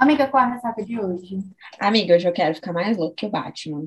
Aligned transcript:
Amiga, 0.00 0.26
qual 0.28 0.42
é 0.42 0.46
a 0.46 0.54
ressaca 0.54 0.82
de 0.82 0.98
hoje? 0.98 1.40
Amiga, 1.78 2.14
hoje 2.14 2.26
eu 2.26 2.32
quero 2.32 2.54
ficar 2.54 2.72
mais 2.72 2.96
louco 2.96 3.14
que 3.14 3.26
o 3.26 3.30
Batman. 3.30 3.86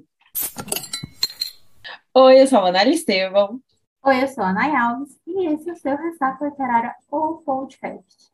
Oi, 2.14 2.40
eu 2.40 2.46
sou 2.46 2.60
a 2.60 2.68
Ana 2.68 2.88
Estevão. 2.88 3.60
Oi, 4.06 4.22
eu 4.22 4.28
sou 4.28 4.44
a 4.44 4.54
Nay 4.54 4.76
Alves 4.76 5.20
e 5.26 5.48
esse 5.48 5.72
é 5.72 5.74
o 5.74 5.76
seu 5.76 5.98
Ressaca 5.98 6.46
Literária 6.46 6.94
ou 7.10 7.40
podcast. 7.40 8.32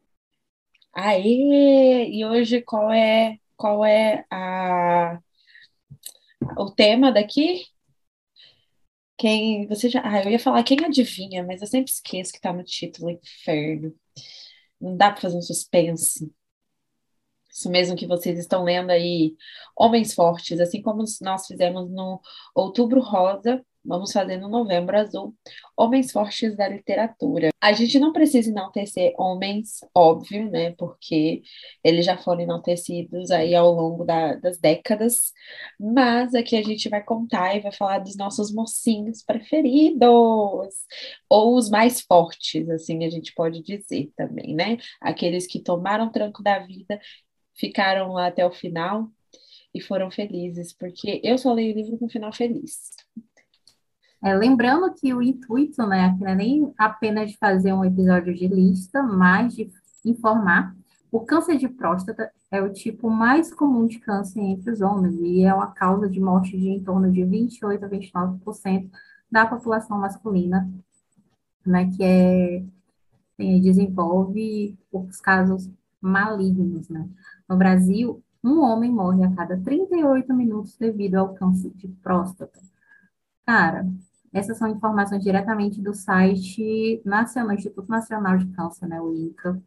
Aê! 0.91 2.09
E 2.11 2.25
hoje 2.25 2.61
qual 2.61 2.91
é 2.91 3.37
qual 3.55 3.85
é 3.85 4.25
a 4.29 5.17
o 6.57 6.69
tema 6.71 7.13
daqui? 7.13 7.65
Quem 9.17 9.65
você 9.67 9.87
já, 9.87 10.01
ah, 10.03 10.21
eu 10.25 10.31
ia 10.31 10.39
falar 10.39 10.63
quem 10.63 10.83
adivinha, 10.83 11.45
mas 11.45 11.61
eu 11.61 11.67
sempre 11.67 11.93
esqueço 11.93 12.33
que 12.33 12.41
tá 12.41 12.51
no 12.51 12.63
título, 12.65 13.09
inferno. 13.09 13.95
Não 14.81 14.97
dá 14.97 15.11
para 15.11 15.21
fazer 15.21 15.37
um 15.37 15.41
suspense. 15.41 16.29
Isso 17.59 17.69
mesmo 17.69 17.93
que 17.97 18.07
vocês 18.07 18.39
estão 18.39 18.63
lendo 18.63 18.89
aí, 18.89 19.35
Homens 19.75 20.13
Fortes, 20.13 20.61
assim 20.61 20.81
como 20.81 21.03
nós 21.21 21.45
fizemos 21.45 21.91
no 21.91 22.21
Outubro 22.55 23.01
Rosa, 23.01 23.61
vamos 23.83 24.13
fazer 24.13 24.37
no 24.37 24.47
Novembro 24.47 24.97
Azul, 24.97 25.35
Homens 25.75 26.11
Fortes 26.11 26.55
da 26.55 26.69
Literatura. 26.69 27.49
A 27.59 27.73
gente 27.73 27.99
não 27.99 28.13
precisa 28.13 28.49
enaltecer 28.49 29.13
homens, 29.17 29.79
óbvio, 29.93 30.49
né, 30.49 30.71
porque 30.77 31.41
eles 31.83 32.05
já 32.05 32.17
foram 32.17 32.41
enaltecidos 32.41 33.29
aí 33.31 33.53
ao 33.53 33.73
longo 33.73 34.05
da, 34.05 34.35
das 34.35 34.57
décadas, 34.57 35.33
mas 35.77 36.33
aqui 36.33 36.55
a 36.55 36.63
gente 36.63 36.87
vai 36.87 37.03
contar 37.03 37.55
e 37.55 37.59
vai 37.59 37.73
falar 37.73 37.99
dos 37.99 38.15
nossos 38.15 38.53
mocinhos 38.53 39.21
preferidos, 39.21 40.07
ou 41.29 41.55
os 41.55 41.69
mais 41.69 41.99
fortes, 42.01 42.69
assim 42.69 43.03
a 43.03 43.09
gente 43.09 43.33
pode 43.33 43.61
dizer 43.61 44.11
também, 44.15 44.55
né, 44.55 44.77
aqueles 45.01 45.45
que 45.45 45.59
tomaram 45.61 46.09
tranco 46.09 46.41
da 46.41 46.59
vida 46.59 46.99
ficaram 47.59 48.13
lá 48.13 48.27
até 48.27 48.45
o 48.45 48.51
final 48.51 49.09
e 49.73 49.81
foram 49.81 50.09
felizes, 50.09 50.73
porque 50.73 51.21
eu 51.23 51.37
só 51.37 51.53
leio 51.53 51.75
livro 51.75 51.97
com 51.97 52.09
final 52.09 52.33
feliz. 52.33 52.91
É, 54.23 54.33
lembrando 54.33 54.93
que 54.93 55.13
o 55.13 55.21
intuito, 55.21 55.85
né, 55.85 56.17
não 56.19 56.27
é 56.27 56.35
nem 56.35 56.73
apenas 56.77 57.31
de 57.31 57.37
fazer 57.37 57.73
um 57.73 57.85
episódio 57.85 58.33
de 58.33 58.47
lista, 58.47 59.03
mas 59.03 59.55
de 59.55 59.71
informar. 60.03 60.75
O 61.11 61.21
câncer 61.21 61.57
de 61.57 61.67
próstata 61.69 62.31
é 62.51 62.61
o 62.61 62.71
tipo 62.71 63.09
mais 63.09 63.53
comum 63.53 63.85
de 63.85 63.99
câncer 63.99 64.41
entre 64.41 64.71
os 64.71 64.81
homens 64.81 65.15
e 65.21 65.43
é 65.43 65.53
uma 65.53 65.71
causa 65.71 66.09
de 66.09 66.19
morte 66.19 66.57
de 66.57 66.69
em 66.69 66.83
torno 66.83 67.11
de 67.11 67.23
28 67.23 67.85
a 67.85 67.89
29% 67.89 68.89
da 69.31 69.45
população 69.45 69.99
masculina, 69.99 70.69
né, 71.65 71.89
que 71.95 72.03
é, 72.03 72.63
desenvolve 73.59 74.77
os 74.91 75.21
casos 75.21 75.69
malignos, 76.01 76.89
né? 76.89 77.07
No 77.47 77.57
Brasil, 77.57 78.23
um 78.43 78.61
homem 78.61 78.91
morre 78.91 79.23
a 79.23 79.35
cada 79.35 79.57
38 79.57 80.33
minutos 80.33 80.77
devido 80.77 81.15
ao 81.15 81.33
câncer 81.33 81.71
de 81.75 81.87
próstata. 81.87 82.59
Cara, 83.45 83.85
essas 84.31 84.57
são 84.57 84.67
informações 84.67 85.23
diretamente 85.23 85.81
do 85.81 85.93
site 85.93 87.01
nacional, 87.03 87.55
Instituto 87.55 87.89
Nacional 87.89 88.37
de 88.37 88.47
Câncer, 88.47 88.87
né, 88.87 89.01
o 89.01 89.13
INCA. 89.13 89.61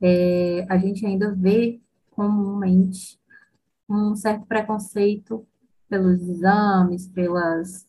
É, 0.00 0.66
a 0.68 0.76
gente 0.76 1.06
ainda 1.06 1.32
vê 1.32 1.80
comumente 2.10 3.18
um 3.88 4.14
certo 4.16 4.44
preconceito 4.46 5.46
pelos 5.88 6.20
exames, 6.28 7.06
pelas 7.08 7.86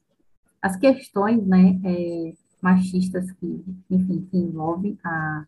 as 0.61 0.75
questões, 0.75 1.45
né, 1.45 1.79
é, 1.83 2.33
machistas 2.61 3.31
que, 3.33 3.63
enfim, 3.89 4.27
que 4.29 4.37
envolvem 4.37 4.97
a, 5.03 5.45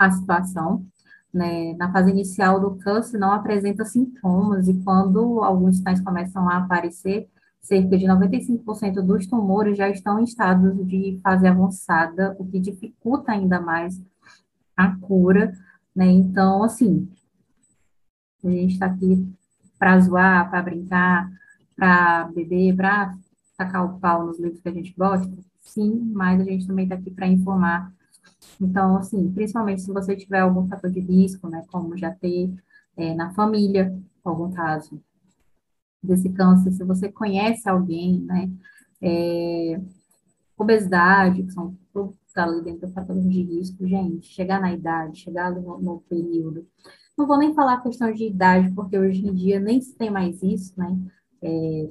a 0.00 0.10
situação 0.10 0.86
né, 1.32 1.74
na 1.74 1.92
fase 1.92 2.10
inicial 2.10 2.58
do 2.58 2.76
câncer 2.76 3.18
não 3.18 3.32
apresenta 3.32 3.84
sintomas 3.84 4.66
e 4.66 4.74
quando 4.82 5.44
alguns 5.44 5.76
sinais 5.76 6.00
começam 6.00 6.48
a 6.48 6.56
aparecer, 6.56 7.28
cerca 7.60 7.98
de 7.98 8.06
95% 8.06 9.02
dos 9.02 9.26
tumores 9.26 9.76
já 9.76 9.90
estão 9.90 10.18
em 10.18 10.24
estados 10.24 10.74
de 10.86 11.20
fase 11.22 11.46
avançada, 11.46 12.34
o 12.38 12.46
que 12.46 12.58
dificulta 12.58 13.32
ainda 13.32 13.60
mais 13.60 14.00
a 14.74 14.96
cura, 14.96 15.52
né? 15.94 16.06
Então, 16.06 16.62
assim, 16.62 17.06
a 18.42 18.48
gente 18.48 18.72
está 18.72 18.86
aqui 18.86 19.28
para 19.78 20.00
zoar, 20.00 20.48
para 20.48 20.62
brincar, 20.62 21.30
para 21.76 22.24
beber, 22.34 22.74
para 22.74 23.14
tacar 23.58 23.84
o 23.84 24.00
pau 24.00 24.26
nos 24.26 24.40
livros 24.40 24.60
que 24.62 24.68
a 24.70 24.72
gente 24.72 24.94
gosta, 24.96 25.30
sim, 25.60 26.10
mas 26.14 26.40
a 26.40 26.44
gente 26.44 26.66
também 26.66 26.84
está 26.86 26.94
aqui 26.94 27.10
para 27.10 27.26
informar 27.26 27.92
então, 28.60 28.96
assim, 28.96 29.30
principalmente 29.32 29.82
se 29.82 29.92
você 29.92 30.14
tiver 30.14 30.40
algum 30.40 30.68
fator 30.68 30.90
de 30.90 31.00
risco, 31.00 31.48
né, 31.48 31.64
como 31.70 31.96
já 31.96 32.10
ter 32.10 32.52
é, 32.96 33.14
na 33.14 33.32
família, 33.32 33.96
algum 34.24 34.50
caso 34.50 35.02
desse 36.02 36.28
câncer, 36.30 36.72
se 36.72 36.84
você 36.84 37.10
conhece 37.10 37.68
alguém, 37.68 38.20
né, 38.20 38.50
é, 39.02 39.80
obesidade, 40.56 41.42
que 41.42 41.52
são 41.52 41.76
todos 41.92 42.16
ali 42.36 42.62
dentro 42.62 42.86
do 42.86 42.92
fator 42.92 43.18
de 43.18 43.42
risco, 43.42 43.86
gente, 43.86 44.26
chegar 44.26 44.60
na 44.60 44.72
idade, 44.72 45.18
chegar 45.18 45.50
no, 45.50 45.80
no 45.80 46.00
período. 46.02 46.66
Não 47.16 47.26
vou 47.26 47.38
nem 47.38 47.54
falar 47.54 47.74
a 47.74 47.80
questão 47.80 48.12
de 48.12 48.26
idade, 48.26 48.72
porque 48.74 48.98
hoje 48.98 49.26
em 49.26 49.34
dia 49.34 49.58
nem 49.58 49.80
se 49.80 49.96
tem 49.96 50.10
mais 50.10 50.42
isso, 50.42 50.72
né? 50.78 50.98
É, 51.42 51.90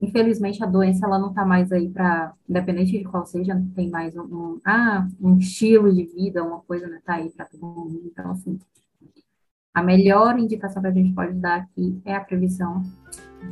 infelizmente 0.00 0.62
a 0.62 0.66
doença 0.66 1.06
ela 1.06 1.18
não 1.18 1.28
está 1.28 1.44
mais 1.44 1.70
aí 1.70 1.88
para, 1.88 2.32
independente 2.48 2.92
de 2.92 3.04
qual 3.04 3.26
seja, 3.26 3.54
não 3.54 3.68
tem 3.70 3.90
mais 3.90 4.16
um, 4.16 4.22
um, 4.22 4.60
ah, 4.64 5.06
um 5.20 5.36
estilo 5.36 5.92
de 5.92 6.04
vida, 6.04 6.42
uma 6.42 6.60
coisa, 6.60 6.86
né, 6.86 7.00
tá 7.04 7.14
aí 7.14 7.30
para 7.30 7.44
todo 7.44 7.66
mundo. 7.66 8.00
Então, 8.04 8.30
assim, 8.30 8.58
a 9.74 9.82
melhor 9.82 10.38
indicação 10.38 10.82
que 10.82 10.88
a 10.88 10.92
gente 10.92 11.14
pode 11.14 11.34
dar 11.34 11.60
aqui 11.60 12.00
é 12.04 12.14
a 12.14 12.20
previsão 12.20 12.82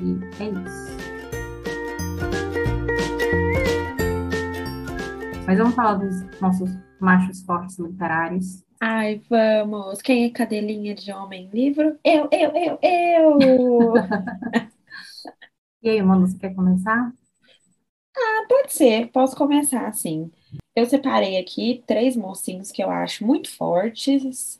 e 0.01 0.43
é 0.43 0.49
isso. 0.49 0.99
Mas 5.47 5.59
vamos 5.59 5.75
falar 5.75 5.95
dos 5.95 6.41
nossos 6.41 6.71
machos 7.01 7.43
fortes 7.43 7.79
literários. 7.79 8.65
Ai, 8.81 9.23
vamos! 9.29 10.01
Quem 10.03 10.25
é 10.25 10.31
cadelinha 10.31 10.95
de 10.95 11.11
homem 11.11 11.49
livro? 11.53 11.99
Eu, 12.05 12.29
eu, 12.31 12.51
eu, 12.55 12.79
eu! 12.83 13.95
E 15.83 15.89
aí, 15.91 16.03
Manu, 16.03 16.27
você 16.27 16.39
quer 16.39 16.55
começar? 16.55 17.13
Ah, 18.17 18.47
pode 18.49 18.73
ser, 18.73 19.09
posso 19.13 19.37
começar 19.37 19.93
sim. 19.93 20.31
Eu 20.75 20.87
separei 20.87 21.39
aqui 21.39 21.83
três 21.87 22.17
mocinhos 22.17 22.71
que 22.71 22.83
eu 22.83 22.91
acho 22.91 23.27
muito 23.27 23.51
fortes 23.51 24.59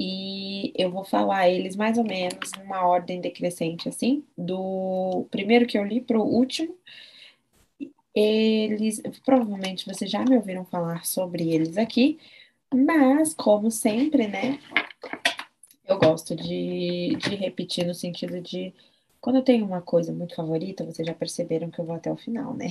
e 0.00 0.72
eu 0.76 0.90
vou 0.90 1.04
falar 1.04 1.48
eles 1.48 1.76
mais 1.76 1.98
ou 1.98 2.04
menos 2.04 2.50
numa 2.58 2.86
ordem 2.86 3.20
decrescente, 3.20 3.88
assim, 3.88 4.24
do 4.36 5.26
primeiro 5.30 5.66
que 5.66 5.78
eu 5.78 5.84
li 5.84 6.00
para 6.00 6.18
o 6.18 6.24
último. 6.24 6.76
Eles, 8.14 9.00
provavelmente 9.24 9.86
vocês 9.86 10.10
já 10.10 10.22
me 10.24 10.36
ouviram 10.36 10.64
falar 10.66 11.04
sobre 11.06 11.50
eles 11.50 11.78
aqui, 11.78 12.18
mas 12.72 13.32
como 13.34 13.70
sempre, 13.70 14.28
né, 14.28 14.58
eu 15.86 15.98
gosto 15.98 16.34
de, 16.34 17.16
de 17.16 17.34
repetir 17.36 17.86
no 17.86 17.94
sentido 17.94 18.40
de 18.40 18.72
quando 19.22 19.36
eu 19.36 19.42
tenho 19.42 19.64
uma 19.64 19.80
coisa 19.80 20.12
muito 20.12 20.34
favorita, 20.34 20.84
vocês 20.84 21.06
já 21.06 21.14
perceberam 21.14 21.70
que 21.70 21.78
eu 21.78 21.84
vou 21.84 21.94
até 21.94 22.10
o 22.10 22.16
final, 22.16 22.54
né? 22.54 22.66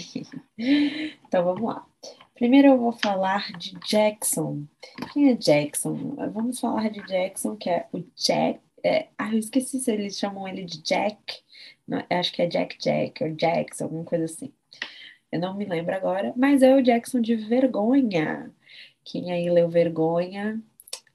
então 1.26 1.46
vamos 1.46 1.64
lá. 1.64 1.88
Primeiro 2.36 2.68
eu 2.68 2.78
vou 2.78 2.92
falar 2.92 3.54
de 3.54 3.74
Jackson. 3.88 4.66
Quem 5.14 5.30
é 5.30 5.34
Jackson? 5.34 5.96
Vamos 6.34 6.60
falar 6.60 6.90
de 6.90 7.02
Jackson, 7.08 7.56
que 7.56 7.70
é 7.70 7.88
o 7.94 8.04
Jack. 8.18 8.60
É, 8.84 9.08
ah, 9.18 9.32
eu 9.32 9.40
esqueci 9.40 9.80
se 9.80 9.90
eles 9.90 10.18
chamam 10.18 10.46
ele 10.46 10.66
de 10.66 10.82
Jack. 10.84 11.42
Não, 11.88 12.04
acho 12.10 12.34
que 12.34 12.42
é 12.42 12.48
Jack 12.48 12.78
Jack 12.78 13.24
ou 13.24 13.32
Jackson, 13.32 13.86
alguma 13.86 14.04
coisa 14.04 14.26
assim. 14.26 14.52
Eu 15.32 15.40
não 15.40 15.56
me 15.56 15.64
lembro 15.64 15.96
agora, 15.96 16.34
mas 16.36 16.62
é 16.62 16.76
o 16.76 16.82
Jackson 16.82 17.22
de 17.22 17.34
Vergonha. 17.34 18.52
Quem 19.06 19.32
aí 19.32 19.50
leu 19.50 19.70
Vergonha, 19.70 20.62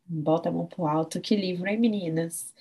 bota 0.07 0.49
a 0.49 0.53
mão 0.53 0.65
pro 0.67 0.87
alto. 0.87 1.21
Que 1.21 1.37
livro, 1.37 1.69
hein, 1.69 1.79
meninas? 1.79 2.55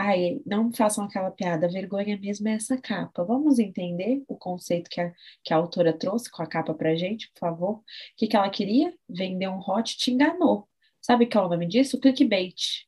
Ai, 0.00 0.40
não 0.46 0.72
façam 0.72 1.04
aquela 1.04 1.28
piada, 1.28 1.68
vergonha 1.68 2.16
mesmo 2.16 2.46
é 2.46 2.52
essa 2.52 2.80
capa. 2.80 3.24
Vamos 3.24 3.58
entender 3.58 4.22
o 4.28 4.36
conceito 4.36 4.88
que 4.88 5.00
a, 5.00 5.12
que 5.42 5.52
a 5.52 5.56
autora 5.56 5.92
trouxe 5.92 6.30
com 6.30 6.40
a 6.40 6.46
capa 6.46 6.72
pra 6.72 6.94
gente, 6.94 7.28
por 7.32 7.40
favor? 7.40 7.72
O 7.78 7.82
que, 8.16 8.28
que 8.28 8.36
ela 8.36 8.48
queria? 8.48 8.94
Vender 9.08 9.48
um 9.48 9.58
hot, 9.58 9.98
te 9.98 10.12
enganou. 10.12 10.68
Sabe 11.00 11.26
qual 11.26 11.44
é 11.44 11.46
o 11.48 11.50
nome 11.50 11.66
disso? 11.66 11.98
Clickbait. 11.98 12.86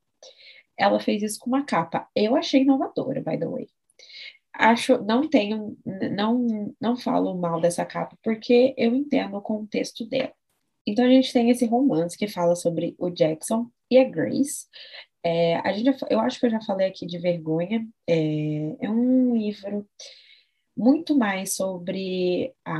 Ela 0.78 1.00
fez 1.00 1.20
isso 1.24 1.40
com 1.40 1.50
uma 1.50 1.64
capa. 1.64 2.08
Eu 2.14 2.36
achei 2.36 2.62
inovadora, 2.62 3.20
by 3.20 3.36
the 3.36 3.48
way. 3.48 3.68
Acho, 4.54 5.02
não 5.02 5.28
tenho, 5.28 5.76
não, 6.12 6.72
não 6.80 6.96
falo 6.96 7.34
mal 7.34 7.60
dessa 7.60 7.84
capa, 7.84 8.16
porque 8.22 8.72
eu 8.78 8.94
entendo 8.94 9.36
o 9.36 9.42
contexto 9.42 10.08
dela. 10.08 10.32
Então 10.86 11.04
a 11.04 11.08
gente 11.08 11.32
tem 11.32 11.50
esse 11.50 11.66
romance 11.66 12.16
que 12.16 12.28
fala 12.28 12.54
sobre 12.54 12.94
o 12.98 13.10
Jackson 13.10 13.68
e 13.90 13.98
a 13.98 14.04
Grace. 14.04 14.66
É, 15.22 15.56
a 15.56 15.72
gente, 15.72 15.96
eu 16.08 16.20
acho 16.20 16.40
que 16.40 16.46
eu 16.46 16.50
já 16.50 16.60
falei 16.62 16.86
aqui 16.88 17.06
de 17.06 17.18
Vergonha. 17.18 17.86
É, 18.06 18.84
é 18.86 18.90
um 18.90 19.36
livro 19.36 19.86
muito 20.76 21.16
mais 21.16 21.54
sobre 21.54 22.54
a, 22.64 22.74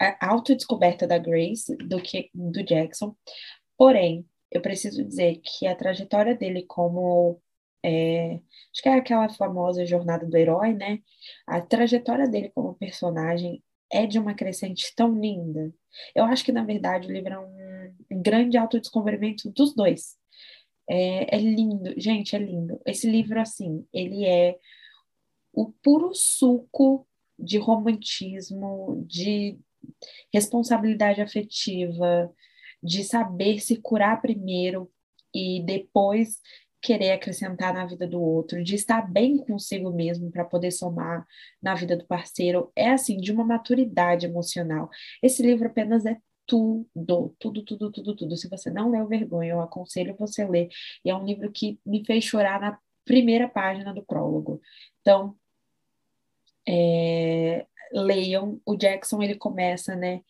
a 0.00 0.28
autodescoberta 0.28 1.06
da 1.06 1.18
Grace 1.18 1.76
do 1.76 2.00
que 2.00 2.30
do 2.34 2.62
Jackson. 2.64 3.14
Porém, 3.76 4.26
eu 4.50 4.60
preciso 4.60 5.04
dizer 5.04 5.40
que 5.42 5.66
a 5.66 5.76
trajetória 5.76 6.34
dele 6.34 6.64
como 6.66 7.40
é, 7.84 8.40
acho 8.72 8.82
que 8.82 8.88
é 8.88 8.94
aquela 8.94 9.28
famosa 9.28 9.86
jornada 9.86 10.26
do 10.26 10.36
herói, 10.36 10.72
né? 10.74 10.98
A 11.46 11.60
trajetória 11.60 12.28
dele 12.28 12.50
como 12.54 12.74
personagem 12.74 13.62
é 13.92 14.06
de 14.06 14.18
uma 14.18 14.34
crescente 14.34 14.92
tão 14.96 15.18
linda. 15.18 15.72
Eu 16.14 16.24
acho 16.24 16.44
que, 16.44 16.52
na 16.52 16.64
verdade, 16.64 17.06
o 17.08 17.12
livro 17.12 17.32
é 17.32 17.38
um 17.38 18.22
grande 18.22 18.56
autodescobrimento 18.56 19.50
dos 19.52 19.74
dois. 19.74 20.16
É, 20.88 21.36
é 21.36 21.38
lindo, 21.38 21.94
gente, 21.96 22.36
é 22.36 22.38
lindo. 22.38 22.80
Esse 22.86 23.10
livro, 23.10 23.40
assim, 23.40 23.84
ele 23.92 24.24
é 24.24 24.56
o 25.52 25.72
puro 25.82 26.14
suco 26.14 27.06
de 27.38 27.58
romantismo, 27.58 29.04
de 29.06 29.58
responsabilidade 30.32 31.20
afetiva, 31.20 32.32
de 32.82 33.02
saber 33.04 33.60
se 33.60 33.76
curar 33.76 34.20
primeiro 34.20 34.90
e 35.34 35.62
depois 35.64 36.40
querer 36.80 37.12
acrescentar 37.12 37.74
na 37.74 37.84
vida 37.84 38.06
do 38.06 38.20
outro, 38.20 38.62
de 38.62 38.74
estar 38.74 39.10
bem 39.10 39.38
consigo 39.38 39.90
mesmo 39.90 40.30
para 40.30 40.44
poder 40.44 40.70
somar 40.70 41.26
na 41.60 41.74
vida 41.74 41.96
do 41.96 42.06
parceiro, 42.06 42.70
é 42.76 42.90
assim, 42.90 43.16
de 43.16 43.32
uma 43.32 43.44
maturidade 43.44 44.26
emocional. 44.26 44.88
Esse 45.22 45.42
livro 45.42 45.66
apenas 45.66 46.06
é 46.06 46.16
tudo, 46.46 47.34
tudo, 47.38 47.64
tudo, 47.64 47.90
tudo, 47.92 48.16
tudo. 48.16 48.36
Se 48.36 48.48
você 48.48 48.70
não 48.70 48.90
leu 48.90 49.06
Vergonha, 49.06 49.52
eu 49.52 49.60
aconselho 49.60 50.16
você 50.18 50.42
a 50.42 50.48
ler. 50.48 50.68
E 51.04 51.10
é 51.10 51.14
um 51.14 51.24
livro 51.24 51.50
que 51.52 51.80
me 51.84 52.04
fez 52.04 52.24
chorar 52.24 52.60
na 52.60 52.78
primeira 53.04 53.48
página 53.48 53.94
do 53.94 54.04
prólogo. 54.04 54.60
Então, 55.00 55.36
é, 56.68 57.66
leiam. 57.92 58.60
O 58.64 58.76
Jackson, 58.76 59.22
ele 59.22 59.36
começa, 59.36 59.94
né? 59.96 60.22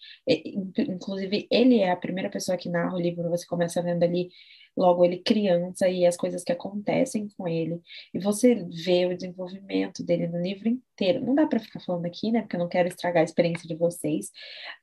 Inclusive, 0.79 1.47
ele 1.51 1.81
é 1.81 1.91
a 1.91 1.97
primeira 1.97 2.31
pessoa 2.31 2.57
que 2.57 2.69
narra 2.69 2.95
o 2.95 3.01
livro, 3.01 3.29
você 3.31 3.47
começa 3.47 3.83
vendo 3.83 4.03
ali 4.03 4.31
logo 4.77 5.05
ele 5.05 5.19
criança 5.19 5.89
e 5.89 6.05
as 6.05 6.17
coisas 6.17 6.45
que 6.45 6.53
acontecem 6.53 7.29
com 7.37 7.49
ele. 7.49 7.81
E 8.13 8.19
você 8.19 8.55
vê 8.85 9.07
o 9.07 9.17
desenvolvimento 9.17 10.05
dele 10.05 10.29
no 10.29 10.41
livro 10.41 10.69
inteiro. 10.69 11.25
Não 11.25 11.35
dá 11.35 11.47
para 11.47 11.61
ficar 11.61 11.81
falando 11.81 12.07
aqui, 12.07 12.31
né? 12.31 12.43
Porque 12.43 12.57
eu 12.57 12.61
não 12.61 12.69
quero 12.69 12.89
estragar 12.89 13.23
a 13.23 13.25
experiência 13.25 13.67
de 13.67 13.75
vocês, 13.75 14.31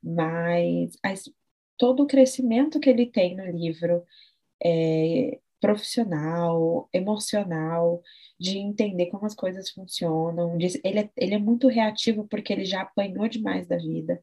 mas 0.02 0.96
as, 1.02 1.30
todo 1.78 2.02
o 2.02 2.06
crescimento 2.06 2.80
que 2.80 2.90
ele 2.90 3.06
tem 3.06 3.36
no 3.36 3.46
livro 3.46 4.04
é, 4.62 5.38
profissional, 5.60 6.88
emocional, 6.92 8.02
de 8.38 8.58
entender 8.58 9.06
como 9.06 9.26
as 9.26 9.34
coisas 9.34 9.70
funcionam. 9.70 10.56
De, 10.58 10.80
ele, 10.84 11.00
é, 11.00 11.10
ele 11.16 11.34
é 11.34 11.38
muito 11.38 11.68
reativo 11.68 12.26
porque 12.28 12.52
ele 12.52 12.64
já 12.64 12.82
apanhou 12.82 13.28
demais 13.28 13.66
da 13.66 13.76
vida. 13.76 14.22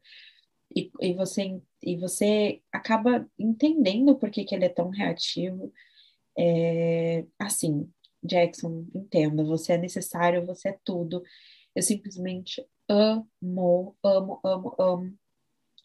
E, 0.75 0.91
e, 1.01 1.13
você, 1.13 1.61
e 1.83 1.97
você 1.97 2.61
acaba 2.71 3.27
entendendo 3.37 4.15
por 4.15 4.29
que, 4.29 4.43
que 4.45 4.55
ele 4.55 4.65
é 4.65 4.69
tão 4.69 4.89
reativo. 4.89 5.71
É, 6.37 7.25
assim, 7.39 7.89
Jackson, 8.23 8.85
entenda, 8.95 9.43
você 9.43 9.73
é 9.73 9.77
necessário, 9.77 10.45
você 10.45 10.69
é 10.69 10.79
tudo. 10.83 11.23
Eu 11.75 11.81
simplesmente 11.81 12.65
amo, 12.87 13.95
amo, 14.03 14.39
amo, 14.43 14.75
amo 14.79 15.13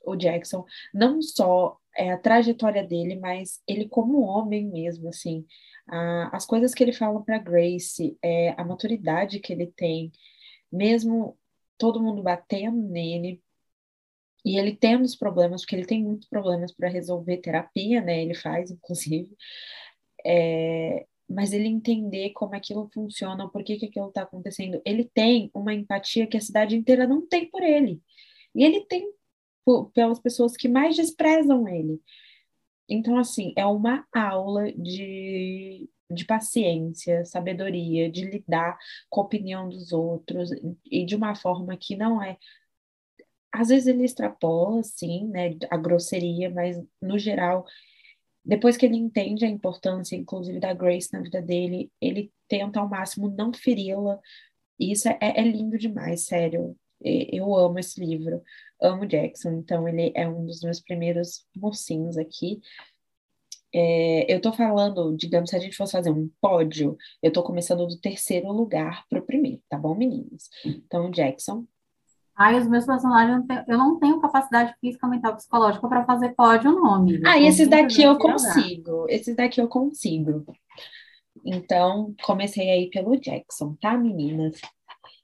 o 0.05 0.17
Jackson. 0.17 0.65
Não 0.95 1.21
só 1.21 1.79
é, 1.97 2.13
a 2.13 2.19
trajetória 2.19 2.87
dele, 2.87 3.17
mas 3.17 3.61
ele 3.67 3.89
como 3.89 4.21
homem 4.21 4.67
mesmo, 4.67 5.09
assim. 5.09 5.47
A, 5.89 6.37
as 6.37 6.47
coisas 6.47 6.75
que 6.75 6.83
ele 6.85 6.93
fala 6.93 7.23
para 7.23 7.39
Grace, 7.39 8.19
é, 8.23 8.51
a 8.61 8.65
maturidade 8.65 9.41
que 9.41 9.53
ele 9.53 9.69
tem, 9.69 10.13
mesmo 10.71 11.39
todo 11.79 12.03
mundo 12.03 12.23
batendo 12.23 12.77
nele, 12.89 13.43
e 14.45 14.59
ele 14.59 14.77
tendo 14.77 15.05
os 15.05 15.17
problemas, 15.17 15.63
porque 15.63 15.75
ele 15.77 15.87
tem 15.87 16.05
muitos 16.05 16.29
problemas 16.29 16.73
para 16.73 16.89
resolver 16.89 17.39
terapia, 17.39 18.01
né? 18.01 18.23
Ele 18.23 18.35
faz, 18.35 18.71
inclusive. 18.73 19.37
É, 20.25 21.07
mas 21.29 21.53
ele 21.53 21.67
entender 21.67 22.31
como 22.31 22.55
aquilo 22.55 22.89
funciona, 22.95 23.49
por 23.49 23.65
que, 23.65 23.77
que 23.77 23.87
aquilo 23.87 24.09
está 24.09 24.23
acontecendo. 24.23 24.81
Ele 24.85 25.05
tem 25.05 25.51
uma 25.55 25.75
empatia 25.75 26.27
que 26.27 26.37
a 26.37 26.41
cidade 26.41 26.77
inteira 26.77 27.07
não 27.07 27.27
tem 27.27 27.51
por 27.51 27.63
ele. 27.63 28.01
E 28.55 28.65
ele 28.65 28.85
tem 28.87 29.13
por, 29.67 29.91
pelas 29.91 30.21
pessoas 30.21 30.57
que 30.57 30.69
mais 30.69 30.97
desprezam 30.97 31.69
ele. 31.69 32.01
Então, 32.89 33.19
assim, 33.19 33.53
é 33.57 33.67
uma 33.67 34.07
aula 34.15 34.73
de, 34.73 35.91
de 36.09 36.25
paciência, 36.25 37.25
sabedoria, 37.25 38.11
de 38.11 38.25
lidar 38.25 38.79
com 39.11 39.21
a 39.21 39.25
opinião 39.25 39.69
dos 39.69 39.93
outros 39.93 40.51
e 40.91 41.05
de 41.05 41.17
uma 41.17 41.35
forma 41.35 41.77
que 41.77 41.97
não 41.97 42.23
é 42.23 42.39
às 43.53 43.69
vezes 43.69 43.87
ele 43.87 44.05
extrapola, 44.05 44.83
sim, 44.83 45.29
né, 45.29 45.57
a 45.71 45.79
grosseria, 45.79 46.51
mas 46.51 46.77
no 47.01 47.19
geral, 47.19 47.65
depois 48.45 48.77
que 48.77 48.85
ele 48.87 48.97
entende 48.97 49.45
a 49.45 49.49
importância, 49.49 50.15
inclusive, 50.15 50.61
da 50.61 50.75
Grace 50.75 51.11
na 51.13 51.21
vida 51.23 51.41
dele, 51.41 51.91
ele 52.01 52.33
tenta 52.49 52.81
ao 52.81 52.89
máximo 52.89 53.29
não 53.29 53.53
feri-la. 53.53 54.21
E 54.79 54.93
isso 54.93 55.09
é, 55.09 55.19
é 55.21 55.43
lindo 55.43 55.79
demais, 55.79 56.27
sério. 56.27 56.77
Eu 57.07 57.55
amo 57.55 57.79
esse 57.79 58.01
livro, 58.01 58.43
amo 58.81 59.07
Jackson, 59.07 59.51
então 59.53 59.89
ele 59.89 60.13
é 60.15 60.29
um 60.29 60.45
dos 60.45 60.61
meus 60.61 60.81
primeiros 60.81 61.47
mocinhos 61.55 62.17
aqui. 62.19 62.61
É, 63.73 64.33
eu 64.33 64.41
tô 64.41 64.53
falando, 64.53 65.17
digamos, 65.17 65.51
se 65.51 65.57
a 65.57 65.59
gente 65.59 65.77
fosse 65.77 65.93
fazer 65.93 66.11
um 66.11 66.31
pódio, 66.41 66.97
eu 67.23 67.33
tô 67.33 67.43
começando 67.43 67.87
do 67.87 68.01
terceiro 68.01 68.51
lugar 68.51 69.05
pro 69.09 69.25
primeiro, 69.25 69.63
tá 69.69 69.77
bom, 69.77 69.95
meninos? 69.95 70.49
Então, 70.65 71.11
Jackson, 71.11 71.67
Ai, 72.39 72.59
os 72.59 72.69
meus 72.69 72.85
personagens, 72.85 73.47
eu 73.67 73.79
não 73.79 73.99
tenho, 73.99 74.21
capacidade 74.21 74.75
física, 74.79 75.09
mental, 75.09 75.37
psicológica 75.37 75.89
para 75.89 76.05
fazer 76.05 76.35
pódio, 76.35 76.71
não, 76.71 76.95
amiga. 76.95 77.31
Ah, 77.31 77.41
esses 77.41 77.67
daqui 77.67 78.03
eu 78.03 78.19
consigo. 78.19 79.07
Esses 79.09 79.35
daqui 79.35 79.59
eu 79.59 79.67
consigo. 79.67 80.45
Então, 81.43 82.15
comecei 82.23 82.69
aí 82.71 82.91
pelo 82.91 83.19
Jackson, 83.19 83.75
tá, 83.81 83.97
meninas? 83.97 84.61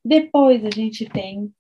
Depois 0.05 0.65
a 0.65 0.71
gente 0.71 1.09
tem 1.09 1.53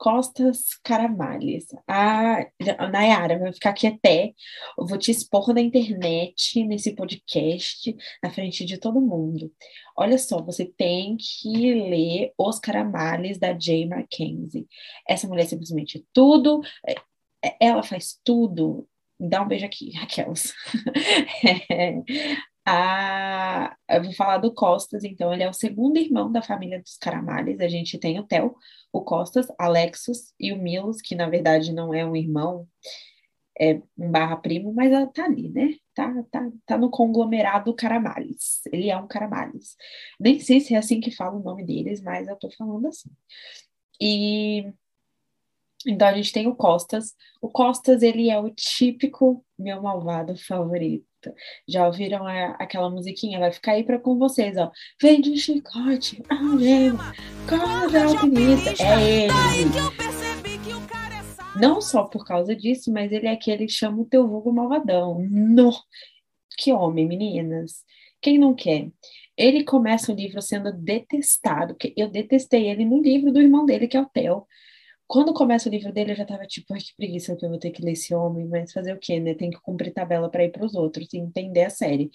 Costas 0.00 0.68
Caramales. 0.82 1.66
A 1.86 2.46
Nayara 2.90 3.38
vai 3.38 3.52
ficar 3.52 3.70
aqui 3.70 3.86
até. 3.86 4.32
Eu 4.78 4.86
vou 4.86 4.96
te 4.96 5.10
expor 5.10 5.52
na 5.52 5.60
internet, 5.60 6.64
nesse 6.64 6.94
podcast, 6.94 7.94
na 8.22 8.30
frente 8.30 8.64
de 8.64 8.78
todo 8.78 8.98
mundo. 8.98 9.52
Olha 9.94 10.16
só, 10.16 10.42
você 10.42 10.64
tem 10.64 11.18
que 11.18 11.74
ler 11.74 12.32
Os 12.38 12.58
Caramales 12.58 13.38
da 13.38 13.56
Jay 13.58 13.86
Mackenzie. 13.86 14.66
Essa 15.06 15.28
mulher 15.28 15.44
simplesmente 15.46 16.02
tudo, 16.14 16.62
é, 16.88 16.94
é, 17.44 17.56
ela 17.60 17.82
faz 17.82 18.18
tudo. 18.24 18.88
Dá 19.18 19.42
um 19.42 19.48
beijo 19.48 19.66
aqui, 19.66 19.92
Raquel. 19.92 20.32
A, 22.64 23.29
eu 23.90 24.04
vou 24.04 24.12
falar 24.14 24.38
do 24.38 24.52
Costas, 24.52 25.04
então, 25.04 25.32
ele 25.32 25.42
é 25.42 25.48
o 25.48 25.52
segundo 25.52 25.98
irmão 25.98 26.30
da 26.30 26.42
família 26.42 26.80
dos 26.80 26.96
Caramales. 26.96 27.60
A 27.60 27.68
gente 27.68 27.98
tem 27.98 28.18
o 28.18 28.24
Theo, 28.24 28.54
o 28.92 29.02
Costas, 29.02 29.46
Alexos 29.58 30.32
e 30.38 30.52
o 30.52 30.58
Milos, 30.58 31.00
que 31.00 31.14
na 31.14 31.28
verdade 31.28 31.72
não 31.72 31.92
é 31.94 32.04
um 32.04 32.16
irmão, 32.16 32.68
é 33.58 33.82
um 33.98 34.10
barra 34.10 34.36
primo, 34.36 34.72
mas 34.72 34.92
ela 34.92 35.06
tá 35.06 35.24
ali, 35.24 35.50
né? 35.50 35.76
Tá, 35.94 36.24
tá, 36.30 36.50
tá 36.66 36.78
no 36.78 36.90
conglomerado 36.90 37.74
Caramales. 37.74 38.60
Ele 38.72 38.90
é 38.90 38.96
um 38.96 39.06
Caramales. 39.06 39.76
Nem 40.18 40.40
sei 40.40 40.60
se 40.60 40.74
é 40.74 40.78
assim 40.78 41.00
que 41.00 41.10
fala 41.10 41.36
o 41.36 41.42
nome 41.42 41.64
deles, 41.64 42.00
mas 42.00 42.28
eu 42.28 42.36
tô 42.36 42.50
falando 42.50 42.86
assim. 42.88 43.10
E 44.00 44.72
então 45.86 46.08
a 46.08 46.14
gente 46.14 46.32
tem 46.32 46.46
o 46.46 46.54
Costas. 46.54 47.14
O 47.40 47.48
Costas, 47.48 48.02
ele 48.02 48.30
é 48.30 48.38
o 48.38 48.50
típico 48.50 49.44
meu 49.58 49.82
malvado 49.82 50.36
favorito. 50.36 51.09
Já 51.68 51.86
ouviram 51.86 52.26
a, 52.26 52.52
aquela 52.52 52.90
musiquinha? 52.90 53.38
Vai 53.38 53.52
ficar 53.52 53.72
aí 53.72 53.84
para 53.84 53.98
com 53.98 54.18
vocês, 54.18 54.56
ó. 54.56 54.70
Vem 55.00 55.20
de 55.20 55.36
chicote, 55.36 56.22
alema, 56.28 57.14
corda 57.48 58.04
alpinista. 58.04 58.70
É 58.82 59.24
ele. 59.24 59.32
Não 61.60 61.80
só 61.80 62.04
por 62.04 62.24
causa 62.24 62.54
disso, 62.54 62.92
mas 62.92 63.12
ele 63.12 63.26
é 63.26 63.32
aquele 63.32 63.66
que 63.66 63.72
chama 63.72 64.00
o 64.00 64.06
teu 64.06 64.26
vulgo 64.26 64.52
malvadão. 64.52 65.18
No. 65.28 65.72
Que 66.56 66.72
homem, 66.72 67.06
meninas. 67.06 67.84
Quem 68.20 68.38
não 68.38 68.54
quer? 68.54 68.90
Ele 69.36 69.64
começa 69.64 70.12
o 70.12 70.14
livro 70.14 70.42
sendo 70.42 70.72
detestado, 70.72 71.74
que 71.74 71.94
eu 71.96 72.08
detestei 72.08 72.68
ele 72.68 72.84
no 72.84 73.00
livro 73.00 73.32
do 73.32 73.40
irmão 73.40 73.64
dele, 73.64 73.88
que 73.88 73.96
é 73.96 74.00
o 74.00 74.06
Theo 74.06 74.46
quando 75.10 75.34
começa 75.34 75.68
o 75.68 75.72
livro 75.72 75.92
dele, 75.92 76.12
eu 76.12 76.16
já 76.16 76.24
tava 76.24 76.46
tipo, 76.46 76.72
ai, 76.72 76.78
que 76.78 76.94
preguiça 76.96 77.34
que 77.34 77.44
eu 77.44 77.50
vou 77.50 77.58
ter 77.58 77.72
que 77.72 77.82
ler 77.82 77.92
esse 77.92 78.14
homem, 78.14 78.46
mas 78.46 78.72
fazer 78.72 78.92
o 78.94 78.98
quê, 78.98 79.18
né? 79.18 79.34
Tem 79.34 79.50
que 79.50 79.60
cumprir 79.60 79.92
tabela 79.92 80.30
para 80.30 80.44
ir 80.44 80.52
para 80.52 80.64
os 80.64 80.72
outros 80.76 81.12
e 81.12 81.18
entender 81.18 81.64
a 81.64 81.70
série. 81.70 82.12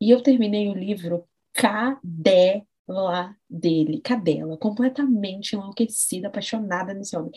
E 0.00 0.10
eu 0.10 0.20
terminei 0.20 0.68
o 0.68 0.74
livro 0.74 1.28
cadela 1.52 3.36
dele, 3.48 4.00
cadela, 4.00 4.58
completamente 4.58 5.54
enlouquecida, 5.54 6.26
apaixonada 6.26 6.92
nesse 6.92 7.16
homem. 7.16 7.30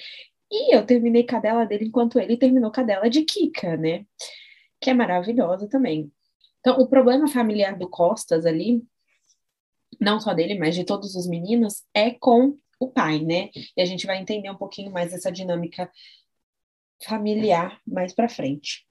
E 0.51 0.75
eu 0.75 0.83
terminei 0.83 1.23
cadela 1.23 1.63
dele 1.63 1.85
enquanto 1.85 2.19
ele 2.19 2.35
terminou 2.35 2.71
cadela 2.71 3.07
de 3.07 3.21
Kika, 3.23 3.77
né? 3.77 4.03
Que 4.81 4.89
é 4.89 4.95
maravilhosa 4.95 5.69
também. 5.69 6.11
Então, 6.59 6.79
o 6.79 6.87
problema 6.87 7.27
familiar 7.27 7.77
do 7.77 7.87
Costas 7.87 8.47
ali, 8.47 8.81
não 10.01 10.19
só 10.19 10.33
dele, 10.33 10.57
mas 10.57 10.73
de 10.73 10.83
todos 10.83 11.13
os 11.13 11.27
meninos, 11.27 11.83
é 11.93 12.09
com 12.09 12.57
o 12.79 12.87
pai, 12.87 13.19
né? 13.19 13.49
E 13.75 13.81
a 13.81 13.85
gente 13.85 14.07
vai 14.07 14.19
entender 14.19 14.49
um 14.49 14.57
pouquinho 14.57 14.91
mais 14.91 15.13
essa 15.13 15.31
dinâmica 15.31 15.91
familiar 17.03 17.79
mais 17.85 18.13
para 18.13 18.29
frente. 18.29 18.87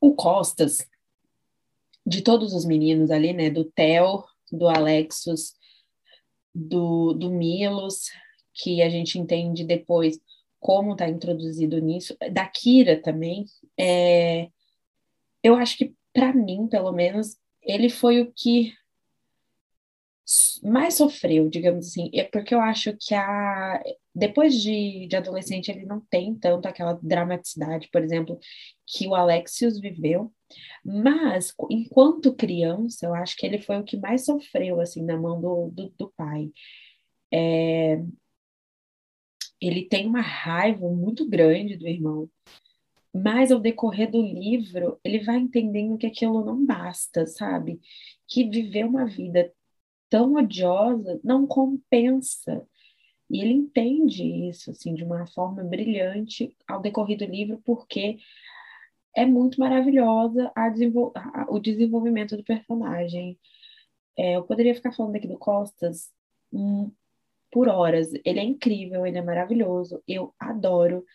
O 0.00 0.14
Costas, 0.14 0.78
de 2.04 2.22
todos 2.22 2.52
os 2.54 2.64
meninos 2.64 3.10
ali, 3.10 3.32
né? 3.32 3.50
Do 3.50 3.64
Theo, 3.64 4.24
do 4.50 4.68
Alexus, 4.68 5.52
do, 6.54 7.12
do 7.12 7.30
Milos, 7.30 8.06
que 8.54 8.82
a 8.82 8.88
gente 8.88 9.18
entende 9.18 9.64
depois 9.64 10.18
como 10.60 10.92
está 10.92 11.08
introduzido 11.08 11.78
nisso, 11.80 12.16
da 12.30 12.46
Kira 12.46 13.00
também. 13.00 13.46
É, 13.78 14.48
eu 15.42 15.56
acho 15.56 15.76
que, 15.76 15.94
para 16.12 16.32
mim, 16.32 16.68
pelo 16.68 16.92
menos, 16.92 17.36
ele 17.60 17.88
foi 17.88 18.20
o 18.20 18.32
que 18.32 18.72
mais 20.62 20.94
sofreu, 20.94 21.48
digamos 21.48 21.88
assim, 21.88 22.10
é 22.14 22.24
porque 22.24 22.54
eu 22.54 22.60
acho 22.60 22.96
que 22.98 23.14
a 23.14 23.82
depois 24.14 24.54
de, 24.60 25.06
de 25.08 25.16
adolescente 25.16 25.70
ele 25.70 25.86
não 25.86 26.00
tem 26.00 26.34
tanto 26.34 26.66
aquela 26.66 26.98
dramaticidade, 27.02 27.88
por 27.90 28.02
exemplo, 28.02 28.38
que 28.86 29.08
o 29.08 29.14
Alexius 29.14 29.80
viveu, 29.80 30.32
mas 30.84 31.54
enquanto 31.70 32.34
criança, 32.34 33.06
eu 33.06 33.14
acho 33.14 33.36
que 33.36 33.46
ele 33.46 33.58
foi 33.58 33.78
o 33.78 33.84
que 33.84 33.96
mais 33.96 34.24
sofreu 34.24 34.80
assim 34.80 35.02
na 35.02 35.16
mão 35.16 35.40
do, 35.40 35.70
do, 35.70 35.88
do 35.98 36.12
pai. 36.16 36.50
É, 37.32 38.02
ele 39.60 39.86
tem 39.88 40.06
uma 40.06 40.20
raiva 40.20 40.88
muito 40.88 41.28
grande 41.28 41.76
do 41.76 41.88
irmão, 41.88 42.28
mas 43.14 43.50
ao 43.52 43.60
decorrer 43.60 44.10
do 44.10 44.22
livro, 44.22 44.98
ele 45.04 45.20
vai 45.20 45.36
entendendo 45.36 45.98
que 45.98 46.06
aquilo 46.06 46.44
não 46.44 46.64
basta, 46.64 47.26
sabe? 47.26 47.80
Que 48.26 48.48
viver 48.48 48.84
uma 48.84 49.06
vida 49.06 49.52
tão 50.12 50.34
odiosa 50.34 51.18
não 51.24 51.46
compensa. 51.46 52.68
E 53.30 53.40
ele 53.40 53.54
entende 53.54 54.22
isso 54.50 54.70
assim 54.70 54.92
de 54.94 55.02
uma 55.02 55.26
forma 55.26 55.64
brilhante 55.64 56.54
ao 56.68 56.82
decorrer 56.82 57.16
do 57.16 57.24
livro, 57.24 57.62
porque 57.64 58.18
é 59.16 59.24
muito 59.24 59.58
maravilhosa 59.58 60.52
a 60.54 60.68
desenvol 60.68 61.12
a, 61.16 61.46
o 61.48 61.58
desenvolvimento 61.58 62.36
do 62.36 62.44
personagem. 62.44 63.38
É, 64.18 64.36
eu 64.36 64.42
poderia 64.42 64.74
ficar 64.74 64.92
falando 64.92 65.16
aqui 65.16 65.26
do 65.26 65.38
Costas 65.38 66.10
hum, 66.52 66.92
por 67.50 67.66
horas. 67.66 68.12
Ele 68.22 68.38
é 68.38 68.44
incrível, 68.44 69.06
ele 69.06 69.16
é 69.16 69.22
maravilhoso, 69.22 70.02
eu 70.06 70.34
adoro. 70.38 71.06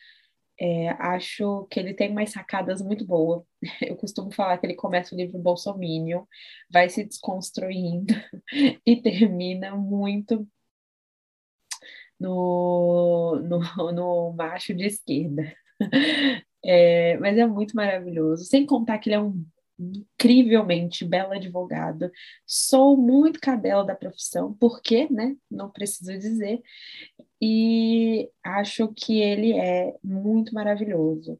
É, 0.59 0.89
acho 0.89 1.67
que 1.69 1.79
ele 1.79 1.93
tem 1.93 2.09
umas 2.11 2.31
sacadas 2.31 2.81
muito 2.81 3.05
boas. 3.05 3.43
Eu 3.81 3.95
costumo 3.95 4.31
falar 4.31 4.57
que 4.57 4.65
ele 4.65 4.75
começa 4.75 5.13
o 5.13 5.17
livro 5.17 5.37
Bolsominion, 5.39 6.23
vai 6.69 6.89
se 6.89 7.03
desconstruindo 7.03 8.13
e 8.85 9.01
termina 9.01 9.75
muito 9.75 10.47
no, 12.19 13.39
no, 13.41 13.59
no 13.93 14.33
macho 14.33 14.73
de 14.73 14.85
esquerda. 14.85 15.53
É, 16.63 17.17
mas 17.19 17.37
é 17.37 17.45
muito 17.45 17.75
maravilhoso. 17.75 18.45
Sem 18.45 18.65
contar 18.65 18.97
que 18.99 19.09
ele 19.09 19.15
é 19.15 19.21
um 19.21 19.45
incrivelmente 19.79 21.05
belo 21.05 21.33
advogado. 21.33 22.11
Sou 22.45 22.97
muito 22.97 23.39
cadela 23.39 23.85
da 23.85 23.95
profissão, 23.95 24.53
porque, 24.59 25.07
né? 25.11 25.35
Não 25.49 25.69
preciso 25.69 26.17
dizer. 26.17 26.61
E 27.41 28.29
acho 28.43 28.87
que 28.95 29.19
ele 29.21 29.53
é 29.53 29.95
muito 30.03 30.53
maravilhoso. 30.53 31.39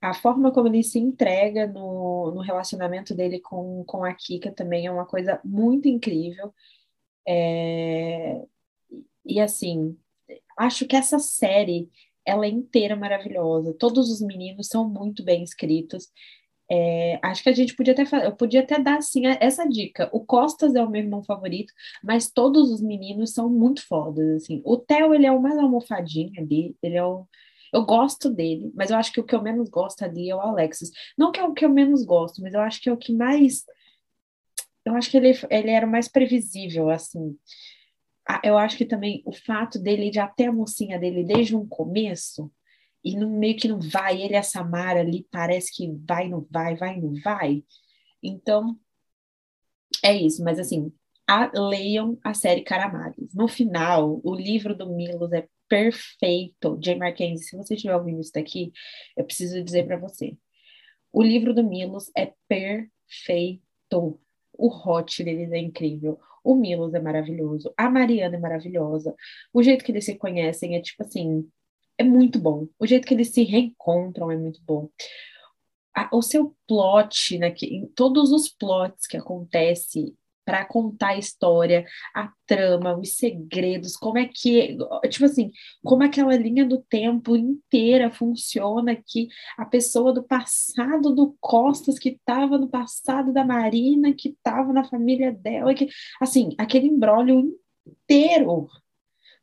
A 0.00 0.14
forma 0.14 0.50
como 0.50 0.68
ele 0.68 0.82
se 0.82 0.98
entrega 0.98 1.66
no, 1.66 2.32
no 2.34 2.40
relacionamento 2.40 3.14
dele 3.14 3.40
com, 3.40 3.84
com 3.84 4.04
a 4.04 4.14
Kika 4.14 4.50
também 4.52 4.86
é 4.86 4.90
uma 4.90 5.06
coisa 5.06 5.40
muito 5.44 5.88
incrível. 5.88 6.54
É, 7.28 8.42
e 9.24 9.40
assim, 9.40 9.96
acho 10.56 10.86
que 10.86 10.96
essa 10.96 11.18
série 11.18 11.90
ela 12.24 12.46
é 12.46 12.48
inteira 12.48 12.96
maravilhosa. 12.96 13.74
Todos 13.74 14.10
os 14.10 14.20
meninos 14.20 14.68
são 14.68 14.88
muito 14.88 15.22
bem 15.24 15.42
escritos. 15.42 16.08
É, 16.72 17.18
acho 17.22 17.42
que 17.42 17.48
a 17.48 17.52
gente 17.52 17.74
podia 17.74 17.92
até 17.92 18.04
eu 18.26 18.32
podia 18.36 18.60
até 18.60 18.78
dar 18.78 18.98
assim 18.98 19.26
essa 19.26 19.68
dica. 19.68 20.08
O 20.12 20.24
Costas 20.24 20.74
é 20.74 20.82
o 20.82 20.88
meu 20.88 21.02
irmão 21.02 21.22
favorito, 21.24 21.72
mas 22.02 22.30
todos 22.30 22.70
os 22.70 22.80
meninos 22.80 23.32
são 23.32 23.48
muito 23.50 23.86
fodas 23.86 24.42
assim. 24.42 24.62
O 24.64 24.76
Theo 24.78 25.12
ele 25.14 25.26
é 25.26 25.32
o 25.32 25.42
mais 25.42 25.58
almofadinho 25.58 26.32
ali, 26.40 26.76
ele 26.82 26.96
é 26.96 27.04
o 27.04 27.26
eu 27.72 27.84
gosto 27.84 28.30
dele, 28.30 28.70
mas 28.74 28.90
eu 28.90 28.96
acho 28.96 29.12
que 29.12 29.20
o 29.20 29.24
que 29.24 29.34
eu 29.34 29.42
menos 29.42 29.68
gosto 29.68 30.02
ali 30.02 30.30
é 30.30 30.34
o 30.34 30.40
Alexis. 30.40 30.90
Não 31.16 31.32
que 31.32 31.40
é 31.40 31.44
o 31.44 31.52
que 31.52 31.64
eu 31.64 31.70
menos 31.70 32.04
gosto, 32.04 32.42
mas 32.42 32.54
eu 32.54 32.60
acho 32.60 32.80
que 32.80 32.88
é 32.88 32.92
o 32.92 32.96
que 32.96 33.12
mais 33.12 33.64
eu 34.84 34.94
acho 34.94 35.10
que 35.10 35.16
ele, 35.18 35.38
ele 35.50 35.70
era 35.70 35.86
mais 35.86 36.08
previsível 36.08 36.88
assim 36.88 37.36
eu 38.44 38.56
acho 38.56 38.76
que 38.76 38.84
também 38.84 39.22
o 39.24 39.32
fato 39.32 39.78
dele 39.78 40.10
de 40.10 40.18
até 40.18 40.46
a 40.46 40.52
mocinha 40.52 40.98
dele 40.98 41.24
desde 41.24 41.56
um 41.56 41.66
começo, 41.66 42.50
e 43.02 43.16
no 43.16 43.30
meio 43.30 43.56
que 43.56 43.68
não 43.68 43.80
vai, 43.80 44.20
ele 44.20 44.34
e 44.34 44.36
a 44.36 44.42
Samara 44.42 45.00
ali 45.00 45.26
parece 45.30 45.74
que 45.74 45.90
vai, 46.06 46.28
não 46.28 46.46
vai, 46.50 46.76
vai, 46.76 47.00
não 47.00 47.14
vai. 47.22 47.64
Então, 48.22 48.78
é 50.04 50.14
isso, 50.14 50.44
mas 50.44 50.58
assim, 50.58 50.92
a, 51.26 51.50
leiam 51.58 52.18
a 52.22 52.34
série 52.34 52.62
Caramares. 52.62 53.34
No 53.34 53.48
final, 53.48 54.20
o 54.22 54.34
livro 54.34 54.76
do 54.76 54.94
Milos 54.94 55.32
é 55.32 55.48
perfeito. 55.70 56.78
Jay 56.82 56.96
Mackenzie, 56.96 57.46
se 57.46 57.56
você 57.56 57.74
estiver 57.74 57.96
ouvindo 57.96 58.20
isso 58.20 58.32
daqui, 58.34 58.72
eu 59.16 59.24
preciso 59.24 59.62
dizer 59.62 59.86
para 59.86 59.96
você. 59.96 60.36
O 61.12 61.22
livro 61.22 61.54
do 61.54 61.62
Milos 61.62 62.10
é 62.16 62.34
perfeito. 62.48 64.20
O 64.52 64.68
hot 64.68 65.22
deles 65.22 65.52
é 65.52 65.58
incrível. 65.58 66.18
O 66.42 66.56
Milos 66.56 66.92
é 66.92 67.00
maravilhoso. 67.00 67.72
A 67.76 67.88
Mariana 67.88 68.36
é 68.36 68.40
maravilhosa. 68.40 69.14
O 69.52 69.62
jeito 69.62 69.84
que 69.84 69.92
eles 69.92 70.04
se 70.04 70.16
conhecem 70.16 70.74
é 70.74 70.80
tipo 70.82 71.04
assim, 71.04 71.48
é 71.96 72.02
muito 72.02 72.38
bom. 72.38 72.66
O 72.78 72.86
jeito 72.86 73.06
que 73.06 73.14
eles 73.14 73.28
se 73.28 73.44
reencontram 73.44 74.30
é 74.30 74.36
muito 74.36 74.60
bom. 74.64 74.90
o 76.12 76.22
seu 76.22 76.56
plot, 76.66 77.38
né, 77.38 77.50
que, 77.50 77.66
em 77.66 77.86
todos 77.86 78.32
os 78.32 78.48
plots 78.48 79.06
que 79.06 79.16
acontece 79.16 80.16
para 80.50 80.64
contar 80.64 81.10
a 81.10 81.16
história, 81.16 81.86
a 82.12 82.28
trama, 82.44 82.98
os 82.98 83.16
segredos, 83.16 83.96
como 83.96 84.18
é 84.18 84.26
que, 84.26 84.76
tipo 85.08 85.24
assim, 85.24 85.52
como 85.84 86.02
aquela 86.02 86.34
linha 86.36 86.64
do 86.66 86.82
tempo 86.90 87.36
inteira 87.36 88.10
funciona 88.10 88.96
que 88.96 89.28
a 89.56 89.64
pessoa 89.64 90.12
do 90.12 90.24
passado 90.24 91.14
do 91.14 91.36
Costas 91.38 92.00
que 92.00 92.08
estava 92.08 92.58
no 92.58 92.68
passado 92.68 93.32
da 93.32 93.44
Marina, 93.44 94.12
que 94.12 94.30
estava 94.30 94.72
na 94.72 94.82
família 94.82 95.30
dela, 95.30 95.72
que 95.72 95.88
assim, 96.20 96.48
aquele 96.58 96.88
embrólio 96.88 97.56
inteiro 97.86 98.66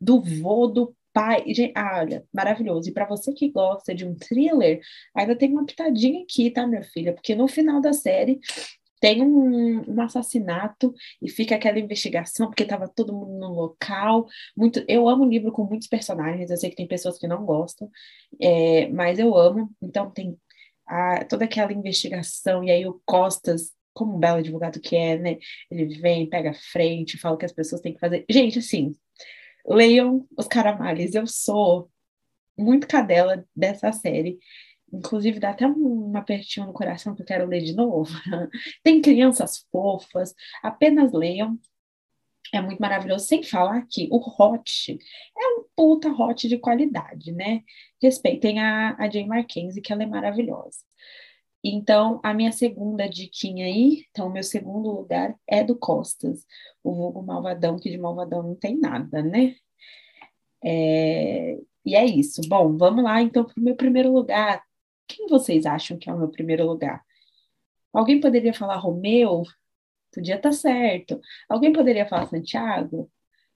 do 0.02 0.22
vô, 0.22 0.68
do 0.68 0.94
pai. 1.14 1.46
Ah, 1.74 2.02
olha, 2.02 2.26
maravilhoso. 2.34 2.90
E 2.90 2.94
para 2.94 3.08
você 3.08 3.32
que 3.32 3.50
gosta 3.50 3.96
de 3.96 4.06
um 4.06 4.14
thriller, 4.14 4.82
ainda 5.16 5.38
tem 5.38 5.54
uma 5.54 5.66
pitadinha 5.66 6.22
aqui, 6.24 6.52
tá, 6.52 6.68
minha 6.68 6.84
filha? 6.84 7.14
Porque 7.14 7.34
no 7.34 7.48
final 7.48 7.80
da 7.80 7.94
série 7.94 8.42
tem 9.00 9.22
um, 9.22 9.92
um, 9.92 10.02
assassinato 10.02 10.94
e 11.22 11.30
fica 11.30 11.56
aquela 11.56 11.80
investigação, 11.80 12.48
porque 12.48 12.64
estava 12.64 12.88
todo 12.88 13.14
mundo 13.14 13.38
no 13.38 13.54
local. 13.54 14.28
Muito, 14.56 14.84
eu 14.88 15.08
amo 15.08 15.26
livro 15.26 15.52
com 15.52 15.64
muitos 15.64 15.88
personagens, 15.88 16.50
eu 16.50 16.58
sei 16.58 16.70
que 16.70 16.76
tem 16.76 16.88
pessoas 16.88 17.18
que 17.18 17.28
não 17.28 17.46
gostam, 17.46 17.90
é, 18.42 18.88
mas 18.90 19.20
eu 19.20 19.36
amo. 19.38 19.72
Então 19.82 20.10
tem 20.12 20.38
a, 20.86 21.26
toda 21.26 21.46
aquela 21.46 21.74
investigação, 21.74 22.64
e 22.64 22.72
aí 22.72 22.86
o 22.88 23.02
Costas, 23.06 23.72
como 23.94 24.16
um 24.16 24.20
belo 24.20 24.40
advogado 24.40 24.80
que 24.80 24.96
é, 24.96 25.18
né? 25.18 25.38
Ele 25.70 25.98
vem, 26.00 26.30
pega 26.30 26.52
a 26.52 26.54
frente, 26.54 27.18
fala 27.18 27.38
que 27.38 27.46
as 27.46 27.52
pessoas 27.54 27.82
têm 27.82 27.94
que 27.94 28.00
fazer. 28.00 28.26
Gente, 28.30 28.60
assim, 28.60 28.96
leiam 29.68 30.28
os 30.38 30.48
Caramales, 30.48 31.14
eu 31.16 31.28
sou 31.28 31.90
muito 32.58 32.88
cadela 32.88 33.46
dessa 33.56 33.92
série. 33.92 34.40
Inclusive, 34.92 35.40
dá 35.40 35.50
até 35.50 35.68
um 35.68 36.16
apertinho 36.16 36.66
no 36.66 36.74
coração 36.74 37.14
que 37.14 37.22
eu 37.22 37.26
quero 37.26 37.48
ler 37.48 37.62
de 37.62 37.76
novo. 37.76 38.12
Tem 38.84 39.02
crianças 39.02 39.66
fofas, 39.72 40.34
apenas 40.64 41.12
leiam. 41.12 41.60
É 42.54 42.62
muito 42.62 42.80
maravilhoso. 42.80 43.26
Sem 43.26 43.44
falar 43.44 43.86
que 43.90 44.08
o 44.10 44.18
hot 44.18 44.98
é 45.38 45.48
um 45.60 45.66
puta 45.76 46.10
hot 46.10 46.48
de 46.48 46.58
qualidade, 46.58 47.34
né? 47.34 47.62
Respeitem 48.02 48.60
a, 48.60 48.96
a 48.98 49.10
Jane 49.10 49.28
Marquense, 49.28 49.82
que 49.82 49.92
ela 49.92 50.04
é 50.04 50.06
maravilhosa. 50.06 50.80
Então, 51.64 52.22
a 52.24 52.34
minha 52.34 52.52
segunda 52.52 53.10
diquinha 53.10 53.66
aí, 53.66 54.06
então, 54.10 54.28
o 54.28 54.32
meu 54.32 54.44
segundo 54.44 54.90
lugar 54.90 55.36
é 55.46 55.64
do 55.64 55.76
Costas, 55.78 56.46
o 56.84 56.94
vulgo 56.94 57.22
malvadão, 57.22 57.78
que 57.78 57.90
de 57.90 57.98
malvadão 57.98 58.44
não 58.44 58.56
tem 58.56 58.80
nada, 58.80 59.22
né? 59.22 59.56
É, 60.64 61.58
e 61.86 61.96
é 61.96 62.06
isso. 62.06 62.42
Bom, 62.48 62.78
vamos 62.78 63.04
lá 63.04 63.22
então 63.22 63.46
para 63.46 63.60
o 63.60 63.64
meu 63.64 63.76
primeiro 63.76 64.12
lugar. 64.12 64.62
Quem 65.08 65.28
vocês 65.28 65.66
acham 65.66 65.98
que 65.98 66.10
é 66.10 66.14
o 66.14 66.18
meu 66.18 66.30
primeiro 66.30 66.66
lugar? 66.66 67.04
Alguém 67.94 68.20
poderia 68.20 68.54
falar 68.54 68.76
Romeu? 68.78 69.44
Podia 70.14 70.36
estar 70.36 70.52
certo. 70.52 71.20
Alguém 71.50 71.74
poderia 71.74 72.08
falar 72.08 72.28
Santiago? 72.28 73.12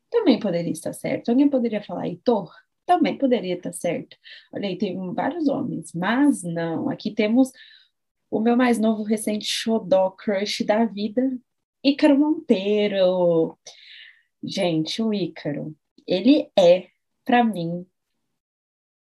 Também 0.10 0.39
poderia 0.39 0.72
estar 0.72 0.93
certo. 0.93 1.29
Alguém 1.29 1.50
poderia 1.50 1.84
falar 1.84 2.08
Heitor? 2.08 2.51
Também 2.86 3.17
poderia 3.17 3.55
estar 3.55 3.74
certo. 3.74 4.17
Olha 4.51 4.67
aí, 4.67 4.77
tem 4.77 5.13
vários 5.13 5.48
homens, 5.48 5.93
mas 5.93 6.43
não. 6.43 6.89
Aqui 6.89 7.12
temos 7.12 7.51
o 8.29 8.39
meu 8.39 8.55
mais 8.58 8.79
novo 8.79 9.03
recente 9.03 9.46
xodó 9.46 10.12
crush 10.12 10.63
da 10.63 10.86
vida, 10.86 11.22
Ícaro 11.84 12.17
Monteiro. 12.17 13.58
Gente, 14.43 15.01
o 15.01 15.13
Ícaro, 15.13 15.75
ele 16.08 16.50
é, 16.58 16.88
para 17.24 17.43
mim, 17.43 17.86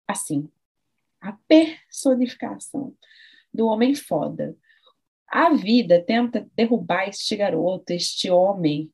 assim, 0.08 0.50
a 1.22 1.34
personificação 1.48 2.96
do 3.54 3.68
homem 3.68 3.96
foda. 3.96 4.56
A 5.28 5.54
vida 5.54 6.02
tenta 6.02 6.50
derrubar 6.56 7.08
este 7.08 7.36
garoto, 7.36 7.92
este 7.92 8.30
homem, 8.30 8.92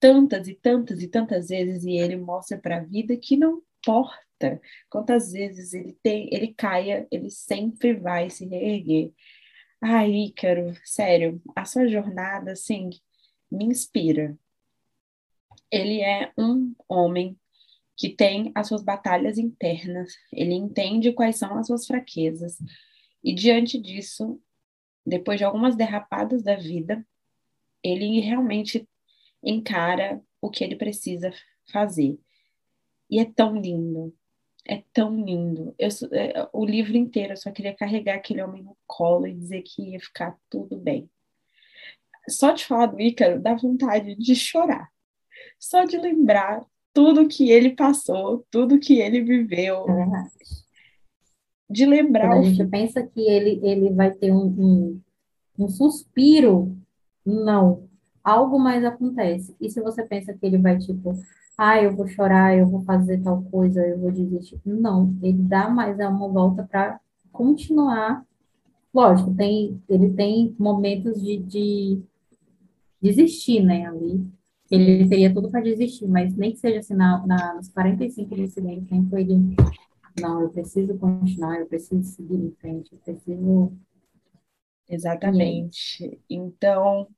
tantas 0.00 0.48
e 0.48 0.54
tantas 0.54 1.02
e 1.02 1.08
tantas 1.08 1.48
vezes, 1.48 1.84
e 1.84 1.92
ele 1.92 2.16
mostra 2.16 2.58
para 2.58 2.78
a 2.78 2.84
vida 2.84 3.16
que 3.16 3.36
não 3.36 3.62
importa 3.78 4.60
quantas 4.88 5.32
vezes 5.32 5.74
ele 5.74 5.96
tem, 6.02 6.28
ele 6.32 6.54
caia, 6.54 7.06
ele 7.10 7.30
sempre 7.30 7.94
vai 7.94 8.30
se 8.30 8.46
reerguer. 8.46 9.12
Ai, 9.80 10.10
Ícaro, 10.10 10.74
sério, 10.84 11.40
a 11.54 11.64
sua 11.64 11.86
jornada, 11.86 12.52
assim, 12.52 12.90
me 13.50 13.64
inspira. 13.64 14.36
Ele 15.70 16.00
é 16.00 16.32
um 16.36 16.74
homem 16.88 17.38
que 18.00 18.08
tem 18.08 18.50
as 18.54 18.66
suas 18.66 18.82
batalhas 18.82 19.36
internas, 19.36 20.14
ele 20.32 20.54
entende 20.54 21.12
quais 21.12 21.36
são 21.36 21.58
as 21.58 21.66
suas 21.66 21.86
fraquezas, 21.86 22.56
e 23.22 23.34
diante 23.34 23.78
disso, 23.78 24.40
depois 25.04 25.38
de 25.38 25.44
algumas 25.44 25.76
derrapadas 25.76 26.42
da 26.42 26.56
vida, 26.56 27.06
ele 27.84 28.18
realmente 28.20 28.88
encara 29.44 30.18
o 30.40 30.48
que 30.48 30.64
ele 30.64 30.76
precisa 30.76 31.30
fazer. 31.70 32.18
E 33.10 33.20
é 33.20 33.26
tão 33.26 33.60
lindo, 33.60 34.16
é 34.66 34.82
tão 34.94 35.22
lindo. 35.22 35.74
Eu, 35.78 35.90
é, 36.12 36.48
o 36.54 36.64
livro 36.64 36.96
inteiro 36.96 37.34
eu 37.34 37.36
só 37.36 37.50
queria 37.50 37.76
carregar 37.76 38.14
aquele 38.14 38.40
homem 38.40 38.62
no 38.62 38.78
colo 38.86 39.26
e 39.26 39.34
dizer 39.34 39.60
que 39.60 39.90
ia 39.90 40.00
ficar 40.00 40.38
tudo 40.48 40.74
bem. 40.78 41.10
Só 42.30 42.52
de 42.52 42.64
falar 42.64 42.86
do 42.86 42.98
Ícaro 42.98 43.42
dá 43.42 43.54
vontade 43.54 44.14
de 44.14 44.34
chorar. 44.34 44.90
Só 45.58 45.84
de 45.84 45.98
lembrar 45.98 46.64
tudo 46.92 47.28
que 47.28 47.50
ele 47.50 47.70
passou, 47.70 48.44
tudo 48.50 48.78
que 48.78 49.00
ele 49.00 49.22
viveu. 49.22 49.88
É 49.88 50.30
de 51.70 51.86
lembrar. 51.86 52.30
Quando 52.30 52.46
a 52.46 52.50
gente 52.50 52.64
pensa 52.66 53.02
que 53.06 53.20
ele, 53.20 53.60
ele 53.62 53.90
vai 53.90 54.10
ter 54.10 54.32
um, 54.32 54.44
um, 54.44 55.00
um 55.56 55.68
suspiro, 55.68 56.76
não. 57.24 57.84
Algo 58.24 58.58
mais 58.58 58.84
acontece. 58.84 59.54
E 59.60 59.70
se 59.70 59.80
você 59.80 60.02
pensa 60.02 60.34
que 60.34 60.44
ele 60.44 60.58
vai, 60.58 60.76
tipo, 60.78 61.16
ah, 61.56 61.80
eu 61.80 61.94
vou 61.94 62.08
chorar, 62.08 62.58
eu 62.58 62.66
vou 62.66 62.82
fazer 62.82 63.22
tal 63.22 63.42
coisa, 63.44 63.86
eu 63.86 63.98
vou 63.98 64.10
desistir. 64.10 64.60
Não, 64.66 65.16
ele 65.22 65.38
dá 65.38 65.68
mais 65.68 65.96
uma 65.96 66.28
volta 66.28 66.64
para 66.64 66.98
continuar. 67.30 68.24
Lógico, 68.92 69.32
tem, 69.34 69.80
ele 69.88 70.10
tem 70.10 70.54
momentos 70.58 71.22
de, 71.22 71.36
de 71.38 72.00
desistir, 73.00 73.62
né, 73.62 73.86
ali. 73.86 74.26
Ele 74.70 75.08
teria 75.08 75.32
tudo 75.32 75.50
para 75.50 75.60
desistir, 75.60 76.06
mas 76.06 76.36
nem 76.36 76.52
que 76.52 76.58
seja 76.58 76.78
assim, 76.78 76.94
na, 76.94 77.26
na, 77.26 77.54
nos 77.54 77.68
45 77.70 78.36
do 78.36 78.46
segundo 78.46 78.86
tempo, 78.86 79.18
ele 79.18 79.56
não, 80.20 80.42
eu 80.42 80.50
preciso 80.50 80.96
continuar, 80.98 81.60
eu 81.60 81.66
preciso 81.66 82.02
seguir 82.04 82.36
em 82.36 82.50
frente, 82.52 82.92
eu 82.92 82.98
preciso. 82.98 83.72
Exatamente. 84.88 86.20
Então, 86.28 87.08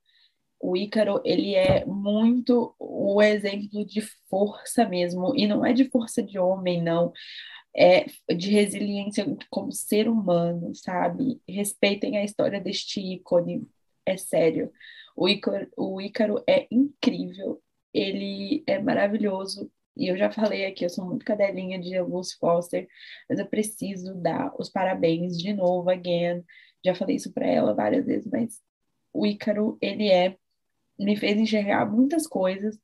o 0.59 0.77
Ícaro, 0.77 1.21
ele 1.25 1.55
é 1.55 1.85
muito 1.85 2.73
o 2.79 3.21
exemplo 3.21 3.85
de 3.85 4.01
força 4.29 4.87
mesmo, 4.87 5.33
e 5.35 5.47
não 5.47 5.65
é 5.65 5.73
de 5.73 5.89
força 5.89 6.23
de 6.23 6.39
homem, 6.39 6.81
não. 6.81 7.11
É 7.75 8.05
de 8.35 8.51
resiliência 8.51 9.25
como 9.49 9.71
ser 9.71 10.07
humano, 10.07 10.73
sabe? 10.75 11.41
Respeitem 11.47 12.17
a 12.17 12.23
história 12.23 12.61
deste 12.61 13.01
ícone, 13.01 13.67
é 14.05 14.15
sério. 14.15 14.71
O 15.15 15.27
Ícaro, 15.29 15.67
o 15.77 16.01
Ícaro 16.01 16.43
é 16.47 16.67
incrível, 16.71 17.61
ele 17.93 18.63
é 18.65 18.79
maravilhoso, 18.79 19.71
e 19.95 20.07
eu 20.07 20.17
já 20.17 20.31
falei 20.31 20.65
aqui, 20.65 20.83
eu 20.83 20.89
sou 20.89 21.05
muito 21.05 21.25
cadelinha 21.25 21.79
de 21.79 21.99
Lucy 22.01 22.37
Foster, 22.37 22.87
mas 23.29 23.39
eu 23.39 23.45
preciso 23.45 24.15
dar 24.15 24.51
os 24.59 24.69
parabéns 24.69 25.37
de 25.37 25.53
novo, 25.53 25.89
again. 25.89 26.43
Já 26.83 26.95
falei 26.95 27.15
isso 27.15 27.31
para 27.31 27.45
ela 27.47 27.73
várias 27.73 28.05
vezes, 28.05 28.29
mas 28.31 28.59
o 29.13 29.25
Ícaro, 29.25 29.77
ele 29.79 30.09
é, 30.09 30.35
me 30.99 31.15
fez 31.15 31.37
enxergar 31.37 31.85
muitas 31.85 32.27
coisas 32.27 32.77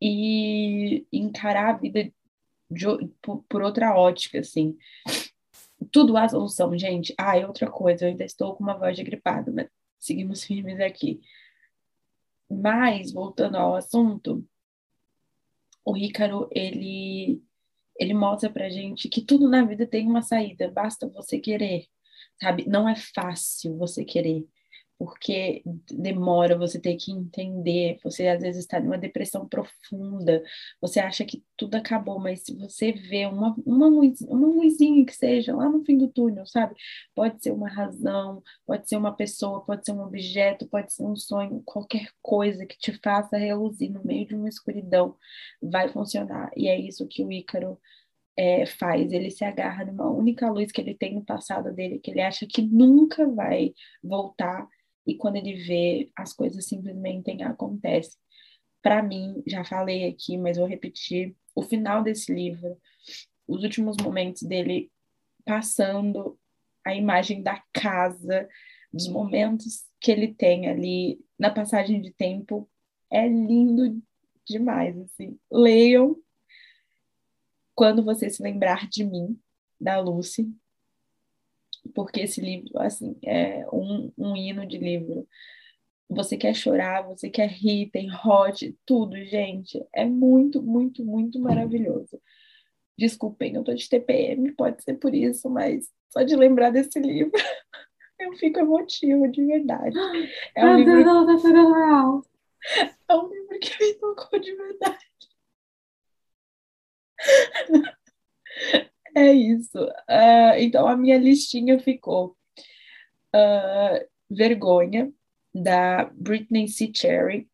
e 0.00 1.06
encarar 1.12 1.70
a 1.70 1.78
vida 1.78 2.12
de, 2.70 2.86
por, 3.20 3.44
por 3.48 3.62
outra 3.62 3.94
ótica, 3.96 4.38
assim. 4.40 4.76
Tudo 5.90 6.16
há 6.16 6.28
solução, 6.28 6.76
gente. 6.78 7.14
Ah, 7.18 7.36
e 7.36 7.44
outra 7.44 7.68
coisa, 7.70 8.04
eu 8.04 8.10
ainda 8.10 8.24
estou 8.24 8.54
com 8.54 8.62
uma 8.62 8.78
voz 8.78 8.96
de 8.96 9.02
gripada, 9.02 9.50
mas 9.50 9.68
seguimos 9.98 10.44
firmes 10.44 10.78
aqui. 10.80 11.20
Mas, 12.50 13.12
voltando 13.12 13.56
ao 13.56 13.76
assunto, 13.76 14.44
o 15.84 15.96
Ícaro, 15.96 16.48
ele, 16.50 17.42
ele 17.98 18.12
mostra 18.12 18.50
pra 18.50 18.68
gente 18.68 19.08
que 19.08 19.20
tudo 19.22 19.48
na 19.48 19.64
vida 19.64 19.86
tem 19.86 20.06
uma 20.06 20.22
saída, 20.22 20.70
basta 20.70 21.08
você 21.08 21.38
querer, 21.38 21.86
sabe? 22.40 22.66
Não 22.66 22.88
é 22.88 22.96
fácil 22.96 23.76
você 23.78 24.04
querer, 24.04 24.46
porque 25.00 25.62
demora, 25.90 26.58
você 26.58 26.78
tem 26.78 26.94
que 26.94 27.10
entender, 27.10 27.98
você 28.04 28.28
às 28.28 28.42
vezes 28.42 28.60
está 28.60 28.78
numa 28.78 28.98
depressão 28.98 29.48
profunda, 29.48 30.42
você 30.78 31.00
acha 31.00 31.24
que 31.24 31.42
tudo 31.56 31.76
acabou, 31.76 32.18
mas 32.18 32.42
se 32.42 32.54
você 32.54 32.92
vê 32.92 33.24
uma, 33.24 33.56
uma, 33.64 33.88
luz, 33.88 34.20
uma 34.20 34.46
luzinha 34.46 35.02
que 35.06 35.16
seja 35.16 35.56
lá 35.56 35.70
no 35.70 35.82
fim 35.86 35.96
do 35.96 36.06
túnel, 36.06 36.44
sabe? 36.44 36.74
Pode 37.14 37.42
ser 37.42 37.50
uma 37.50 37.70
razão, 37.70 38.42
pode 38.66 38.90
ser 38.90 38.98
uma 38.98 39.16
pessoa, 39.16 39.64
pode 39.64 39.86
ser 39.86 39.92
um 39.92 40.02
objeto, 40.02 40.68
pode 40.68 40.92
ser 40.92 41.04
um 41.04 41.16
sonho, 41.16 41.62
qualquer 41.64 42.10
coisa 42.20 42.66
que 42.66 42.76
te 42.76 42.92
faça 43.02 43.38
reluzir 43.38 43.90
no 43.90 44.04
meio 44.04 44.26
de 44.26 44.34
uma 44.34 44.50
escuridão 44.50 45.16
vai 45.62 45.88
funcionar. 45.88 46.50
E 46.54 46.68
é 46.68 46.78
isso 46.78 47.08
que 47.08 47.24
o 47.24 47.32
Ícaro 47.32 47.78
é, 48.36 48.66
faz, 48.66 49.12
ele 49.12 49.30
se 49.30 49.46
agarra 49.46 49.82
numa 49.86 50.10
única 50.10 50.50
luz 50.50 50.70
que 50.70 50.82
ele 50.82 50.94
tem 50.94 51.14
no 51.14 51.24
passado 51.24 51.72
dele, 51.72 51.98
que 51.98 52.10
ele 52.10 52.20
acha 52.20 52.46
que 52.46 52.60
nunca 52.60 53.26
vai 53.26 53.72
voltar 54.02 54.68
e 55.10 55.16
quando 55.16 55.36
ele 55.36 55.54
vê, 55.54 56.10
as 56.14 56.32
coisas 56.32 56.64
simplesmente 56.66 57.30
acontecem. 57.42 58.18
Para 58.80 59.02
mim, 59.02 59.42
já 59.46 59.64
falei 59.64 60.08
aqui, 60.08 60.38
mas 60.38 60.56
vou 60.56 60.66
repetir, 60.66 61.34
o 61.54 61.62
final 61.62 62.02
desse 62.02 62.32
livro, 62.32 62.78
os 63.46 63.62
últimos 63.64 63.96
momentos 63.96 64.42
dele 64.42 64.90
passando 65.44 66.38
a 66.84 66.94
imagem 66.94 67.42
da 67.42 67.62
casa, 67.72 68.48
dos 68.92 69.08
momentos 69.08 69.84
que 70.00 70.10
ele 70.10 70.32
tem 70.32 70.68
ali 70.68 71.20
na 71.38 71.50
passagem 71.50 72.00
de 72.00 72.12
tempo, 72.12 72.68
é 73.10 73.26
lindo 73.26 74.00
demais, 74.46 74.96
assim. 74.98 75.38
Leiam 75.50 76.16
quando 77.74 78.04
você 78.04 78.30
se 78.30 78.42
lembrar 78.42 78.88
de 78.88 79.04
mim, 79.04 79.38
da 79.80 79.98
Lucy, 79.98 80.52
porque 81.94 82.20
esse 82.20 82.40
livro, 82.40 82.78
assim, 82.80 83.16
é 83.24 83.66
um, 83.72 84.12
um 84.16 84.36
hino 84.36 84.66
de 84.66 84.78
livro. 84.78 85.26
Você 86.08 86.36
quer 86.36 86.54
chorar, 86.54 87.02
você 87.02 87.30
quer 87.30 87.48
rir, 87.48 87.90
tem 87.90 88.10
hot, 88.12 88.76
tudo, 88.84 89.16
gente. 89.24 89.84
É 89.94 90.04
muito, 90.04 90.62
muito, 90.62 91.04
muito 91.04 91.38
maravilhoso. 91.40 92.20
Desculpem, 92.98 93.54
eu 93.54 93.64
tô 93.64 93.72
de 93.72 93.88
TPM, 93.88 94.52
pode 94.52 94.82
ser 94.82 94.94
por 94.94 95.14
isso, 95.14 95.48
mas 95.48 95.88
só 96.10 96.22
de 96.22 96.36
lembrar 96.36 96.70
desse 96.70 96.98
livro, 96.98 97.32
eu 98.18 98.32
fico 98.36 98.58
emotiva, 98.58 99.28
de 99.28 99.44
verdade. 99.44 99.96
É 100.54 100.64
um 100.66 100.76
livro... 100.76 100.92
É 103.08 103.14
um 103.14 103.28
livro 103.28 103.58
que 103.58 103.84
me 103.84 103.94
tocou 103.94 104.38
de 104.38 104.54
verdade. 104.54 105.10
É 109.14 109.32
isso. 109.32 109.78
Uh, 109.78 110.54
então, 110.58 110.86
a 110.86 110.96
minha 110.96 111.18
listinha 111.18 111.78
ficou 111.78 112.36
uh, 113.34 114.06
Vergonha, 114.30 115.12
da 115.54 116.04
Britney 116.14 116.68
C. 116.68 116.90
Cherry. 116.94 117.48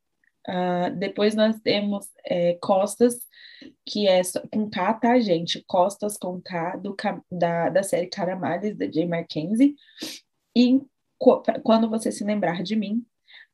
Uh, 0.49 0.95
depois 0.97 1.35
nós 1.35 1.59
temos 1.61 2.07
é, 2.25 2.55
Costas, 2.61 3.17
que 3.85 4.07
é 4.07 4.21
com 4.53 4.71
K, 4.71 4.95
tá, 4.95 5.19
gente? 5.19 5.65
Costas 5.67 6.17
com 6.17 6.41
K, 6.41 6.77
do, 6.77 6.95
da, 7.31 7.71
da 7.71 7.83
série 7.83 8.07
Caramales, 8.07 8.77
da 8.77 8.91
Jay 8.91 9.07
Mackenzie. 9.07 9.75
E 10.55 10.81
Quando 11.65 11.89
Você 11.89 12.13
Se 12.13 12.23
Lembrar 12.23 12.63
de 12.63 12.77
Mim, 12.77 13.05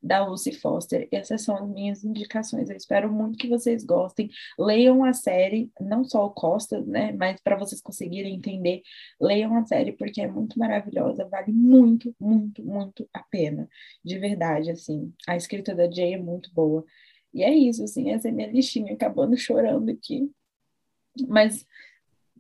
da 0.03 0.27
Lucy 0.27 0.53
Foster. 0.53 1.07
Essas 1.13 1.43
são 1.43 1.57
as 1.57 1.69
minhas 1.69 2.05
indicações. 2.05 2.69
Eu 2.69 2.77
espero 2.77 3.13
muito 3.13 3.39
que 3.39 3.49
vocês 3.49 3.85
gostem. 3.85 4.29
Leiam 4.59 5.05
a 5.05 5.13
série, 5.13 5.71
não 5.81 6.05
só 6.05 6.27
o 6.27 6.31
Costa, 6.31 6.81
né? 6.83 7.13
Mas 7.13 7.41
para 7.41 7.57
vocês 7.57 7.81
conseguirem 7.81 8.35
entender, 8.35 8.83
leiam 9.21 9.57
a 9.57 9.65
série 9.65 9.93
porque 9.93 10.21
é 10.21 10.27
muito 10.27 10.59
maravilhosa, 10.59 11.29
vale 11.29 11.53
muito, 11.53 12.15
muito, 12.19 12.65
muito 12.65 13.09
a 13.15 13.23
pena. 13.23 13.69
De 14.05 14.19
verdade, 14.19 14.71
assim. 14.71 15.13
A 15.29 15.37
escrita 15.37 15.75
da 15.75 15.91
Jay 15.91 16.15
é 16.15 16.19
muito 16.19 16.53
boa. 16.53 16.85
E 17.33 17.43
é 17.43 17.55
isso, 17.55 17.85
assim, 17.85 18.11
essa 18.11 18.29
é 18.29 18.33
minha 18.33 18.51
listinha, 18.51 18.93
acabando 18.93 19.37
chorando 19.37 19.91
aqui. 19.91 20.31
Mas. 21.29 21.67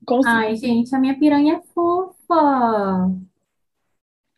Consegui... 0.04 0.34
Ai, 0.34 0.56
gente, 0.56 0.94
a 0.94 0.98
minha 0.98 1.16
piranha 1.16 1.56
é 1.58 1.62
fofa. 1.72 3.08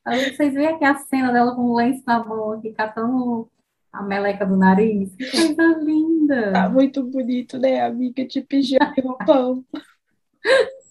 Vocês 0.07 0.53
veem 0.53 0.69
aqui 0.69 0.85
a 0.85 0.95
cena 0.97 1.33
dela 1.33 1.55
com 1.55 1.63
o 1.63 1.77
lenço 1.77 2.03
na 2.07 2.23
mão, 2.23 2.53
aqui 2.53 2.73
catando 2.73 3.49
a 3.91 4.03
meleca 4.03 4.45
do 4.45 4.57
nariz. 4.57 5.15
Que 5.17 5.31
coisa 5.31 5.79
linda! 5.79 6.53
Tá 6.53 6.69
muito 6.69 7.03
bonito, 7.03 7.59
né, 7.59 7.81
amiga? 7.81 8.27
De 8.27 8.43
pijama 8.43 8.95
e 8.97 9.01
roupão. 9.01 9.65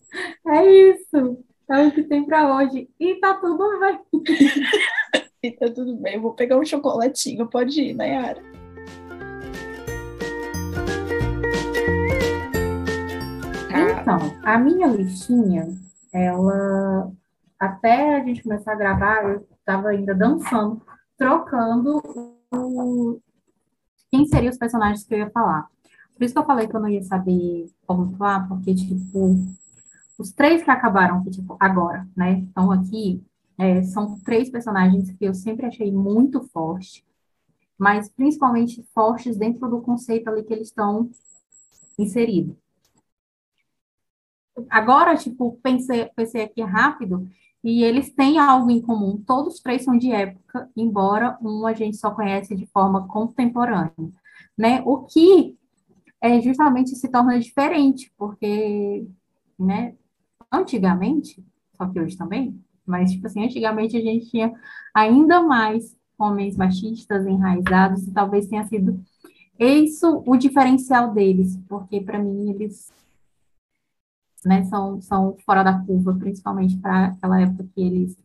É 0.45 0.63
isso. 0.91 1.43
É 1.67 1.88
o 1.88 1.91
que 1.91 2.04
tem 2.04 2.23
para 2.23 2.56
hoje. 2.56 2.88
E 2.99 3.15
tá 3.15 3.34
tudo 3.34 3.80
bem. 3.80 3.99
E 5.41 5.52
tá 5.52 5.65
tudo 5.69 5.97
bem, 5.97 6.15
eu 6.15 6.21
vou 6.21 6.34
pegar 6.34 6.58
um 6.58 6.63
chocolatinho, 6.63 7.49
pode 7.49 7.82
ir, 7.82 7.93
Nayara. 7.93 8.41
Então, 14.04 14.19
a 14.41 14.58
minha 14.58 14.88
listinha, 14.88 15.67
ela, 16.13 17.12
até 17.63 18.15
a 18.15 18.23
gente 18.23 18.43
começar 18.43 18.73
a 18.73 18.78
gravar, 18.78 19.23
eu 19.23 19.47
estava 19.58 19.89
ainda 19.89 20.13
dançando, 20.13 20.82
trocando 21.17 22.02
o, 22.52 23.19
quem 24.12 24.26
seriam 24.26 24.52
os 24.52 24.58
personagens 24.58 25.06
que 25.06 25.13
eu 25.13 25.19
ia 25.19 25.30
falar. 25.30 25.67
Por 26.13 26.23
isso 26.23 26.34
que 26.34 26.39
eu 26.39 26.45
falei 26.45 26.67
que 26.67 26.76
eu 26.76 26.80
não 26.80 26.89
ia 26.89 27.04
saber 27.04 27.71
pontuar, 27.88 28.47
porque, 28.47 28.76
tipo, 28.76 29.36
os 30.17 30.32
três 30.32 30.62
que 30.62 30.69
acabaram, 30.69 31.23
que, 31.23 31.32
tipo, 31.32 31.58
agora, 31.60 32.08
né, 32.15 32.39
estão 32.39 32.71
aqui, 32.71 33.23
é, 33.58 33.82
são 33.84 34.19
três 34.19 34.49
personagens 34.49 35.12
que 35.12 35.26
eu 35.26 35.34
sempre 35.34 35.65
achei 35.65 35.91
muito 35.91 36.41
fortes, 36.49 37.04
mas 37.78 38.10
principalmente 38.10 38.84
fortes 38.93 39.38
dentro 39.38 39.69
do 39.69 39.82
conceito 39.82 40.28
ali 40.28 40.43
que 40.43 40.54
eles 40.54 40.67
estão 40.67 41.10
inseridos. 41.97 42.56
Agora, 44.69 45.15
tipo, 45.15 45.60
pensei, 45.63 46.06
pensei 46.15 46.43
aqui 46.43 46.62
rápido, 46.62 47.28
e 47.63 47.84
eles 47.84 48.12
têm 48.13 48.38
algo 48.38 48.69
em 48.69 48.82
comum. 48.82 49.17
Todos 49.26 49.60
três 49.60 49.84
são 49.84 49.97
de 49.97 50.12
época, 50.12 50.69
embora 50.76 51.38
um 51.41 51.65
a 51.65 51.73
gente 51.73 51.97
só 51.97 52.12
conhece 52.12 52.56
de 52.56 52.65
forma 52.67 53.08
contemporânea, 53.08 53.91
né? 54.58 54.82
O 54.86 55.04
que 55.04 55.56
é 56.21 56.41
justamente 56.41 56.95
se 56.95 57.08
torna 57.10 57.39
diferente, 57.39 58.12
porque, 58.17 59.06
né, 59.58 59.95
antigamente, 60.52 61.43
só 61.76 61.88
que 61.88 61.99
hoje 61.99 62.17
também, 62.17 62.60
mas, 62.86 63.12
tipo 63.12 63.28
assim, 63.28 63.43
antigamente 63.43 63.97
a 63.97 64.02
gente 64.02 64.30
tinha 64.30 64.54
ainda 64.93 65.41
mais 65.41 65.95
homens 66.17 66.56
machistas 66.56 67.26
enraizados, 67.26 68.08
e 68.08 68.12
talvez 68.12 68.47
tenha 68.47 68.63
sido 68.65 68.99
isso 69.60 70.23
o 70.26 70.36
diferencial 70.38 71.13
deles, 71.13 71.58
porque 71.67 72.02
para 72.02 72.19
mim 72.19 72.49
eles 72.49 72.91
né, 74.45 74.63
são, 74.65 75.01
são 75.01 75.38
fora 75.45 75.63
da 75.63 75.79
curva, 75.79 76.15
principalmente 76.15 76.77
para 76.77 77.08
aquela 77.08 77.41
época 77.41 77.67
que 77.73 77.82
eles 77.82 78.17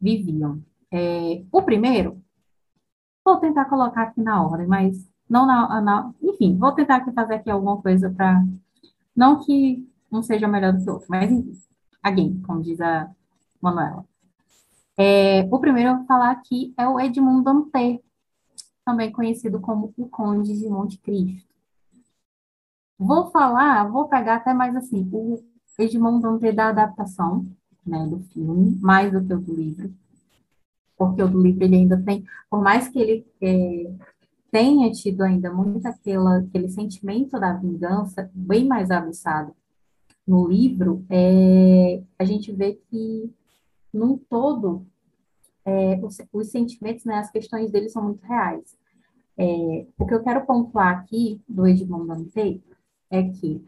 viviam. 0.00 0.62
É, 0.92 1.42
o 1.52 1.62
primeiro, 1.62 2.22
vou 3.24 3.36
tentar 3.38 3.66
colocar 3.66 4.02
aqui 4.02 4.20
na 4.20 4.42
ordem, 4.42 4.66
mas 4.66 5.08
não 5.28 5.46
na, 5.46 5.80
na 5.80 6.12
enfim, 6.22 6.56
vou 6.56 6.72
tentar 6.72 6.96
aqui 6.96 7.12
fazer 7.12 7.34
aqui 7.34 7.50
alguma 7.50 7.80
coisa 7.80 8.10
para, 8.10 8.44
não 9.14 9.38
que 9.44 9.86
um 10.10 10.22
seja 10.22 10.48
melhor 10.48 10.72
do 10.72 10.82
que 10.82 10.90
o 10.90 10.94
outro, 10.94 11.06
mas 11.08 11.30
again, 12.02 12.40
como 12.42 12.62
diz 12.62 12.80
a 12.80 13.10
Manuela. 13.60 14.04
É, 14.96 15.42
o 15.50 15.58
primeiro 15.58 15.90
eu 15.90 15.96
vou 15.98 16.06
falar 16.06 16.30
aqui 16.30 16.74
é 16.76 16.86
o 16.88 16.98
Edmundo 16.98 17.44
Dantès, 17.44 18.00
também 18.84 19.12
conhecido 19.12 19.60
como 19.60 19.94
o 19.96 20.08
Conde 20.08 20.58
de 20.58 20.68
Monte 20.68 20.98
Cristo. 20.98 21.49
Vou 23.00 23.30
falar, 23.30 23.88
vou 23.90 24.08
pegar 24.08 24.36
até 24.36 24.52
mais 24.52 24.76
assim, 24.76 25.08
o 25.10 25.42
Edmundo 25.78 26.20
Dantès 26.20 26.54
da 26.54 26.68
adaptação, 26.68 27.46
né, 27.86 28.06
do 28.06 28.20
filme, 28.24 28.78
mais 28.78 29.10
do 29.10 29.24
que 29.24 29.32
o 29.32 29.40
do 29.40 29.54
livro, 29.54 29.90
porque 30.98 31.22
o 31.22 31.28
do 31.28 31.40
livro 31.40 31.64
ele 31.64 31.76
ainda 31.76 31.98
tem, 31.98 32.22
por 32.50 32.60
mais 32.62 32.88
que 32.88 32.98
ele 32.98 33.26
é, 33.40 33.90
tenha 34.50 34.92
tido 34.92 35.22
ainda 35.22 35.50
muito 35.50 35.86
aquela, 35.86 36.40
aquele 36.40 36.68
sentimento 36.68 37.40
da 37.40 37.54
vingança 37.54 38.30
bem 38.34 38.66
mais 38.66 38.90
aguçado 38.90 39.54
no 40.26 40.46
livro, 40.46 41.02
é, 41.08 42.02
a 42.18 42.24
gente 42.26 42.52
vê 42.52 42.78
que 42.90 43.32
num 43.94 44.18
todo, 44.18 44.84
é, 45.64 45.98
os, 46.04 46.18
os, 46.30 46.50
sentimentos, 46.50 47.06
né, 47.06 47.14
as 47.14 47.30
questões 47.30 47.70
dele 47.70 47.88
são 47.88 48.04
muito 48.04 48.22
reais. 48.26 48.78
É, 49.38 49.86
o 49.98 50.04
que 50.04 50.12
eu 50.12 50.22
quero 50.22 50.44
pontuar 50.44 50.98
aqui 50.98 51.40
do 51.48 51.66
Edmond 51.66 52.06
Dantès 52.06 52.60
é 53.10 53.24
que 53.24 53.64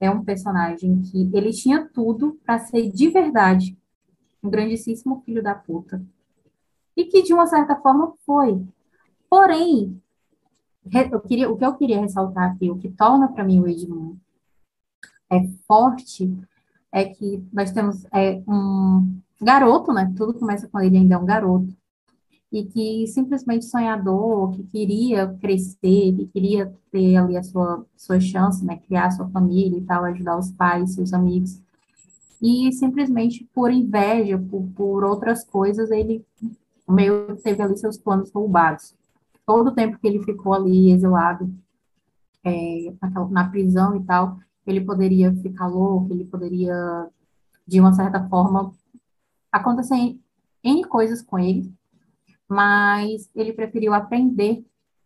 é 0.00 0.10
um 0.10 0.24
personagem 0.24 1.00
que 1.02 1.30
ele 1.32 1.50
tinha 1.50 1.88
tudo 1.88 2.38
para 2.44 2.58
ser 2.58 2.90
de 2.90 3.08
verdade 3.08 3.76
um 4.42 4.50
grandíssimo 4.50 5.22
filho 5.24 5.42
da 5.42 5.54
puta. 5.54 6.04
E 6.96 7.04
que, 7.04 7.22
de 7.22 7.32
uma 7.32 7.46
certa 7.46 7.76
forma, 7.76 8.14
foi. 8.24 8.64
Porém, 9.28 10.00
eu 11.10 11.20
queria, 11.20 11.50
o 11.50 11.56
que 11.56 11.64
eu 11.64 11.74
queria 11.74 12.00
ressaltar 12.00 12.52
aqui, 12.52 12.70
o 12.70 12.78
que 12.78 12.90
torna 12.90 13.28
para 13.28 13.42
mim 13.42 13.60
o 13.60 13.66
Edmund 13.66 14.20
é 15.30 15.48
forte, 15.66 16.30
é 16.92 17.06
que 17.06 17.42
nós 17.52 17.72
temos 17.72 18.04
é, 18.12 18.42
um 18.46 19.18
garoto, 19.40 19.92
né? 19.92 20.12
Tudo 20.16 20.38
começa 20.38 20.68
com 20.68 20.80
ele 20.80 20.98
ainda 20.98 21.14
é 21.14 21.18
um 21.18 21.24
garoto. 21.24 21.74
E 22.54 22.64
que 22.66 23.04
simplesmente 23.08 23.64
sonhador, 23.64 24.52
que 24.52 24.62
queria 24.62 25.26
crescer, 25.40 26.14
que 26.14 26.30
queria 26.32 26.72
ter 26.92 27.16
ali 27.16 27.36
a 27.36 27.42
sua, 27.42 27.84
sua 27.96 28.20
chance, 28.20 28.64
né? 28.64 28.76
Criar 28.76 29.10
sua 29.10 29.28
família 29.28 29.76
e 29.76 29.82
tal, 29.82 30.04
ajudar 30.04 30.38
os 30.38 30.52
pais, 30.52 30.94
seus 30.94 31.12
amigos. 31.12 31.60
E 32.40 32.72
simplesmente 32.72 33.42
por 33.52 33.72
inveja, 33.72 34.38
por, 34.38 34.68
por 34.76 35.02
outras 35.02 35.42
coisas, 35.44 35.90
ele 35.90 36.24
meio 36.88 37.36
teve 37.42 37.60
ali 37.60 37.76
seus 37.76 37.98
planos 37.98 38.30
roubados. 38.30 38.94
Todo 39.44 39.70
o 39.70 39.74
tempo 39.74 39.98
que 39.98 40.06
ele 40.06 40.22
ficou 40.22 40.54
ali 40.54 40.92
exilado 40.92 41.52
é, 42.44 42.94
na 43.30 43.48
prisão 43.48 43.96
e 43.96 44.04
tal, 44.04 44.38
ele 44.64 44.80
poderia 44.80 45.34
ficar 45.34 45.66
louco, 45.66 46.12
ele 46.12 46.24
poderia, 46.24 47.08
de 47.66 47.80
uma 47.80 47.92
certa 47.92 48.28
forma, 48.28 48.72
acontecer 49.50 50.16
N 50.62 50.84
coisas 50.84 51.20
com 51.20 51.36
ele, 51.36 51.72
mas 52.48 53.30
ele 53.34 53.52
preferiu 53.52 53.94
aprender, 53.94 54.64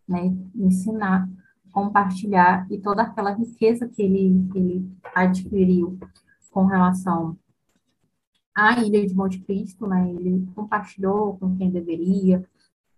né, 0.08 0.34
ensinar, 0.54 1.28
compartilhar, 1.72 2.66
e 2.70 2.78
toda 2.78 3.02
aquela 3.02 3.32
riqueza 3.32 3.88
que 3.88 4.02
ele, 4.02 4.48
que 4.50 4.58
ele 4.58 4.90
adquiriu 5.14 5.98
com 6.50 6.64
relação 6.64 7.36
à 8.54 8.80
Ilha 8.80 9.06
de 9.06 9.14
Monte 9.14 9.38
Cristo, 9.40 9.86
né, 9.86 10.10
ele 10.10 10.48
compartilhou 10.54 11.36
com 11.38 11.56
quem 11.56 11.70
deveria, 11.70 12.44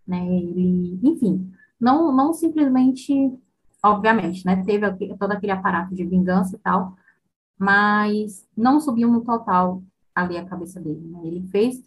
né, 0.06 0.26
ele, 0.26 0.98
enfim, 1.02 1.52
não, 1.78 2.14
não 2.14 2.32
simplesmente, 2.32 3.32
obviamente, 3.82 4.44
né, 4.46 4.62
teve 4.64 4.90
todo 5.16 5.32
aquele 5.32 5.52
aparato 5.52 5.94
de 5.94 6.04
vingança 6.04 6.56
e 6.56 6.58
tal, 6.58 6.96
mas 7.58 8.48
não 8.56 8.80
subiu 8.80 9.10
no 9.10 9.22
total 9.22 9.82
ali 10.14 10.36
a 10.36 10.44
cabeça 10.44 10.80
dele. 10.80 11.00
Né? 11.00 11.20
Ele 11.24 11.42
fez 11.48 11.84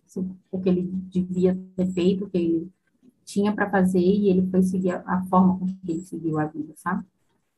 o 0.51 0.59
que 0.59 0.69
ele 0.69 0.83
devia 0.83 1.57
ter 1.75 1.87
feito, 1.91 2.25
o 2.25 2.29
que 2.29 2.37
ele 2.37 2.71
tinha 3.25 3.53
para 3.53 3.69
fazer, 3.69 3.99
e 3.99 4.29
ele 4.29 4.49
foi 4.49 4.61
seguir 4.61 4.91
a, 4.91 5.03
a, 5.05 5.23
forma 5.25 5.57
com 5.57 5.65
que 5.65 5.77
ele 5.87 6.01
seguiu 6.01 6.39
a 6.39 6.45
vida, 6.45 6.73
sabe? 6.75 7.05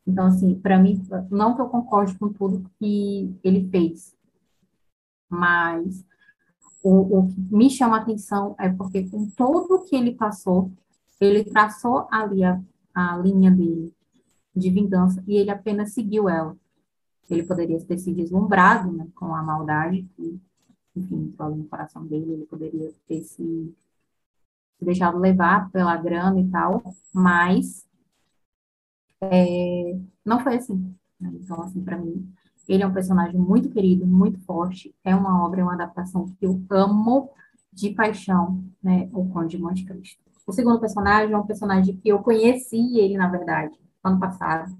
Então, 0.05 0.27
assim, 0.27 0.53
para 0.55 0.77
mim, 0.77 1.01
não 1.31 1.55
que 1.55 1.61
eu 1.61 1.67
concorde 1.67 2.17
com 2.17 2.31
tudo 2.31 2.69
que 2.77 3.33
ele 3.43 3.67
fez, 3.69 4.15
mas 5.27 6.05
o, 6.83 7.19
o 7.19 7.27
que 7.27 7.41
me 7.51 7.69
chama 7.69 7.97
a 7.97 8.01
atenção 8.01 8.55
é 8.59 8.69
porque 8.69 9.09
com 9.09 9.27
tudo 9.31 9.83
que 9.83 9.95
ele 9.95 10.13
passou, 10.13 10.71
ele 11.19 11.43
traçou 11.43 12.07
ali 12.11 12.43
a, 12.43 12.61
a 12.93 13.17
linha 13.17 13.49
dele 13.49 13.91
de 14.55 14.69
vingança 14.69 15.23
e 15.27 15.35
ele 15.35 15.49
apenas 15.49 15.93
seguiu 15.93 16.29
ela. 16.29 16.55
Ele 17.29 17.43
poderia 17.43 17.79
ter 17.83 17.97
se 17.97 18.13
deslumbrado 18.13 18.91
né, 18.91 19.07
com 19.15 19.33
a 19.33 19.41
maldade 19.41 20.07
que 20.15 20.39
enfim, 20.95 21.33
falou 21.37 21.57
no 21.57 21.65
coração 21.65 22.05
dele, 22.05 22.33
ele 22.33 22.45
poderia 22.45 22.91
ter 23.07 23.21
se, 23.23 23.75
se 24.77 24.85
deixado 24.85 25.17
levar 25.17 25.69
pela 25.71 25.95
grana 25.97 26.39
e 26.39 26.49
tal, 26.49 26.81
mas 27.13 27.85
é, 29.21 29.97
não 30.23 30.39
foi 30.39 30.55
assim. 30.55 30.95
Né? 31.19 31.31
Então, 31.35 31.61
assim, 31.61 31.83
para 31.83 31.97
mim, 31.97 32.27
ele 32.67 32.83
é 32.83 32.87
um 32.87 32.93
personagem 32.93 33.39
muito 33.39 33.69
querido, 33.69 34.05
muito 34.05 34.39
forte, 34.41 34.93
é 35.03 35.15
uma 35.15 35.45
obra, 35.45 35.61
é 35.61 35.63
uma 35.63 35.73
adaptação 35.73 36.25
que 36.27 36.45
eu 36.45 36.61
amo 36.69 37.29
de 37.71 37.91
paixão, 37.91 38.63
né, 38.81 39.09
o 39.13 39.27
Conde 39.29 39.57
de 39.57 39.61
Monte 39.61 39.85
Cristo. 39.85 40.23
O 40.47 40.53
segundo 40.53 40.79
personagem 40.79 41.33
é 41.33 41.37
um 41.37 41.45
personagem 41.45 41.97
que 41.97 42.09
eu 42.09 42.19
conheci 42.19 42.97
ele, 42.97 43.17
na 43.17 43.27
verdade, 43.27 43.75
ano 44.03 44.19
passado, 44.19 44.73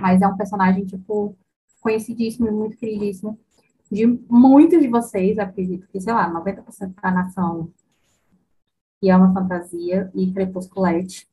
mas 0.00 0.22
é 0.22 0.26
um 0.26 0.36
personagem, 0.36 0.84
tipo, 0.84 1.36
conhecidíssimo 1.80 2.46
e 2.46 2.50
muito 2.50 2.76
queridíssimo, 2.76 3.38
de 3.90 4.06
muitos 4.28 4.80
de 4.80 4.88
vocês, 4.88 5.38
acredito 5.38 5.88
que, 5.88 6.00
sei 6.00 6.12
lá, 6.12 6.32
90% 6.32 6.94
da 7.02 7.10
nação 7.10 7.72
que 9.00 9.10
ama 9.10 9.32
fantasia 9.32 10.10
e 10.14 10.32
crepusculete, 10.32 11.26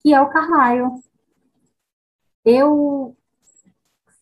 que 0.00 0.14
é 0.14 0.20
o 0.20 0.30
Carlyle. 0.30 1.02
Eu 2.44 3.16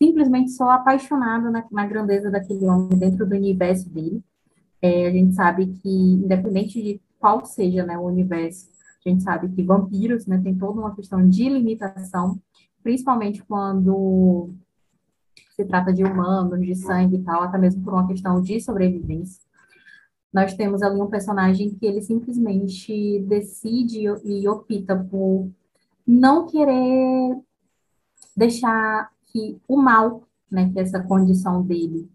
simplesmente 0.01 0.51
sou 0.51 0.69
apaixonada 0.69 1.49
na, 1.49 1.65
na, 1.71 1.85
grandeza 1.85 2.29
daquele 2.29 2.65
homem 2.65 2.97
dentro 2.97 3.25
do 3.25 3.35
universo 3.35 3.89
dele. 3.89 4.23
É, 4.81 5.07
a 5.07 5.11
gente 5.11 5.35
sabe 5.35 5.67
que, 5.67 5.89
independente 5.89 6.81
de 6.81 7.01
qual 7.19 7.45
seja 7.45 7.85
né, 7.85 7.97
o 7.97 8.03
universo, 8.03 8.69
a 9.05 9.09
gente 9.09 9.23
sabe 9.23 9.49
que 9.49 9.63
vampiros 9.63 10.25
né, 10.25 10.39
tem 10.43 10.57
toda 10.57 10.79
uma 10.79 10.95
questão 10.95 11.27
de 11.27 11.47
limitação, 11.47 12.39
principalmente 12.81 13.43
quando 13.43 14.53
se 15.59 15.65
trata 15.65 15.91
de 15.91 16.05
humanos, 16.05 16.61
de 16.61 16.73
sangue 16.73 17.17
e 17.17 17.23
tal, 17.23 17.43
até 17.43 17.57
mesmo 17.57 17.83
por 17.83 17.91
uma 17.91 18.07
questão 18.07 18.41
de 18.41 18.61
sobrevivência. 18.61 19.43
nós 20.31 20.53
temos 20.53 20.81
ali 20.81 21.01
um 21.01 21.09
personagem 21.09 21.71
que 21.71 21.85
ele 21.85 22.01
simplesmente 22.01 23.19
decide 23.27 24.05
e 24.23 24.47
opta 24.47 24.95
por 24.95 25.49
não 26.07 26.45
querer 26.45 27.37
deixar 28.37 29.11
que 29.25 29.59
o 29.67 29.75
mal, 29.75 30.23
né, 30.49 30.71
que 30.71 30.79
essa 30.79 31.03
condição 31.03 31.61
dele 31.61 32.09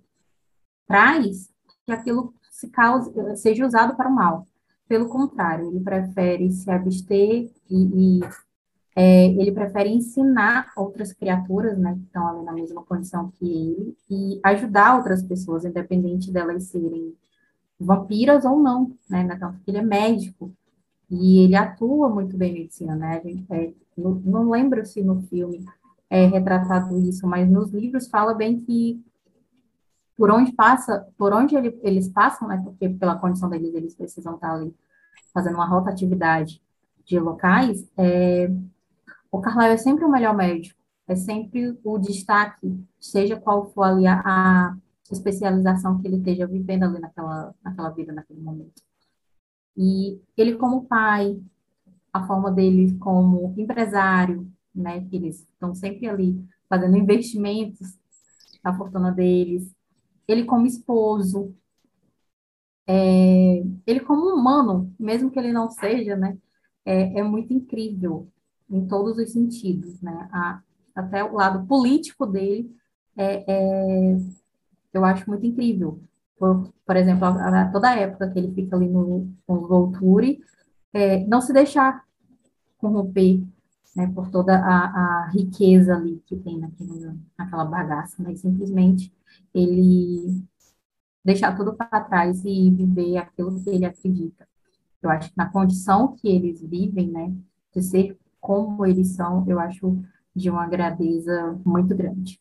traz, 0.87 1.52
que 1.85 1.92
aquilo 1.92 2.33
se 2.50 2.68
cause, 2.70 3.12
seja 3.37 3.66
usado 3.66 3.94
para 3.94 4.09
o 4.09 4.14
mal. 4.14 4.46
Pelo 4.88 5.09
contrário, 5.09 5.68
ele 5.68 5.80
prefere 5.80 6.50
se 6.50 6.70
abster 6.70 7.50
e, 7.68 8.20
e 8.20 8.20
é, 8.96 9.26
ele 9.26 9.50
prefere 9.50 9.90
ensinar 9.90 10.72
outras 10.76 11.12
criaturas, 11.12 11.76
né, 11.76 11.94
que 11.94 12.04
estão 12.04 12.26
ali 12.28 12.44
na 12.44 12.52
mesma 12.52 12.83
condição 12.85 13.30
que 13.33 13.44
ele, 13.44 13.96
e 14.09 14.40
ajudar 14.44 14.96
outras 14.96 15.22
pessoas, 15.22 15.64
independente 15.64 16.30
delas 16.30 16.64
serem 16.64 17.14
vampiras 17.78 18.44
ou 18.44 18.61
não, 18.61 18.92
né, 19.11 19.22
então, 19.22 19.54
ele 19.66 19.78
é 19.78 19.83
médico, 19.83 20.52
e 21.11 21.40
ele 21.40 21.57
atua 21.57 22.09
muito 22.09 22.37
bem 22.37 22.52
em 22.52 22.61
medicina, 22.61 22.94
né, 22.94 23.20
gente, 23.22 23.44
é, 23.52 23.72
não, 23.96 24.12
não 24.24 24.50
lembro 24.50 24.85
se 24.87 25.02
no 25.02 25.22
filme 25.22 25.64
é 26.09 26.26
retratado 26.26 26.96
isso, 27.00 27.26
mas 27.26 27.50
nos 27.50 27.72
livros 27.72 28.09
fala 28.09 28.35
bem 28.35 28.61
que 28.61 29.02
por 30.16 30.30
onde 30.30 30.52
passa, 30.52 31.09
por 31.18 31.33
onde 31.33 31.57
ele, 31.57 31.76
eles 31.83 32.09
passam, 32.09 32.46
né, 32.46 32.61
porque 32.62 32.88
pela 32.88 33.16
condição 33.16 33.50
deles, 33.50 33.74
eles 33.74 33.94
precisam 33.96 34.37
estar 34.37 34.54
ali 34.54 34.72
fazendo 35.33 35.57
uma 35.57 35.66
rotatividade 35.66 36.62
de 37.04 37.18
locais, 37.18 37.85
é, 37.96 38.48
o 39.35 39.40
Carlyle 39.40 39.75
é 39.75 39.77
sempre 39.77 40.05
o 40.05 40.11
melhor 40.11 40.33
médico, 40.33 40.81
é 41.09 41.16
sempre 41.16 41.77
o 41.83 41.99
destaque, 41.99 42.87
seja 43.01 43.37
qual 43.37 43.68
for 43.73 43.83
ali 43.83 44.07
a, 44.07 44.20
a 44.25 44.77
especialização 45.11 46.01
que 46.01 46.07
ele 46.07 46.18
esteja 46.18 46.47
vivendo 46.47 46.85
ali 46.85 47.01
naquela, 47.01 47.53
naquela 47.61 47.90
vida, 47.90 48.12
naquele 48.12 48.40
momento. 48.40 48.81
E 49.77 50.20
ele 50.37 50.55
como 50.55 50.85
pai, 50.87 51.42
a 52.12 52.25
forma 52.29 52.53
dele 52.53 52.97
como 52.99 53.53
empresário, 53.59 54.49
né, 54.73 55.05
que 55.07 55.16
eles 55.16 55.40
estão 55.40 55.75
sempre 55.75 56.09
ali 56.09 56.40
fazendo 56.68 56.97
investimentos 56.97 57.99
na 58.62 58.73
fortuna 58.77 59.11
deles, 59.11 59.68
ele 60.29 60.44
como 60.44 60.64
esposo, 60.64 61.53
é, 62.87 63.64
ele 63.85 63.99
como 63.99 64.33
humano, 64.33 64.94
mesmo 64.97 65.29
que 65.29 65.40
ele 65.40 65.53
não 65.53 65.68
seja, 65.68 66.14
né, 66.14 66.38
é, 66.85 67.18
é 67.18 67.23
muito 67.25 67.53
incrível 67.53 68.31
em 68.70 68.87
todos 68.87 69.18
os 69.18 69.31
sentidos, 69.33 70.00
né, 70.00 70.29
a, 70.33 70.61
até 70.94 71.22
o 71.24 71.35
lado 71.35 71.66
político 71.66 72.27
dele 72.27 72.74
é, 73.16 73.44
é, 73.46 74.16
eu 74.92 75.05
acho 75.05 75.29
muito 75.29 75.46
incrível. 75.46 76.00
Por, 76.38 76.72
por 76.85 76.96
exemplo, 76.96 77.24
a, 77.24 77.62
a, 77.62 77.70
toda 77.70 77.90
a 77.90 77.96
época 77.96 78.31
que 78.31 78.38
ele 78.38 78.53
fica 78.55 78.77
ali 78.77 78.88
no, 78.88 79.33
no 79.48 79.68
Volturi, 79.68 80.40
é, 80.92 81.24
não 81.27 81.40
se 81.40 81.53
deixar 81.53 82.05
corromper 82.79 83.42
né, 83.94 84.11
por 84.14 84.31
toda 84.31 84.57
a, 84.57 85.24
a, 85.24 85.31
riqueza 85.31 85.94
ali 85.94 86.22
que 86.27 86.37
tem 86.37 86.59
naquele, 86.59 87.18
naquela 87.38 87.64
bagaça, 87.64 88.22
mas 88.22 88.40
simplesmente 88.40 89.12
ele 89.53 90.44
deixar 91.24 91.57
tudo 91.57 91.74
para 91.74 92.00
trás 92.03 92.44
e 92.44 92.70
viver 92.70 93.16
aquilo 93.16 93.61
que 93.62 93.70
ele 93.70 93.85
acredita. 93.85 94.46
Eu 95.00 95.11
acho 95.11 95.31
que 95.31 95.37
na 95.37 95.50
condição 95.50 96.14
que 96.16 96.29
eles 96.29 96.61
vivem, 96.61 97.11
né, 97.11 97.33
de 97.74 97.83
ser 97.83 98.18
como 98.44 98.85
eles 98.85 99.09
são, 99.16 99.42
eu 99.48 99.59
acho 99.59 99.98
de 100.37 100.50
uma 100.50 100.66
grandeza 100.66 101.59
muito 101.64 101.96
grande. 101.96 102.38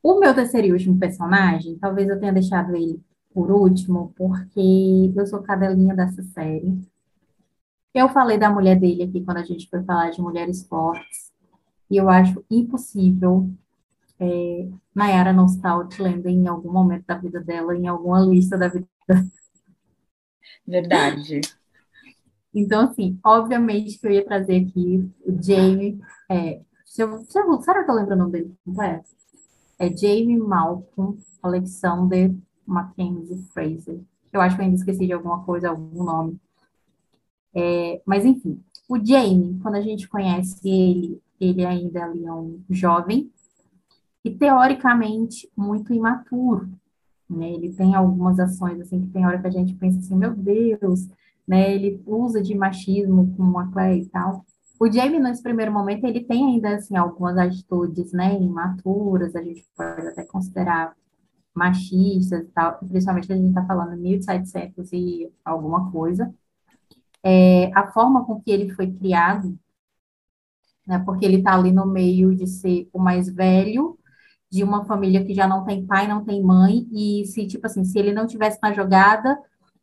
O 0.00 0.20
meu 0.20 0.32
terceiro 0.32 0.68
e 0.68 0.72
último 0.72 1.00
personagem, 1.00 1.76
talvez 1.80 2.08
eu 2.08 2.20
tenha 2.20 2.32
deixado 2.32 2.76
ele 2.76 3.02
por 3.34 3.50
último, 3.50 4.12
porque 4.16 5.12
eu 5.16 5.26
sou 5.26 5.42
cadelinha 5.42 5.96
dessa 5.96 6.22
série. 6.22 6.78
Eu 7.92 8.08
falei 8.08 8.38
da 8.38 8.48
mulher 8.48 8.78
dele 8.78 9.02
aqui 9.02 9.20
quando 9.20 9.38
a 9.38 9.42
gente 9.42 9.68
foi 9.68 9.82
falar 9.82 10.10
de 10.10 10.22
mulheres 10.22 10.64
fortes, 10.64 11.32
e 11.90 11.96
eu 11.96 12.08
acho 12.08 12.44
impossível 12.48 13.50
é, 14.20 14.68
Nayara 14.94 15.32
não 15.32 15.46
estar 15.46 15.72
Outlander 15.72 16.30
em 16.30 16.46
algum 16.46 16.70
momento 16.70 17.04
da 17.04 17.18
vida 17.18 17.40
dela, 17.40 17.76
em 17.76 17.88
alguma 17.88 18.20
lista 18.20 18.56
da 18.56 18.68
vida. 18.68 18.86
Verdade. 20.64 21.40
Então, 22.56 22.84
assim, 22.84 23.18
obviamente 23.22 23.98
que 23.98 24.06
eu 24.06 24.12
ia 24.12 24.24
trazer 24.24 24.66
aqui 24.66 25.06
o 25.26 25.42
Jamie. 25.42 26.00
É, 26.30 26.62
se 26.86 27.02
eu, 27.02 27.18
se 27.18 27.38
eu, 27.38 27.60
será 27.60 27.84
que 27.84 27.90
eu 27.90 27.94
lembro 27.94 28.14
o 28.14 28.16
nome 28.16 28.32
dele 28.32 28.56
completo? 28.64 29.10
É 29.78 29.94
Jamie 29.94 30.38
Malcolm 30.38 31.18
Alexander 31.42 32.34
Mackenzie 32.66 33.44
Fraser. 33.52 34.00
Eu 34.32 34.40
acho 34.40 34.56
que 34.56 34.62
eu 34.62 34.64
ainda 34.64 34.76
esqueci 34.76 35.06
de 35.06 35.12
alguma 35.12 35.44
coisa, 35.44 35.68
algum 35.68 36.02
nome. 36.02 36.40
É, 37.54 38.00
mas, 38.06 38.24
enfim, 38.24 38.58
o 38.88 38.98
Jamie, 39.04 39.58
quando 39.62 39.74
a 39.74 39.82
gente 39.82 40.08
conhece 40.08 40.66
ele, 40.66 41.20
ele 41.38 41.66
ainda 41.66 42.04
ali 42.04 42.24
é 42.24 42.32
um 42.32 42.62
jovem 42.70 43.30
e, 44.24 44.30
teoricamente, 44.30 45.46
muito 45.54 45.92
imaturo. 45.92 46.70
Né? 47.28 47.52
Ele 47.52 47.70
tem 47.74 47.94
algumas 47.94 48.40
ações, 48.40 48.80
assim, 48.80 49.02
que 49.02 49.08
tem 49.08 49.26
hora 49.26 49.38
que 49.38 49.46
a 49.46 49.50
gente 49.50 49.74
pensa 49.74 49.98
assim, 49.98 50.16
meu 50.16 50.34
Deus, 50.34 51.06
né? 51.46 51.74
Ele 51.74 52.02
usa 52.06 52.42
de 52.42 52.54
machismo 52.54 53.34
com 53.36 53.58
a 53.58 53.70
Claire 53.70 54.02
e 54.02 54.08
tal. 54.08 54.44
O 54.78 54.90
Jamie, 54.90 55.18
nesse 55.20 55.42
primeiro 55.42 55.72
momento, 55.72 56.04
ele 56.04 56.24
tem 56.24 56.44
ainda, 56.44 56.76
assim, 56.76 56.96
algumas 56.96 57.38
atitudes, 57.38 58.12
né, 58.12 58.38
imaturas, 58.38 59.34
a 59.34 59.42
gente 59.42 59.66
pode 59.74 60.06
até 60.08 60.22
considerar 60.24 60.94
machistas 61.54 62.42
e 62.42 62.44
tal, 62.52 62.78
principalmente 62.80 63.32
a 63.32 63.36
gente 63.36 63.48
está 63.48 63.64
falando 63.64 63.96
1700 63.96 64.92
e 64.92 65.32
alguma 65.42 65.90
coisa, 65.90 66.32
é, 67.22 67.72
a 67.74 67.90
forma 67.90 68.24
com 68.26 68.40
que 68.40 68.50
ele 68.50 68.70
foi 68.74 68.92
criado, 68.92 69.58
né, 70.86 70.98
porque 71.04 71.24
ele 71.24 71.38
está 71.38 71.54
ali 71.54 71.72
no 71.72 71.86
meio 71.86 72.34
de 72.34 72.46
ser 72.46 72.88
o 72.92 72.98
mais 72.98 73.28
velho 73.28 73.98
de 74.50 74.62
uma 74.62 74.84
família 74.84 75.24
que 75.24 75.34
já 75.34 75.48
não 75.48 75.64
tem 75.64 75.84
pai, 75.86 76.06
não 76.06 76.24
tem 76.24 76.42
mãe, 76.42 76.86
e 76.92 77.24
se, 77.26 77.46
tipo 77.46 77.66
assim, 77.66 77.84
se 77.84 77.98
ele 77.98 78.12
não 78.12 78.26
tivesse 78.26 78.58
na 78.62 78.72
jogada, 78.72 79.38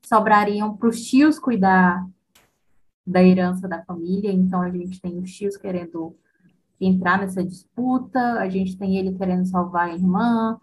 sobrariam 0.05 0.75
para 0.75 0.89
os 0.89 1.01
tios 1.01 1.39
cuidar 1.39 2.07
da 3.05 3.23
herança 3.23 3.67
da 3.67 3.83
família, 3.83 4.31
então 4.31 4.61
a 4.61 4.69
gente 4.69 5.01
tem 5.01 5.19
os 5.19 5.31
tios 5.31 5.57
querendo 5.57 6.15
entrar 6.79 7.19
nessa 7.19 7.43
disputa, 7.43 8.39
a 8.39 8.49
gente 8.49 8.77
tem 8.77 8.97
ele 8.97 9.13
querendo 9.17 9.45
salvar 9.45 9.89
a 9.89 9.93
irmã, 9.93 10.59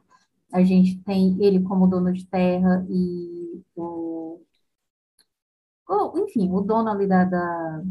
a 0.53 0.63
gente 0.63 0.99
tem 1.03 1.43
ele 1.43 1.63
como 1.63 1.87
dono 1.87 2.13
de 2.13 2.27
terra 2.27 2.85
e 2.89 3.63
o 3.77 4.41
enfim, 6.17 6.51
o 6.53 6.61
dono 6.61 6.89
ali 6.89 7.07
da, 7.07 7.25
da, 7.25 7.83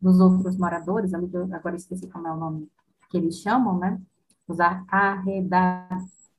dos 0.00 0.20
outros 0.20 0.56
moradores, 0.56 1.12
agora 1.14 1.76
esqueci 1.76 2.08
como 2.08 2.28
é 2.28 2.32
o 2.32 2.36
nome 2.36 2.70
que 3.10 3.16
eles 3.16 3.40
chamam, 3.40 3.78
né? 3.78 4.00
Os 4.46 4.58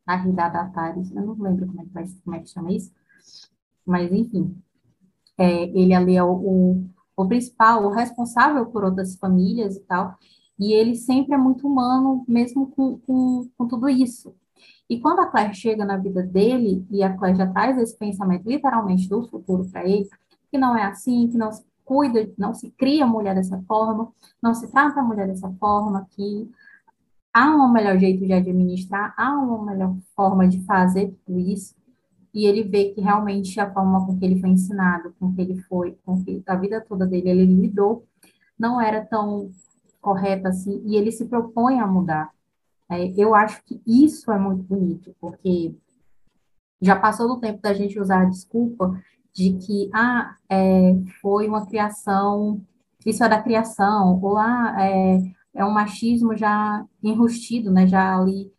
arredadatares, 0.06 1.12
eu 1.12 1.22
não 1.22 1.34
lembro 1.34 1.68
como 1.68 1.82
é 1.82 1.86
que, 1.86 2.22
como 2.22 2.36
é 2.36 2.40
que 2.40 2.50
chama 2.50 2.72
isso, 2.72 2.92
mas 3.90 4.12
enfim, 4.12 4.56
é, 5.38 5.64
ele 5.64 5.94
ali 5.94 6.16
é 6.16 6.24
o, 6.24 6.32
o, 6.32 6.86
o 7.16 7.28
principal, 7.28 7.86
o 7.86 7.90
responsável 7.90 8.66
por 8.68 8.84
outras 8.84 9.16
famílias 9.16 9.76
e 9.76 9.82
tal, 9.82 10.16
e 10.60 10.74
ele 10.74 10.96
sempre 10.96 11.34
é 11.34 11.38
muito 11.38 11.68
humano, 11.68 12.24
mesmo 12.28 12.68
com, 12.68 13.00
com, 13.00 13.50
com 13.58 13.68
tudo 13.68 13.88
isso. 13.88 14.36
E 14.90 15.00
quando 15.00 15.20
a 15.20 15.28
Claire 15.28 15.54
chega 15.54 15.86
na 15.86 15.98
vida 15.98 16.22
dele, 16.22 16.86
e 16.90 17.02
a 17.04 17.16
Claire 17.16 17.38
já 17.38 17.48
traz 17.48 17.78
esse 17.78 17.98
pensamento 17.98 18.50
literalmente 18.50 19.08
do 19.08 19.28
futuro 19.28 19.70
para 19.70 19.88
ele, 19.88 20.10
que 20.52 20.58
não 20.58 20.76
é 20.76 20.84
assim, 20.84 21.30
que 21.30 21.38
não 21.38 21.52
se 21.52 21.64
cuida, 21.86 22.30
não 22.38 22.54
se 22.54 22.72
cria 22.72 23.06
mulher 23.06 23.36
dessa 23.36 23.62
forma, 23.68 24.12
não 24.42 24.54
se 24.54 24.68
trata 24.70 25.00
a 25.00 25.04
mulher 25.04 25.28
dessa 25.28 25.50
forma, 25.60 26.08
que 26.12 26.50
há 27.34 27.50
um 27.56 27.72
melhor 27.72 27.98
jeito 27.98 28.26
de 28.26 28.34
administrar, 28.34 29.14
há 29.18 29.32
uma 29.32 29.64
melhor 29.66 29.96
forma 30.16 30.48
de 30.48 30.64
fazer 30.66 31.16
tudo 31.26 31.40
isso, 31.40 31.74
e 32.40 32.46
ele 32.46 32.64
vê 32.64 32.86
que 32.86 33.02
realmente 33.02 33.60
a 33.60 33.70
forma 33.74 34.06
com 34.06 34.18
que 34.18 34.24
ele 34.24 34.40
foi 34.40 34.50
ensinado, 34.52 35.14
com 35.20 35.34
que 35.36 35.42
ele 35.42 35.62
foi, 35.64 35.98
com 36.06 36.24
que 36.24 36.42
a 36.48 36.56
vida 36.56 36.80
toda 36.80 37.06
dele 37.06 37.30
ele 37.30 37.46
lidou, 37.46 38.06
não 38.58 38.80
era 38.80 39.06
tão 39.06 39.50
correta 40.00 40.48
assim, 40.48 40.82
e 40.86 40.96
ele 40.96 41.12
se 41.12 41.26
propõe 41.26 41.82
a 41.82 41.86
mudar. 41.86 42.32
É, 42.90 43.14
eu 43.18 43.36
acho 43.36 43.62
que 43.66 43.82
isso 43.86 44.32
é 44.32 44.40
muito 44.40 44.64
bonito, 44.64 45.14
porque 45.20 45.76
já 46.82 46.96
passou 46.96 47.28
do 47.28 47.42
tempo 47.42 47.62
da 47.62 47.74
gente 47.74 48.00
usar 48.00 48.22
a 48.22 48.30
desculpa 48.30 48.98
de 49.34 49.54
que, 49.58 49.90
ah, 49.94 50.36
é, 50.50 50.96
foi 51.22 51.46
uma 51.46 51.66
criação, 51.66 52.62
isso 53.06 53.22
é 53.22 53.28
da 53.28 53.42
criação, 53.42 54.18
ou, 54.22 54.38
ah, 54.38 54.76
é, 54.80 55.22
é 55.56 55.66
um 55.66 55.72
machismo 55.72 56.38
já 56.38 56.86
enrustido, 57.04 57.70
né, 57.70 57.86
já 57.86 58.18
ali, 58.18 58.50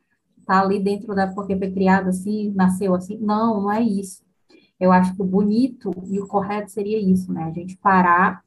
tá 0.51 0.63
ali 0.63 0.81
dentro 0.81 1.15
da, 1.15 1.29
porque 1.29 1.57
foi 1.57 1.71
criado 1.71 2.09
assim, 2.09 2.51
nasceu 2.57 2.93
assim, 2.93 3.17
não, 3.19 3.63
não 3.63 3.71
é 3.71 3.81
isso. 3.81 4.25
Eu 4.81 4.91
acho 4.91 5.15
que 5.15 5.23
o 5.23 5.25
bonito 5.25 5.93
e 6.09 6.19
o 6.19 6.27
correto 6.27 6.73
seria 6.73 6.99
isso, 6.99 7.33
né, 7.33 7.45
a 7.45 7.53
gente 7.53 7.77
parar 7.77 8.43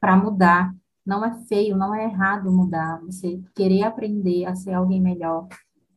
para 0.00 0.16
mudar, 0.16 0.74
não 1.04 1.22
é 1.22 1.34
feio, 1.44 1.76
não 1.76 1.94
é 1.94 2.04
errado 2.04 2.50
mudar, 2.50 3.02
você 3.02 3.38
querer 3.54 3.82
aprender 3.82 4.46
a 4.46 4.54
ser 4.54 4.72
alguém 4.72 4.98
melhor, 4.98 5.46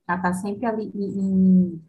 a 0.06 0.18
tá 0.18 0.34
sempre 0.34 0.66
ali 0.66 0.92
em, 0.94 1.82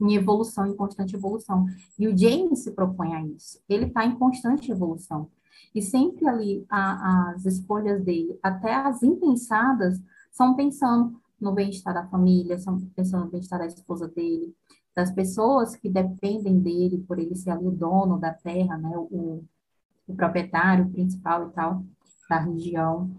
em 0.00 0.14
evolução, 0.14 0.68
em 0.68 0.76
constante 0.76 1.16
evolução. 1.16 1.66
E 1.98 2.06
o 2.06 2.16
James 2.16 2.60
se 2.60 2.70
propõe 2.70 3.12
a 3.16 3.24
isso. 3.24 3.60
Ele 3.68 3.86
está 3.86 4.06
em 4.06 4.14
constante 4.14 4.70
evolução. 4.70 5.28
E 5.74 5.82
sempre 5.82 6.28
ali 6.28 6.64
a, 6.70 7.30
as 7.30 7.44
escolhas 7.44 8.04
dele, 8.04 8.38
até 8.40 8.72
as 8.72 9.02
impensadas, 9.02 10.00
são 10.30 10.54
pensando 10.54 11.20
no 11.40 11.52
bem-estar 11.52 11.94
da 11.94 12.06
família, 12.06 12.56
pensando 12.94 13.24
no 13.24 13.30
bem-estar 13.30 13.58
da 13.58 13.66
esposa 13.66 14.08
dele, 14.08 14.54
das 14.94 15.10
pessoas 15.12 15.76
que 15.76 15.88
dependem 15.88 16.58
dele, 16.58 17.04
por 17.06 17.18
ele 17.18 17.34
ser 17.36 17.56
o 17.56 17.70
dono 17.70 18.18
da 18.18 18.32
terra, 18.32 18.76
né, 18.76 18.92
o, 18.96 19.44
o 20.06 20.14
proprietário 20.14 20.88
principal 20.90 21.48
e 21.48 21.52
tal 21.52 21.84
da 22.28 22.38
região. 22.38 23.10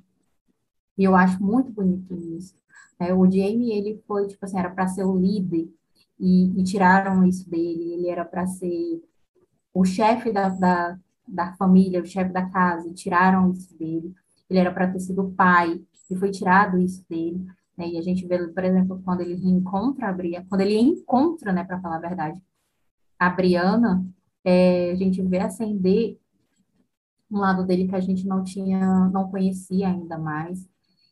E 0.98 1.04
eu 1.04 1.16
acho 1.16 1.42
muito 1.42 1.72
bonito 1.72 2.14
isso. 2.38 2.54
É, 3.00 3.14
o 3.14 3.24
Jamie, 3.26 3.72
ele 3.72 4.04
foi, 4.06 4.28
tipo 4.28 4.46
assim, 4.46 4.60
era 4.60 4.70
para 4.70 4.88
ser 4.88 5.06
o 5.06 5.18
líder, 5.18 5.70
e, 6.20 6.60
e, 6.60 6.64
tiraram 6.64 7.24
isso 7.24 7.50
dele. 7.50 7.94
Ele 7.94 8.10
era 8.10 8.26
para 8.26 8.46
ser 8.46 9.02
o 9.74 9.86
chefe 9.86 10.34
da, 10.34 10.50
da, 10.50 11.00
da 11.26 11.54
família, 11.54 12.02
o 12.02 12.06
chefe 12.06 12.34
da 12.34 12.50
casa, 12.50 12.90
e 12.90 12.94
tiraram 12.94 13.52
isso 13.52 13.74
dele. 13.78 14.14
Ele 14.50 14.60
era 14.60 14.72
para 14.72 14.92
ter 14.92 15.00
sido 15.00 15.22
o 15.22 15.32
pai, 15.32 15.82
e 16.12 16.16
foi 16.16 16.30
tirado 16.32 16.78
isso 16.78 17.06
dele. 17.10 17.48
Né? 17.80 17.88
E 17.88 17.98
a 17.98 18.02
gente 18.02 18.28
vê, 18.28 18.46
por 18.50 18.64
exemplo, 18.64 19.02
quando 19.06 19.22
ele 19.22 19.36
encontra 19.48 20.10
a 20.10 20.14
Briana, 20.14 20.46
quando 20.50 20.62
ele 20.62 20.78
encontra, 20.78 21.54
né, 21.54 21.64
para 21.64 21.80
falar 21.80 21.96
a 21.96 22.00
verdade, 22.00 22.42
a 23.18 23.30
Briana, 23.30 24.06
é, 24.44 24.92
a 24.92 24.96
gente 24.96 25.22
vê 25.22 25.40
acender 25.40 26.20
um 27.32 27.40
lado 27.40 27.66
dele 27.66 27.88
que 27.88 27.96
a 27.96 28.00
gente 28.02 28.28
não 28.28 28.44
tinha, 28.44 29.08
não 29.10 29.30
conhecia 29.30 29.88
ainda 29.88 30.18
mais. 30.18 30.68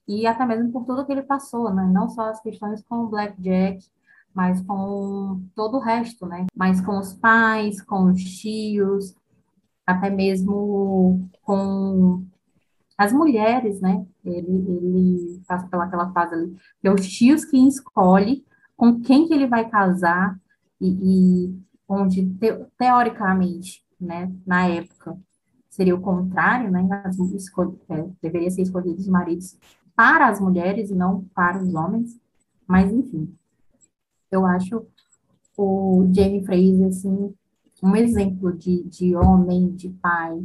E 0.08 0.28
até 0.28 0.46
mesmo 0.46 0.72
por 0.72 0.86
tudo 0.86 1.06
que 1.06 1.12
ele 1.12 1.22
passou, 1.22 1.74
né? 1.74 1.86
Não 1.86 2.10
só 2.10 2.30
as 2.30 2.42
questões 2.42 2.82
com 2.84 3.04
o 3.04 3.08
Blackjack, 3.08 3.86
mas 4.34 4.62
com 4.62 5.42
todo 5.56 5.78
o 5.78 5.80
resto, 5.80 6.26
né? 6.26 6.48
Mas 6.56 6.82
com 6.82 6.98
os 6.98 7.14
pais, 7.14 7.82
com 7.82 8.06
os 8.12 8.24
tios, 8.24 9.16
até 9.86 10.10
mesmo 10.10 11.30
com 11.44 12.26
as 12.98 13.14
mulheres, 13.14 13.80
né? 13.80 14.06
Ele, 14.26 14.48
ele 14.48 15.42
passa 15.48 15.68
pela 15.68 15.86
aquela 15.86 16.12
fase 16.12 16.34
ali, 16.34 16.56
que 16.82 16.88
é 16.88 16.92
os 16.92 17.08
tios 17.08 17.46
que 17.46 17.58
escolhe 17.68 18.44
com 18.76 19.00
quem 19.00 19.28
que 19.28 19.34
ele 19.34 19.48
vai 19.48 19.70
casar 19.70 20.40
e, 20.82 20.88
e 20.88 21.60
onde, 21.88 22.26
te, 22.26 22.66
teoricamente, 22.78 23.84
né, 24.00 24.32
na 24.46 24.68
época, 24.68 25.18
seria 25.70 25.96
o 25.96 26.02
contrário, 26.02 26.72
né? 26.72 26.88
As, 27.04 27.18
é, 27.90 28.10
deveria 28.22 28.50
ser 28.50 28.64
escolhidos 28.64 29.06
os 29.06 29.10
maridos 29.10 29.58
para 29.96 30.28
as 30.28 30.40
mulheres 30.40 30.90
e 30.90 30.96
não 30.96 31.24
para 31.34 31.62
os 31.62 31.74
homens, 31.74 32.20
mas 32.68 32.92
enfim, 32.92 33.34
eu 34.32 34.46
acho 34.46 34.86
o 35.56 36.08
Jamie 36.14 36.46
Fraser, 36.46 36.88
assim, 36.88 37.34
um 37.82 37.96
exemplo 37.96 38.54
de, 38.54 38.84
de 38.84 39.16
homem, 39.16 39.72
de 39.72 39.90
pai, 39.90 40.44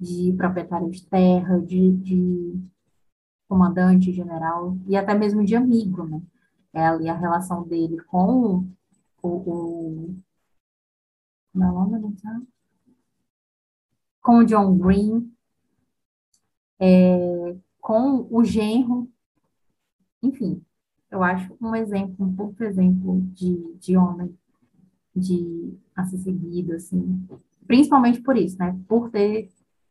de 0.00 0.32
proprietário 0.32 0.90
de 0.90 1.06
terra, 1.06 1.60
de, 1.60 1.92
de 1.98 2.60
comandante, 3.48 4.12
general, 4.12 4.78
e 4.86 4.96
até 4.96 5.14
mesmo 5.14 5.44
de 5.44 5.54
amigo, 5.54 6.04
né? 6.06 6.22
É 6.72 6.86
ali 6.86 7.08
a 7.08 7.16
relação 7.16 7.66
dele 7.66 8.00
com 8.04 8.64
o, 9.22 9.28
o 9.28 10.16
como 11.52 11.64
é 11.64 11.70
o 11.70 11.72
nome 11.72 12.16
Com 14.22 14.38
o 14.38 14.44
John 14.44 14.78
Green, 14.78 15.32
é, 16.78 17.56
com 17.80 18.26
o 18.30 18.44
genro, 18.44 19.10
enfim, 20.22 20.64
eu 21.10 21.22
acho 21.22 21.56
um 21.60 21.74
exemplo, 21.74 22.24
um 22.24 22.34
pouco 22.34 22.62
exemplo 22.62 23.20
de, 23.32 23.74
de 23.74 23.96
homem 23.96 24.38
de 25.14 25.76
a 25.96 26.04
ser 26.04 26.18
seguido, 26.18 26.72
assim, 26.74 27.26
principalmente 27.66 28.22
por 28.22 28.36
isso, 28.36 28.56
né? 28.58 28.78
Por 28.86 29.10
ter 29.10 29.50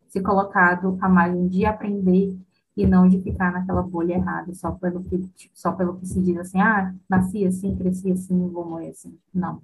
se 0.09 0.21
colocado 0.21 0.97
a 1.01 1.07
margem 1.07 1.47
de 1.47 1.65
aprender 1.65 2.37
e 2.75 2.87
não 2.87 3.07
de 3.07 3.21
ficar 3.21 3.51
naquela 3.51 3.81
bolha 3.81 4.13
errada, 4.13 4.53
só 4.53 4.71
pelo 4.71 5.03
que, 5.03 5.29
só 5.53 5.71
pelo 5.71 5.97
que 5.97 6.05
se 6.05 6.21
diz 6.21 6.37
assim, 6.37 6.59
ah, 6.59 6.93
nasci 7.09 7.45
assim, 7.45 7.75
cresci 7.75 8.11
assim, 8.11 8.49
vou 8.49 8.65
morrer 8.65 8.89
assim. 8.89 9.17
Não. 9.33 9.61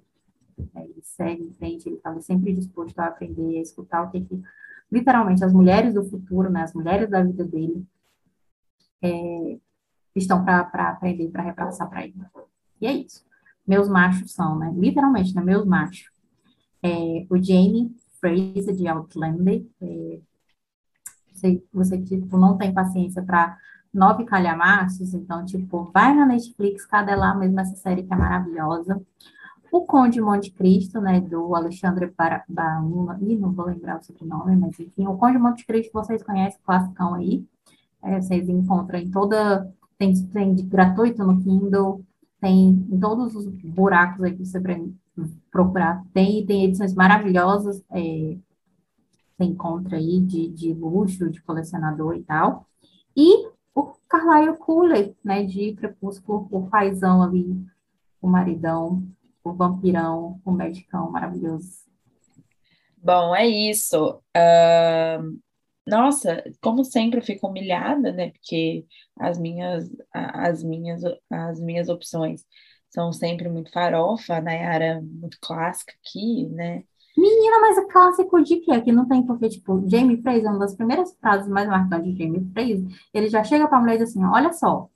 É, 0.74 0.84
ele 0.84 1.02
segue 1.02 1.42
em 1.42 1.52
frente, 1.52 1.88
ele 1.88 1.96
estava 1.96 2.20
sempre 2.20 2.52
disposto 2.54 2.98
a 2.98 3.06
aprender, 3.06 3.58
a 3.58 3.62
escutar 3.62 4.02
o 4.02 4.10
que, 4.10 4.20
que 4.20 4.42
literalmente, 4.90 5.44
as 5.44 5.52
mulheres 5.52 5.94
do 5.94 6.04
futuro, 6.04 6.50
né, 6.50 6.62
as 6.62 6.72
mulheres 6.72 7.10
da 7.10 7.22
vida 7.22 7.44
dele, 7.44 7.84
é, 9.02 9.58
estão 10.14 10.44
para 10.44 10.90
aprender, 10.90 11.28
para 11.28 11.42
repassar 11.42 11.88
para 11.88 12.04
ele. 12.04 12.14
E 12.80 12.86
é 12.86 12.92
isso. 12.92 13.24
Meus 13.66 13.88
machos 13.88 14.32
são, 14.32 14.58
né? 14.58 14.72
Literalmente, 14.76 15.34
né? 15.34 15.42
Meus 15.42 15.66
machos. 15.66 16.10
É, 16.82 17.26
o 17.28 17.36
Jamie 17.36 17.94
Fraser, 18.20 18.74
de 18.74 18.86
Outlander. 18.86 19.64
É, 19.80 20.18
você, 21.38 21.62
você, 21.72 21.98
tipo, 22.00 22.36
não 22.38 22.56
tem 22.56 22.72
paciência 22.72 23.22
para 23.22 23.56
nove 23.92 24.24
calhamaços, 24.24 25.14
então, 25.14 25.44
tipo, 25.44 25.90
vai 25.92 26.14
na 26.14 26.26
Netflix, 26.26 26.84
cadê 26.84 27.14
lá 27.14 27.34
mesmo 27.34 27.58
essa 27.60 27.76
série 27.76 28.02
que 28.02 28.12
é 28.12 28.16
maravilhosa. 28.16 29.00
O 29.72 29.82
Conde 29.82 30.20
Monte 30.20 30.50
Cristo, 30.50 31.00
né, 31.00 31.20
do 31.20 31.54
Alexandre 31.54 32.12
Bauma, 32.48 33.18
e 33.20 33.36
não 33.36 33.52
vou 33.52 33.66
lembrar 33.66 33.98
o 33.98 34.04
sobrenome, 34.04 34.56
mas 34.56 34.78
enfim, 34.78 35.06
o 35.06 35.16
Conde 35.16 35.38
Monte 35.38 35.66
Cristo 35.66 35.92
vocês 35.92 36.22
conhecem, 36.22 36.60
classicão 36.64 37.14
aí, 37.14 37.44
é, 38.02 38.20
vocês 38.20 38.48
encontram 38.48 38.98
em 38.98 39.10
toda 39.10 39.72
tem, 39.98 40.14
tem 40.26 40.54
gratuito 40.54 41.24
no 41.24 41.42
Kindle, 41.42 42.04
tem 42.40 42.68
em 42.90 42.98
todos 43.00 43.34
os 43.34 43.46
buracos 43.46 44.22
aí 44.22 44.36
que 44.36 44.44
você 44.44 44.60
procurar, 45.50 46.04
tem, 46.12 46.44
tem 46.44 46.64
edições 46.64 46.94
maravilhosas, 46.94 47.82
é, 47.90 48.36
encontra 49.44 49.96
aí 49.96 50.20
de, 50.20 50.48
de 50.48 50.72
luxo, 50.72 51.30
de 51.30 51.42
colecionador 51.42 52.16
e 52.16 52.22
tal. 52.22 52.66
E 53.16 53.48
o 53.74 53.92
Carlyle 54.08 54.56
Cooley, 54.56 55.16
né, 55.22 55.44
de 55.44 55.74
Crepúsculo, 55.74 56.48
o 56.50 56.66
paizão 56.68 57.22
ali, 57.22 57.46
o 58.20 58.26
maridão, 58.28 59.06
o 59.44 59.52
vampirão, 59.52 60.40
o 60.44 60.50
medicão 60.50 61.10
maravilhoso. 61.10 61.84
Bom, 62.96 63.34
é 63.36 63.46
isso. 63.46 64.20
Uh, 64.36 65.38
nossa, 65.86 66.42
como 66.60 66.84
sempre, 66.84 67.20
eu 67.20 67.24
fico 67.24 67.46
humilhada, 67.46 68.12
né? 68.12 68.30
Porque 68.30 68.84
as 69.16 69.38
minhas, 69.38 69.88
as 70.12 70.64
minhas, 70.64 71.02
as 71.30 71.60
minhas 71.60 71.88
opções 71.88 72.44
são 72.90 73.12
sempre 73.12 73.48
muito 73.48 73.70
farofa, 73.70 74.40
na 74.40 74.52
área 74.52 75.00
muito 75.00 75.38
clássica 75.40 75.92
aqui, 76.02 76.46
né? 76.48 76.82
Menina, 77.16 77.60
mas 77.60 77.78
o 77.78 77.88
clássico 77.88 78.42
de 78.42 78.56
quê? 78.56 78.72
Aqui 78.72 78.92
não 78.92 79.06
tem 79.06 79.22
porque, 79.22 79.48
tipo, 79.48 79.82
Jamie 79.88 80.20
Fraser, 80.20 80.50
uma 80.50 80.58
das 80.58 80.74
primeiras 80.74 81.16
frases 81.20 81.48
mais 81.48 81.68
marcantes 81.68 82.14
de 82.14 82.22
Jamie 82.22 82.50
Fraser, 82.52 82.86
ele 83.12 83.28
já 83.28 83.42
chega 83.42 83.66
pra 83.66 83.80
mulher 83.80 83.94
e 83.94 83.98
diz 83.98 84.10
assim, 84.10 84.24
olha 84.24 84.52
só, 84.52 84.88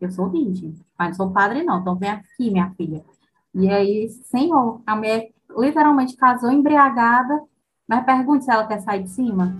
eu 0.00 0.10
sou 0.10 0.28
virgem, 0.28 0.74
mas 0.98 1.10
não 1.10 1.14
sou 1.14 1.30
padre 1.32 1.62
não, 1.62 1.80
então 1.80 1.96
vem 1.96 2.10
aqui, 2.10 2.50
minha 2.50 2.70
filha. 2.76 3.04
E 3.54 3.68
aí, 3.68 4.08
senhor, 4.08 4.82
a 4.86 4.96
mulher 4.96 5.30
literalmente 5.56 6.16
casou 6.16 6.50
embriagada, 6.50 7.42
mas 7.86 8.04
pergunte 8.04 8.44
se 8.44 8.50
ela 8.50 8.66
quer 8.66 8.80
sair 8.80 9.04
de 9.04 9.10
cima. 9.10 9.54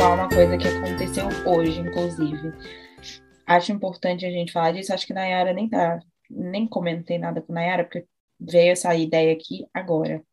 pontuar 0.00 0.14
uma 0.14 0.28
coisa 0.28 0.56
que 0.56 0.66
aconteceu 0.66 1.28
hoje, 1.44 1.80
inclusive. 1.80 2.54
Acho 3.46 3.72
importante 3.72 4.24
a 4.24 4.30
gente 4.30 4.52
falar 4.52 4.72
disso. 4.72 4.94
Acho 4.94 5.06
que 5.06 5.12
Nayara 5.12 5.52
nem 5.52 5.68
tá, 5.68 6.00
nem 6.30 6.66
comentei 6.66 7.18
nada 7.18 7.42
com 7.42 7.52
Nayara, 7.52 7.84
porque 7.84 8.06
veio 8.38 8.72
essa 8.72 8.94
ideia 8.94 9.32
aqui 9.32 9.66
agora. 9.74 10.24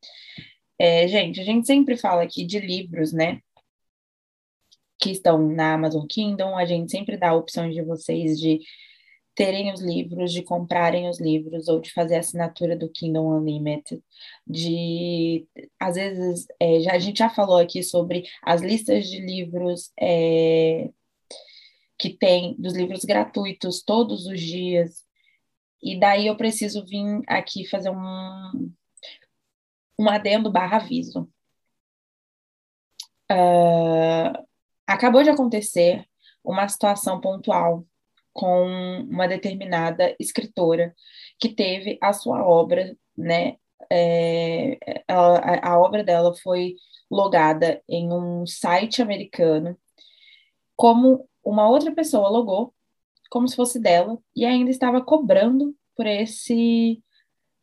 É, 0.79 1.07
gente, 1.07 1.39
a 1.41 1.43
gente 1.43 1.65
sempre 1.67 1.97
fala 1.97 2.23
aqui 2.23 2.45
de 2.45 2.59
livros, 2.59 3.11
né? 3.11 3.41
Que 4.99 5.11
estão 5.11 5.37
na 5.39 5.73
Amazon 5.73 6.05
Kindle. 6.07 6.55
A 6.55 6.65
gente 6.65 6.91
sempre 6.91 7.17
dá 7.17 7.29
a 7.29 7.35
opção 7.35 7.69
de 7.69 7.81
vocês 7.81 8.39
de 8.39 8.59
terem 9.35 9.71
os 9.71 9.81
livros, 9.81 10.33
de 10.33 10.41
comprarem 10.41 11.07
os 11.07 11.19
livros 11.19 11.67
ou 11.67 11.79
de 11.79 11.93
fazer 11.93 12.15
a 12.15 12.19
assinatura 12.19 12.75
do 12.75 12.89
Kindle 12.89 13.37
Unlimited, 13.37 14.01
de 14.47 15.47
às 15.79 15.95
vezes 15.95 16.47
é, 16.59 16.79
já, 16.79 16.93
a 16.93 16.99
gente 16.99 17.19
já 17.19 17.29
falou 17.29 17.57
aqui 17.57 17.83
sobre 17.83 18.23
as 18.43 18.61
listas 18.61 19.07
de 19.07 19.19
livros 19.19 19.91
é, 19.99 20.89
que 21.99 22.09
tem 22.09 22.55
dos 22.57 22.73
livros 22.73 23.05
gratuitos 23.05 23.83
todos 23.83 24.25
os 24.25 24.41
dias 24.41 25.06
e 25.81 25.99
daí 25.99 26.27
eu 26.27 26.37
preciso 26.37 26.85
vir 26.85 27.21
aqui 27.27 27.65
fazer 27.67 27.89
um 27.89 28.71
um 29.99 30.09
adendo 30.09 30.51
barra 30.51 30.77
aviso. 30.77 31.27
Uh, 33.31 34.45
acabou 34.85 35.23
de 35.23 35.29
acontecer 35.29 36.05
uma 36.43 36.67
situação 36.67 37.19
pontual 37.19 37.85
com 38.31 38.67
uma 39.09 39.27
determinada 39.27 40.15
escritora 40.19 40.95
que 41.39 41.49
teve 41.49 41.97
a 42.01 42.13
sua 42.13 42.45
obra, 42.47 42.95
né? 43.17 43.57
É, 43.89 44.77
a, 45.07 45.71
a 45.73 45.79
obra 45.79 46.03
dela 46.03 46.35
foi 46.35 46.75
logada 47.09 47.81
em 47.87 48.11
um 48.11 48.45
site 48.45 49.01
americano 49.01 49.77
como 50.75 51.27
uma 51.43 51.67
outra 51.67 51.93
pessoa 51.93 52.29
logou, 52.29 52.73
como 53.29 53.47
se 53.47 53.55
fosse 53.55 53.79
dela, 53.79 54.17
e 54.35 54.45
ainda 54.45 54.69
estava 54.69 55.01
cobrando 55.01 55.75
por 55.95 56.05
esse 56.05 57.01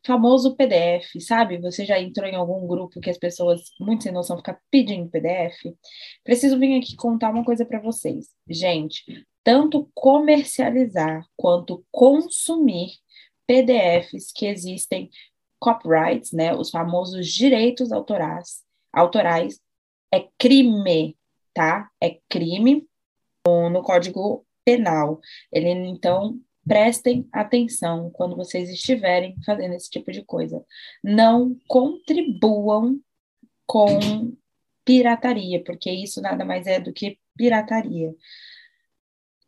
famoso 0.06 0.54
PDF, 0.54 1.18
sabe? 1.20 1.58
Você 1.58 1.84
já 1.84 1.98
entrou 1.98 2.28
em 2.28 2.34
algum 2.34 2.66
grupo 2.66 3.00
que 3.00 3.10
as 3.10 3.18
pessoas, 3.18 3.62
muito 3.80 4.04
sem 4.04 4.12
noção, 4.12 4.36
ficam 4.36 4.56
pedindo 4.70 5.10
PDF? 5.10 5.74
Preciso 6.22 6.58
vir 6.58 6.78
aqui 6.78 6.94
contar 6.96 7.30
uma 7.30 7.44
coisa 7.44 7.64
para 7.64 7.80
vocês. 7.80 8.28
Gente, 8.48 9.02
tanto 9.42 9.88
comercializar 9.94 11.24
quanto 11.36 11.84
consumir 11.90 12.90
PDFs 13.46 14.32
que 14.32 14.46
existem 14.46 15.10
copyrights, 15.58 16.32
né, 16.32 16.54
os 16.54 16.70
famosos 16.70 17.26
direitos 17.28 17.90
autorais, 17.90 18.62
autorais 18.92 19.58
é 20.12 20.28
crime, 20.38 21.16
tá? 21.54 21.90
É 22.00 22.18
crime 22.28 22.86
no, 23.46 23.82
Código 23.82 24.46
Penal. 24.64 25.20
Ele 25.52 25.70
então 25.70 26.40
prestem 26.66 27.28
atenção 27.32 28.10
quando 28.10 28.36
vocês 28.36 28.70
estiverem 28.70 29.36
fazendo 29.44 29.74
esse 29.74 29.90
tipo 29.90 30.10
de 30.10 30.22
coisa. 30.24 30.64
Não 31.02 31.56
contribuam 31.68 32.98
com 33.66 34.34
pirataria, 34.84 35.62
porque 35.62 35.90
isso 35.90 36.20
nada 36.20 36.44
mais 36.44 36.66
é 36.66 36.80
do 36.80 36.92
que 36.92 37.18
pirataria. 37.36 38.14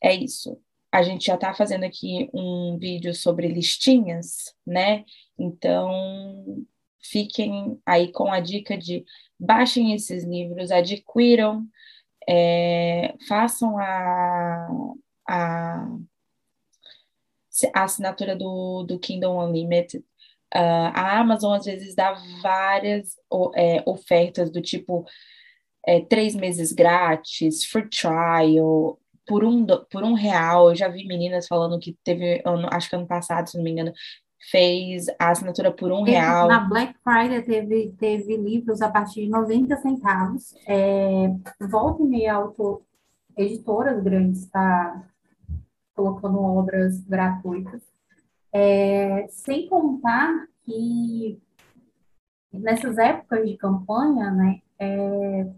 É 0.03 0.15
isso. 0.15 0.61
A 0.93 1.03
gente 1.03 1.27
já 1.27 1.35
está 1.35 1.53
fazendo 1.53 1.85
aqui 1.85 2.31
um 2.33 2.79
vídeo 2.79 3.15
sobre 3.15 3.49
listinhas, 3.49 4.55
né? 4.67 5.05
Então, 5.39 6.65
fiquem 7.03 7.79
aí 7.85 8.13
com 8.13 8.33
a 8.33 8.41
dica 8.41 8.77
de 8.77 9.05
baixem 9.39 9.93
esses 9.93 10.25
livros, 10.25 10.71
adquiram, 10.71 11.67
é, 12.29 13.15
façam 13.29 13.79
a, 13.79 14.69
a 15.29 15.87
a 17.75 17.85
assinatura 17.85 18.37
do, 18.37 18.85
do 18.85 18.99
Kindle 18.99 19.39
Unlimited. 19.39 20.05
Uh, 20.55 20.93
a 20.95 21.19
Amazon 21.19 21.55
às 21.55 21.65
vezes 21.65 21.95
dá 21.95 22.15
várias 22.43 23.17
é, 23.55 23.83
ofertas 23.87 24.51
do 24.51 24.61
tipo 24.61 25.05
é, 25.87 26.01
três 26.01 26.35
meses 26.35 26.73
grátis, 26.73 27.65
free 27.65 27.89
trial, 27.89 28.99
por 29.27 29.45
um, 29.45 29.67
por 29.91 30.03
um 30.03 30.15
real. 30.15 30.71
Eu 30.71 30.77
já 30.77 30.89
vi 30.89 31.07
meninas 31.07 31.47
falando 31.47 31.79
que 31.79 31.97
teve, 32.05 32.43
ano, 32.45 32.69
acho 32.71 32.89
que 32.89 32.97
ano 32.97 33.07
passado, 33.07 33.49
se 33.49 33.57
não 33.57 33.65
me 33.65 33.71
engano, 33.71 33.93
fez 34.51 35.07
a 35.19 35.31
assinatura 35.31 35.73
por 35.73 35.91
um 35.91 36.03
real. 36.03 36.49
Na 36.49 36.61
Black 36.61 36.95
Friday 37.03 37.43
teve, 37.43 37.95
teve 37.99 38.37
livros 38.37 38.83
a 38.83 38.89
partir 38.89 39.23
de 39.23 39.29
90 39.29 39.77
centavos. 39.79 40.55
É, 40.67 41.29
volta 41.69 42.03
e 42.03 42.07
meia 42.07 42.35
autor, 42.35 42.83
editoras 43.37 44.03
grandes 44.03 44.47
tá 44.47 45.05
colocando 45.97 46.41
obras 46.41 47.01
gratuitas. 47.05 47.83
É, 48.53 49.27
sem 49.29 49.69
contar 49.69 50.47
que 50.63 51.41
nessas 52.53 52.99
épocas 52.99 53.47
de 53.49 53.57
campanha, 53.57 54.31
né, 54.31 54.61
é, 54.79 55.53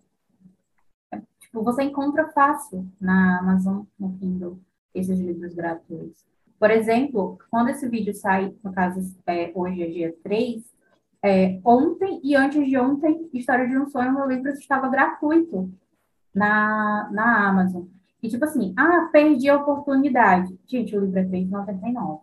é, 1.12 1.22
tipo, 1.40 1.62
você 1.62 1.82
encontra 1.82 2.28
fácil 2.28 2.86
na 3.00 3.40
Amazon, 3.40 3.84
no 3.98 4.16
Kindle, 4.18 4.58
esses 4.94 5.18
livros 5.18 5.54
gratuitos. 5.54 6.26
Por 6.58 6.70
exemplo, 6.70 7.38
quando 7.50 7.70
esse 7.70 7.88
vídeo 7.88 8.14
sai, 8.14 8.54
no 8.64 8.72
caso, 8.72 9.00
é, 9.26 9.52
hoje 9.54 9.82
é 9.82 9.86
dia 9.86 10.16
3, 10.22 10.62
é, 11.22 11.60
ontem 11.64 12.20
e 12.22 12.34
antes 12.34 12.66
de 12.66 12.76
ontem, 12.78 13.28
História 13.32 13.66
de 13.66 13.76
um 13.76 13.86
Sonho, 13.86 14.14
meu 14.14 14.26
livro 14.26 14.50
estava 14.50 14.88
gratuito 14.88 15.70
na, 16.34 17.08
na 17.12 17.48
Amazon. 17.48 17.84
E 18.22 18.28
tipo 18.28 18.44
assim, 18.44 18.74
ah, 18.76 19.08
perdi 19.12 19.48
a 19.48 19.56
oportunidade. 19.56 20.58
Gente, 20.66 20.96
o 20.96 21.00
livro 21.00 21.18
é 21.18 21.22
R$3,99. 21.22 22.20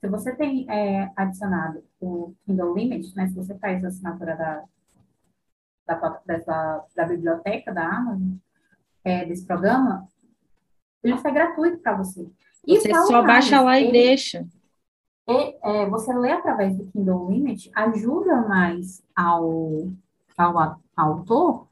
Se 0.00 0.08
você 0.08 0.34
tem 0.36 0.70
é, 0.70 1.10
adicionado 1.16 1.82
o 2.00 2.34
Kindle 2.44 2.74
Limit, 2.74 3.14
né, 3.16 3.26
se 3.28 3.34
você 3.34 3.56
faz 3.58 3.84
a 3.84 3.88
assinatura 3.88 4.36
da, 4.36 4.64
da, 5.86 6.20
dessa, 6.24 6.84
da 6.94 7.04
biblioteca 7.04 7.72
da 7.72 7.84
Amazon, 7.88 8.36
é, 9.04 9.24
desse 9.24 9.44
programa, 9.44 10.06
ele 11.02 11.14
está 11.14 11.30
gratuito 11.30 11.78
para 11.78 11.96
você. 11.96 12.28
E 12.66 12.78
você 12.78 12.94
só 12.94 13.22
mais, 13.22 13.26
baixa 13.26 13.60
lá 13.60 13.78
ele, 13.78 13.88
e 13.88 13.92
deixa. 13.92 14.46
E, 15.28 15.56
é, 15.62 15.86
você 15.88 16.12
lê 16.12 16.32
através 16.32 16.76
do 16.76 16.86
Kindle 16.92 17.30
Limit 17.30 17.70
ajuda 17.74 18.42
mais 18.48 19.02
ao, 19.16 19.88
ao, 20.36 20.58
ao 20.96 21.12
autor 21.12 21.68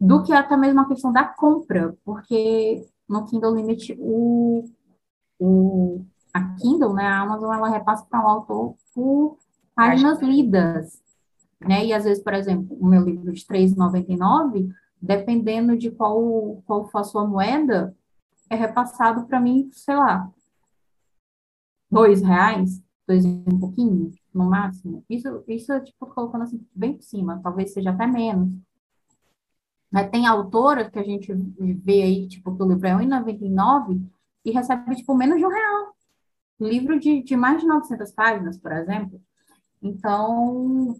do 0.00 0.22
que 0.22 0.32
até 0.32 0.56
mesmo 0.56 0.80
a 0.80 0.88
questão 0.88 1.12
da 1.12 1.24
compra, 1.24 1.94
porque 2.04 2.86
no 3.08 3.26
Kindle 3.26 3.54
Limit, 3.54 3.96
o, 3.98 4.64
o, 5.38 6.04
a 6.32 6.54
Kindle, 6.56 6.94
né, 6.94 7.04
a 7.04 7.20
Amazon, 7.20 7.52
ela 7.52 7.68
repassa 7.68 8.04
para 8.08 8.24
o 8.24 8.28
autor 8.28 8.76
por 8.94 9.38
páginas 9.74 10.20
lidas, 10.20 11.02
né, 11.60 11.84
e 11.84 11.92
às 11.92 12.04
vezes, 12.04 12.22
por 12.22 12.34
exemplo, 12.34 12.76
o 12.80 12.86
meu 12.86 13.02
livro 13.02 13.32
de 13.32 13.44
R$ 13.48 13.66
3,99, 13.66 14.68
dependendo 15.00 15.76
de 15.76 15.90
qual, 15.90 16.62
qual 16.66 16.88
for 16.88 16.98
a 16.98 17.04
sua 17.04 17.26
moeda, 17.26 17.94
é 18.48 18.56
repassado 18.56 19.26
para 19.26 19.40
mim, 19.40 19.68
sei 19.72 19.96
lá, 19.96 20.30
dois 21.90 22.22
reais, 22.22 22.82
dois 23.06 23.24
e 23.24 23.28
um 23.28 23.58
pouquinho, 23.58 24.10
no 24.32 24.44
máximo. 24.44 25.04
Isso, 25.08 25.44
isso 25.46 25.72
é, 25.72 25.80
tipo, 25.80 26.06
colocando 26.06 26.42
assim, 26.42 26.66
bem 26.74 26.94
por 26.94 27.02
cima, 27.02 27.40
talvez 27.42 27.72
seja 27.72 27.90
até 27.90 28.06
menos. 28.06 28.52
Mas 29.94 30.10
tem 30.10 30.26
autora 30.26 30.90
que 30.90 30.98
a 30.98 31.04
gente 31.04 31.32
vê 31.32 32.02
aí, 32.02 32.26
tipo, 32.26 32.56
que 32.56 32.60
o 32.60 32.66
livro 32.66 32.84
é 32.84 32.96
R$1,99 32.96 34.04
e 34.44 34.50
recebe, 34.50 34.96
tipo, 34.96 35.14
menos 35.14 35.38
de 35.38 35.46
um 35.46 35.48
real. 35.48 35.94
Livro 36.58 36.98
de, 36.98 37.22
de 37.22 37.36
mais 37.36 37.60
de 37.60 37.66
900 37.68 38.10
páginas, 38.10 38.58
por 38.58 38.72
exemplo. 38.72 39.22
Então, 39.80 40.96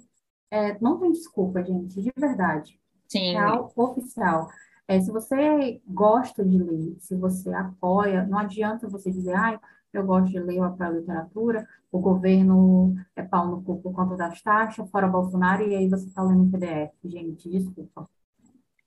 é, 0.48 0.78
não 0.80 1.00
tem 1.00 1.10
desculpa, 1.10 1.60
gente, 1.64 2.00
de 2.00 2.12
verdade. 2.16 2.78
Sim. 3.08 3.32
Real 3.32 3.72
oficial. 3.74 4.48
É, 4.86 5.00
se 5.00 5.10
você 5.10 5.82
gosta 5.88 6.44
de 6.44 6.56
ler, 6.56 6.96
se 7.00 7.16
você 7.16 7.52
apoia, 7.52 8.24
não 8.24 8.38
adianta 8.38 8.88
você 8.88 9.10
dizer, 9.10 9.34
ai, 9.34 9.58
eu 9.92 10.06
gosto 10.06 10.30
de 10.30 10.38
ler, 10.38 10.58
eu 10.58 10.62
apoio 10.62 10.90
a 10.90 10.92
literatura, 10.92 11.68
o 11.90 11.98
governo 11.98 12.94
é 13.16 13.24
pau 13.24 13.48
no 13.48 13.60
cu 13.60 13.82
por 13.82 13.92
conta 13.92 14.16
das 14.16 14.40
taxas, 14.40 14.88
fora 14.88 15.08
Bolsonaro, 15.08 15.66
e 15.66 15.74
aí 15.74 15.88
você 15.88 16.06
está 16.06 16.22
lendo 16.22 16.44
em 16.44 16.50
PDF. 16.52 16.94
Gente, 17.02 17.50
desculpa. 17.50 18.08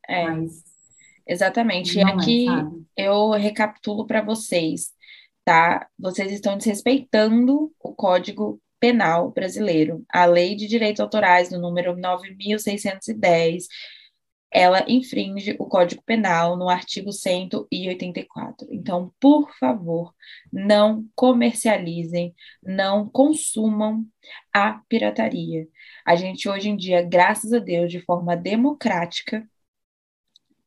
É, 0.08 0.26
Mas 0.26 0.64
exatamente. 1.28 1.98
E 1.98 2.02
é, 2.02 2.04
aqui 2.04 2.46
é, 2.98 3.06
eu 3.08 3.32
recapitulo 3.32 4.06
para 4.06 4.22
vocês, 4.22 4.92
tá? 5.44 5.88
Vocês 5.98 6.32
estão 6.32 6.58
desrespeitando 6.58 7.72
o 7.80 7.94
Código 7.94 8.62
Penal 8.80 9.32
brasileiro, 9.32 10.06
a 10.08 10.26
Lei 10.26 10.56
de 10.56 10.68
Direitos 10.68 11.00
Autorais, 11.00 11.50
no 11.50 11.60
número 11.60 11.96
9.610, 11.96 13.64
ela 14.52 14.86
infringe 14.88 15.56
o 15.60 15.66
Código 15.66 16.02
Penal 16.04 16.56
no 16.56 16.70
artigo 16.70 17.12
184. 17.12 18.68
Então, 18.72 19.14
por 19.20 19.54
favor, 19.60 20.14
não 20.52 21.06
comercializem, 21.16 22.34
não 22.64 23.10
consumam 23.10 24.06
a 24.54 24.82
pirataria. 24.88 25.68
A 26.06 26.16
gente 26.16 26.48
hoje 26.48 26.70
em 26.70 26.78
dia, 26.78 27.02
graças 27.02 27.52
a 27.52 27.60
Deus, 27.60 27.92
de 27.92 28.00
forma 28.02 28.38
democrática, 28.38 29.48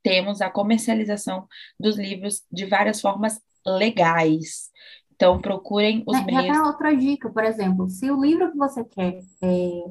temos 0.02 0.40
a 0.40 0.50
comercialização 0.50 1.46
dos 1.78 1.98
livros 1.98 2.42
de 2.50 2.66
várias 2.66 3.00
formas 3.00 3.40
legais. 3.66 4.70
Então, 5.14 5.40
procurem 5.40 6.02
os 6.06 6.16
é, 6.16 6.24
meios. 6.24 6.56
Até 6.56 6.62
outra 6.62 6.96
dica, 6.96 7.28
por 7.28 7.44
exemplo, 7.44 7.88
se 7.88 8.10
o 8.10 8.20
livro 8.20 8.50
que 8.50 8.56
você 8.56 8.82
quer 8.82 9.20
é, 9.42 9.84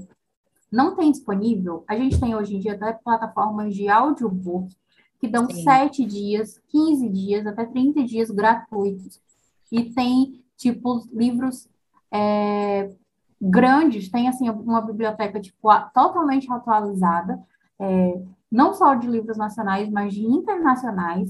não 0.71 0.95
tem 0.95 1.11
disponível, 1.11 1.83
a 1.87 1.95
gente 1.95 2.19
tem 2.19 2.35
hoje 2.35 2.55
em 2.55 2.59
dia 2.59 2.73
até 2.73 2.93
plataformas 2.93 3.75
de 3.75 3.87
audiobook 3.87 4.75
que 5.19 5.27
dão 5.27 5.49
Sim. 5.49 5.63
7 5.63 6.05
dias, 6.05 6.59
15 6.69 7.09
dias, 7.09 7.45
até 7.45 7.65
30 7.65 8.03
dias 8.05 8.31
gratuitos. 8.31 9.21
E 9.71 9.83
tem, 9.83 10.41
tipo, 10.57 11.05
livros 11.11 11.67
é, 12.11 12.89
grandes, 13.39 14.09
tem, 14.09 14.27
assim, 14.27 14.49
uma 14.49 14.81
biblioteca, 14.81 15.39
tipo, 15.39 15.69
totalmente 15.93 16.51
atualizada, 16.51 17.39
é, 17.77 18.21
não 18.51 18.73
só 18.73 18.95
de 18.95 19.07
livros 19.07 19.37
nacionais, 19.37 19.89
mas 19.89 20.13
de 20.13 20.25
internacionais, 20.25 21.29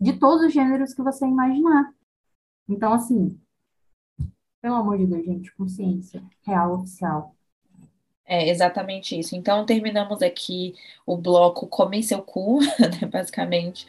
de 0.00 0.12
todos 0.14 0.44
os 0.46 0.52
gêneros 0.52 0.92
que 0.92 1.02
você 1.02 1.26
imaginar. 1.26 1.92
Então, 2.68 2.92
assim, 2.92 3.38
pelo 4.60 4.76
amor 4.76 4.98
de 4.98 5.06
Deus, 5.06 5.24
gente, 5.24 5.54
consciência 5.54 6.22
real 6.42 6.74
oficial. 6.74 7.34
É 8.26 8.48
exatamente 8.48 9.18
isso. 9.18 9.36
Então, 9.36 9.66
terminamos 9.66 10.22
aqui 10.22 10.74
o 11.06 11.16
bloco 11.16 11.66
Come 11.66 12.02
Seu 12.02 12.22
Cu, 12.22 12.60
né, 12.80 13.06
basicamente. 13.06 13.86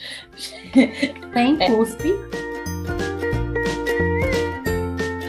Tem 1.34 1.62
é. 1.62 1.68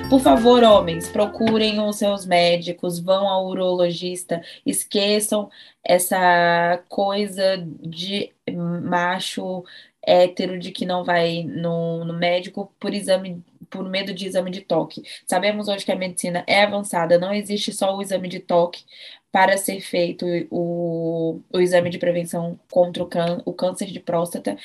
Por 0.09 0.21
favor, 0.21 0.63
homens, 0.63 1.09
procurem 1.09 1.81
os 1.81 1.97
seus 1.97 2.25
médicos, 2.25 3.01
vão 3.01 3.29
ao 3.29 3.49
urologista, 3.49 4.41
esqueçam 4.65 5.51
essa 5.83 6.81
coisa 6.89 7.57
de 7.81 8.33
macho 8.85 9.65
hétero 10.01 10.59
de 10.61 10.71
que 10.71 10.87
não 10.87 11.05
vai 11.05 11.43
no, 11.43 12.05
no 12.05 12.15
médico 12.15 12.73
por 12.79 12.95
exame 12.95 13.45
por 13.69 13.83
medo 13.89 14.15
de 14.15 14.27
exame 14.27 14.51
de 14.51 14.61
toque. 14.61 15.03
Sabemos 15.27 15.67
hoje 15.67 15.85
que 15.85 15.91
a 15.91 15.97
medicina 15.97 16.45
é 16.47 16.63
avançada, 16.63 17.19
não 17.19 17.35
existe 17.35 17.73
só 17.73 17.97
o 17.97 18.01
exame 18.01 18.29
de 18.29 18.39
toque 18.39 18.85
para 19.33 19.59
ser 19.59 19.81
feito 19.81 20.25
o, 20.51 21.41
o 21.53 21.61
exame 21.61 21.91
de 21.91 21.99
prevenção 21.99 22.59
contra 22.71 23.03
o, 23.03 23.09
o 23.45 23.53
câncer 23.53 23.87
de 23.87 24.01
próstata. 24.01 24.57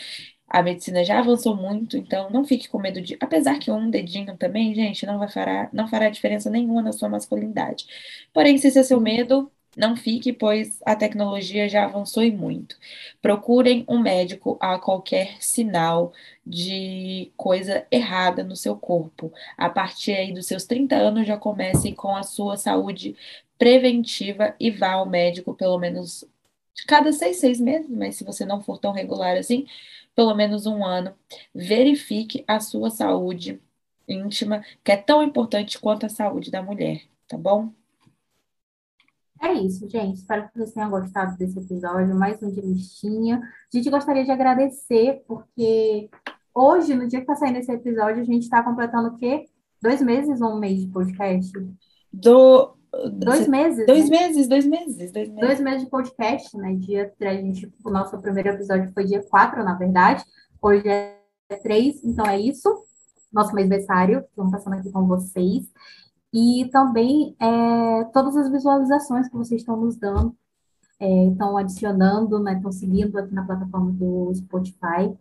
A 0.51 0.61
medicina 0.61 1.03
já 1.03 1.19
avançou 1.19 1.55
muito, 1.55 1.97
então 1.97 2.29
não 2.29 2.43
fique 2.45 2.67
com 2.69 2.79
medo 2.79 3.01
de. 3.01 3.17
Apesar 3.19 3.57
que 3.59 3.71
um 3.71 3.89
dedinho 3.89 4.37
também, 4.37 4.73
gente, 4.75 5.05
não 5.05 5.17
vai 5.17 5.29
fará, 5.29 5.69
não 5.73 5.87
fará 5.87 6.09
diferença 6.09 6.49
nenhuma 6.49 6.81
na 6.81 6.91
sua 6.91 7.09
masculinidade. 7.09 7.85
Porém, 8.33 8.57
se 8.57 8.67
esse 8.67 8.79
é 8.79 8.83
seu 8.83 8.99
medo, 8.99 9.51
não 9.77 9.95
fique, 9.95 10.33
pois 10.33 10.79
a 10.85 10.95
tecnologia 10.95 11.69
já 11.69 11.85
avançou 11.85 12.23
e 12.23 12.31
muito. 12.31 12.75
Procurem 13.21 13.85
um 13.87 13.99
médico 13.99 14.57
a 14.59 14.77
qualquer 14.77 15.37
sinal 15.41 16.11
de 16.45 17.31
coisa 17.37 17.85
errada 17.89 18.43
no 18.43 18.55
seu 18.55 18.75
corpo. 18.75 19.31
A 19.57 19.69
partir 19.69 20.13
aí 20.13 20.33
dos 20.33 20.47
seus 20.47 20.65
30 20.65 20.95
anos, 20.95 21.25
já 21.27 21.37
comece 21.37 21.93
com 21.93 22.15
a 22.15 22.23
sua 22.23 22.57
saúde 22.57 23.15
preventiva 23.57 24.55
e 24.59 24.71
vá 24.71 24.93
ao 24.93 25.05
médico 25.05 25.53
pelo 25.53 25.77
menos 25.79 26.25
cada 26.87 27.11
seis, 27.13 27.37
seis 27.37 27.59
meses, 27.59 27.89
mas 27.89 28.15
se 28.15 28.23
você 28.23 28.45
não 28.45 28.61
for 28.61 28.77
tão 28.79 28.91
regular 28.91 29.37
assim, 29.37 29.65
pelo 30.15 30.35
menos 30.35 30.65
um 30.65 30.85
ano. 30.85 31.13
Verifique 31.53 32.43
a 32.47 32.59
sua 32.59 32.89
saúde 32.89 33.61
íntima, 34.07 34.63
que 34.83 34.91
é 34.91 34.97
tão 34.97 35.23
importante 35.23 35.79
quanto 35.79 36.05
a 36.05 36.09
saúde 36.09 36.51
da 36.51 36.61
mulher, 36.61 37.01
tá 37.27 37.37
bom? 37.37 37.71
É 39.41 39.53
isso, 39.53 39.89
gente. 39.89 40.17
Espero 40.17 40.47
que 40.47 40.53
vocês 40.53 40.73
tenham 40.73 40.89
gostado 40.89 41.35
desse 41.35 41.57
episódio, 41.57 42.13
mais 42.13 42.41
um 42.43 42.51
de 42.51 42.61
listinha. 42.61 43.41
A 43.41 43.75
gente 43.75 43.89
gostaria 43.89 44.23
de 44.23 44.29
agradecer, 44.29 45.23
porque 45.27 46.09
hoje, 46.53 46.93
no 46.93 47.07
dia 47.07 47.19
que 47.19 47.23
está 47.23 47.35
saindo 47.35 47.57
esse 47.57 47.71
episódio, 47.71 48.21
a 48.21 48.25
gente 48.25 48.43
está 48.43 48.61
completando 48.61 49.09
o 49.09 49.17
quê? 49.17 49.49
Dois 49.81 49.99
meses 49.99 50.41
ou 50.41 50.51
um 50.51 50.59
mês 50.59 50.81
de 50.81 50.87
podcast? 50.87 51.51
Do... 52.13 52.77
Dois 53.13 53.47
meses. 53.47 53.85
Dois 53.85 54.09
né? 54.09 54.19
meses, 54.19 54.47
dois 54.47 54.65
meses, 54.65 55.11
dois 55.11 55.29
meses. 55.29 55.47
Dois 55.47 55.59
meses 55.61 55.83
de 55.83 55.89
podcast, 55.89 56.57
né? 56.57 56.75
Dia, 56.75 57.13
a 57.21 57.33
gente, 57.33 57.71
o 57.83 57.89
nosso 57.89 58.17
primeiro 58.19 58.49
episódio 58.49 58.91
foi 58.93 59.05
dia 59.05 59.23
4, 59.23 59.63
na 59.63 59.75
verdade. 59.75 60.23
Hoje 60.61 60.87
é 60.87 61.17
3, 61.63 62.03
então 62.03 62.25
é 62.25 62.39
isso. 62.39 62.85
Nosso 63.31 63.55
mês 63.55 63.67
aniversário. 63.67 64.25
Estamos 64.29 64.51
passando 64.51 64.73
aqui 64.73 64.91
com 64.91 65.07
vocês 65.07 65.71
e 66.33 66.69
também 66.71 67.35
é, 67.39 68.03
todas 68.05 68.35
as 68.37 68.49
visualizações 68.49 69.27
que 69.27 69.35
vocês 69.35 69.61
estão 69.61 69.75
nos 69.75 69.97
dando, 69.97 70.35
é, 70.99 71.25
estão 71.27 71.57
adicionando, 71.57 72.39
né, 72.39 72.55
estão 72.55 72.71
seguindo 72.71 73.17
aqui 73.17 73.33
na 73.33 73.45
plataforma 73.45 73.91
do 73.91 74.33
Spotify. 74.33 75.13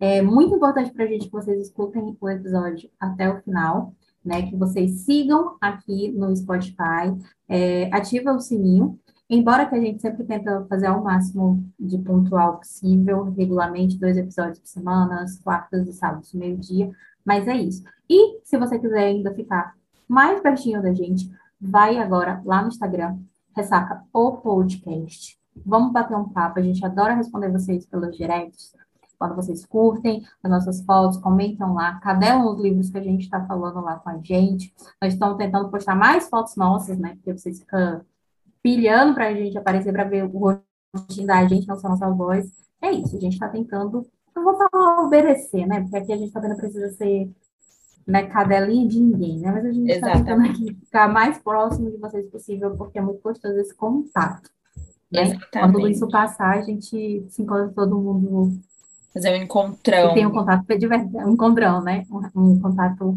É 0.00 0.22
muito 0.22 0.54
importante 0.54 0.90
para 0.90 1.04
a 1.04 1.08
gente 1.08 1.26
que 1.26 1.32
vocês 1.32 1.60
escutem 1.60 2.16
o 2.20 2.28
episódio 2.28 2.90
até 2.98 3.30
o 3.30 3.40
final, 3.42 3.94
né, 4.24 4.42
que 4.42 4.56
vocês 4.56 5.00
sigam 5.00 5.56
aqui 5.60 6.10
no 6.12 6.34
Spotify, 6.34 7.14
é, 7.48 7.94
ativa 7.94 8.32
o 8.32 8.40
sininho, 8.40 8.98
embora 9.28 9.66
que 9.66 9.74
a 9.74 9.80
gente 9.80 10.00
sempre 10.00 10.24
tenta 10.24 10.64
fazer 10.68 10.86
ao 10.86 11.02
máximo 11.02 11.64
de 11.78 11.98
pontual 11.98 12.58
possível, 12.58 13.24
regularmente, 13.36 13.98
dois 13.98 14.16
episódios 14.16 14.58
por 14.58 14.68
semana, 14.68 15.22
as 15.22 15.38
quartas 15.38 15.86
e 15.86 15.92
sábados, 15.92 16.32
meio-dia, 16.32 16.90
mas 17.24 17.46
é 17.48 17.56
isso. 17.56 17.84
E 18.08 18.40
se 18.42 18.56
você 18.56 18.78
quiser 18.78 19.04
ainda 19.04 19.34
ficar 19.34 19.74
mais 20.08 20.40
pertinho 20.40 20.82
da 20.82 20.92
gente, 20.92 21.30
vai 21.60 21.98
agora 21.98 22.40
lá 22.44 22.62
no 22.62 22.68
Instagram, 22.68 23.18
ressaca 23.56 24.02
o 24.12 24.32
podcast. 24.32 25.38
Vamos 25.64 25.92
bater 25.92 26.16
um 26.16 26.28
papo, 26.28 26.58
a 26.58 26.62
gente 26.62 26.84
adora 26.84 27.14
responder 27.14 27.50
vocês 27.50 27.86
pelos 27.86 28.16
directs, 28.16 28.74
quando 29.24 29.36
vocês 29.36 29.64
curtem 29.64 30.22
as 30.42 30.50
nossas 30.50 30.84
fotos, 30.84 31.16
comentam 31.16 31.72
lá, 31.72 31.98
cadelam 32.00 32.52
os 32.52 32.60
livros 32.60 32.90
que 32.90 32.98
a 32.98 33.02
gente 33.02 33.22
está 33.22 33.44
falando 33.46 33.80
lá 33.80 33.96
com 33.96 34.10
a 34.10 34.18
gente. 34.18 34.74
Nós 35.00 35.14
estamos 35.14 35.38
tentando 35.38 35.70
postar 35.70 35.94
mais 35.94 36.28
fotos 36.28 36.56
nossas, 36.56 36.98
né? 36.98 37.14
Porque 37.14 37.32
vocês 37.32 37.60
ficam 37.60 38.02
pilhando 38.62 39.14
para 39.14 39.28
a 39.28 39.34
gente 39.34 39.56
aparecer 39.56 39.92
para 39.92 40.04
ver 40.04 40.24
o 40.24 40.58
rostinho 40.94 41.26
da 41.26 41.46
gente, 41.46 41.66
não 41.66 41.78
só 41.78 41.88
nossa 41.88 42.10
voz. 42.10 42.50
É 42.82 42.90
isso, 42.90 43.16
a 43.16 43.20
gente 43.20 43.32
está 43.32 43.48
tentando, 43.48 44.06
não 44.36 44.44
vou 44.44 44.56
falar 44.56 45.02
obedecer, 45.02 45.66
né? 45.66 45.80
Porque 45.80 45.96
aqui 45.96 46.12
a 46.12 46.16
gente 46.16 46.32
também 46.32 46.50
não 46.50 46.56
precisa 46.56 46.90
ser 46.90 47.30
né, 48.06 48.26
cadelinha 48.26 48.86
de 48.86 49.00
ninguém, 49.00 49.38
né? 49.38 49.50
Mas 49.50 49.64
a 49.64 49.72
gente 49.72 49.90
está 49.90 50.12
tentando 50.12 50.44
aqui 50.44 50.74
ficar 50.74 51.08
mais 51.08 51.38
próximo 51.38 51.90
de 51.90 51.96
vocês 51.96 52.26
possível, 52.28 52.76
porque 52.76 52.98
é 52.98 53.02
muito 53.02 53.22
gostoso 53.22 53.58
esse 53.58 53.74
contato. 53.74 54.50
Né? 55.10 55.38
Quando 55.52 55.88
isso 55.88 56.08
passar, 56.08 56.58
a 56.58 56.62
gente 56.62 57.24
se 57.28 57.42
encontra 57.42 57.68
todo 57.68 57.96
mundo. 57.96 58.60
Fazer 59.14 59.30
um 59.30 59.42
encontrão. 59.42 60.12
tem 60.12 60.26
um 60.26 60.32
contato 60.32 60.66
de 60.66 60.88
verdade, 60.88 61.24
um 61.24 61.34
encontrão, 61.34 61.80
né? 61.80 62.04
Um, 62.10 62.52
um 62.52 62.60
contato 62.60 63.16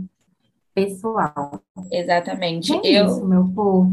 pessoal. 0.74 1.60
Exatamente. 1.92 2.72
É 2.72 3.02
eu... 3.02 3.08
isso, 3.08 3.26
meu 3.26 3.46
povo. 3.50 3.92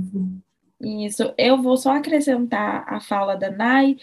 Isso, 0.80 1.32
eu 1.38 1.62
vou 1.62 1.78
só 1.78 1.96
acrescentar 1.96 2.84
a 2.86 3.00
fala 3.00 3.36
da 3.36 3.50
Nai, 3.50 3.96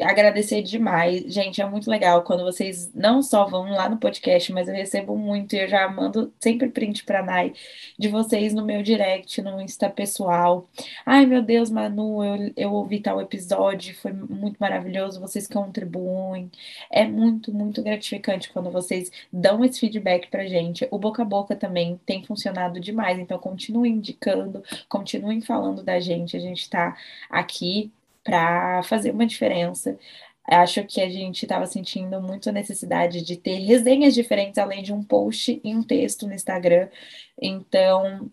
agradecer 0.00 0.62
demais. 0.62 1.32
Gente, 1.32 1.60
é 1.60 1.66
muito 1.68 1.90
legal 1.90 2.22
quando 2.22 2.44
vocês 2.44 2.92
não 2.94 3.22
só 3.22 3.46
vão 3.46 3.70
lá 3.70 3.88
no 3.88 3.96
podcast, 3.96 4.52
mas 4.52 4.68
eu 4.68 4.74
recebo 4.74 5.16
muito 5.16 5.54
e 5.54 5.60
eu 5.60 5.68
já 5.68 5.88
mando 5.88 6.32
sempre 6.38 6.68
print 6.68 7.04
pra 7.04 7.22
Nai 7.22 7.54
de 7.98 8.08
vocês 8.08 8.52
no 8.52 8.64
meu 8.64 8.82
direct, 8.82 9.40
no 9.40 9.60
Insta 9.60 9.88
pessoal. 9.88 10.68
Ai, 11.04 11.24
meu 11.26 11.42
Deus, 11.42 11.70
Manu, 11.70 12.22
eu, 12.24 12.52
eu 12.56 12.72
ouvi 12.72 13.00
tal 13.00 13.20
episódio, 13.20 13.94
foi 13.96 14.12
muito 14.12 14.58
maravilhoso, 14.58 15.20
vocês 15.20 15.46
contribuem. 15.46 16.50
É 16.90 17.06
muito, 17.06 17.52
muito 17.52 17.82
gratificante 17.82 18.50
quando 18.52 18.70
vocês 18.70 19.10
dão 19.32 19.64
esse 19.64 19.80
feedback 19.80 20.28
pra 20.28 20.46
gente. 20.46 20.86
O 20.90 20.98
boca 20.98 21.22
a 21.22 21.24
boca 21.24 21.56
também 21.56 21.98
tem 22.04 22.22
funcionado 22.24 22.78
demais, 22.80 23.18
então 23.18 23.38
continuem 23.38 23.94
indicando, 23.94 24.62
continuem 24.88 25.40
falando 25.40 25.82
da 25.82 25.98
gente. 26.00 26.36
A 26.36 26.40
gente 26.40 26.68
tá 26.68 26.96
aqui 27.30 27.90
para 28.26 28.82
fazer 28.82 29.12
uma 29.12 29.26
diferença. 29.26 29.98
Acho 30.44 30.84
que 30.84 31.00
a 31.00 31.08
gente 31.08 31.44
estava 31.44 31.66
sentindo 31.66 32.20
muito 32.20 32.48
a 32.48 32.52
necessidade 32.52 33.22
de 33.22 33.36
ter 33.36 33.58
resenhas 33.58 34.14
diferentes, 34.14 34.58
além 34.58 34.82
de 34.82 34.92
um 34.92 35.02
post 35.02 35.60
e 35.64 35.74
um 35.74 35.82
texto 35.82 36.26
no 36.26 36.34
Instagram. 36.34 36.88
Então, 37.40 38.30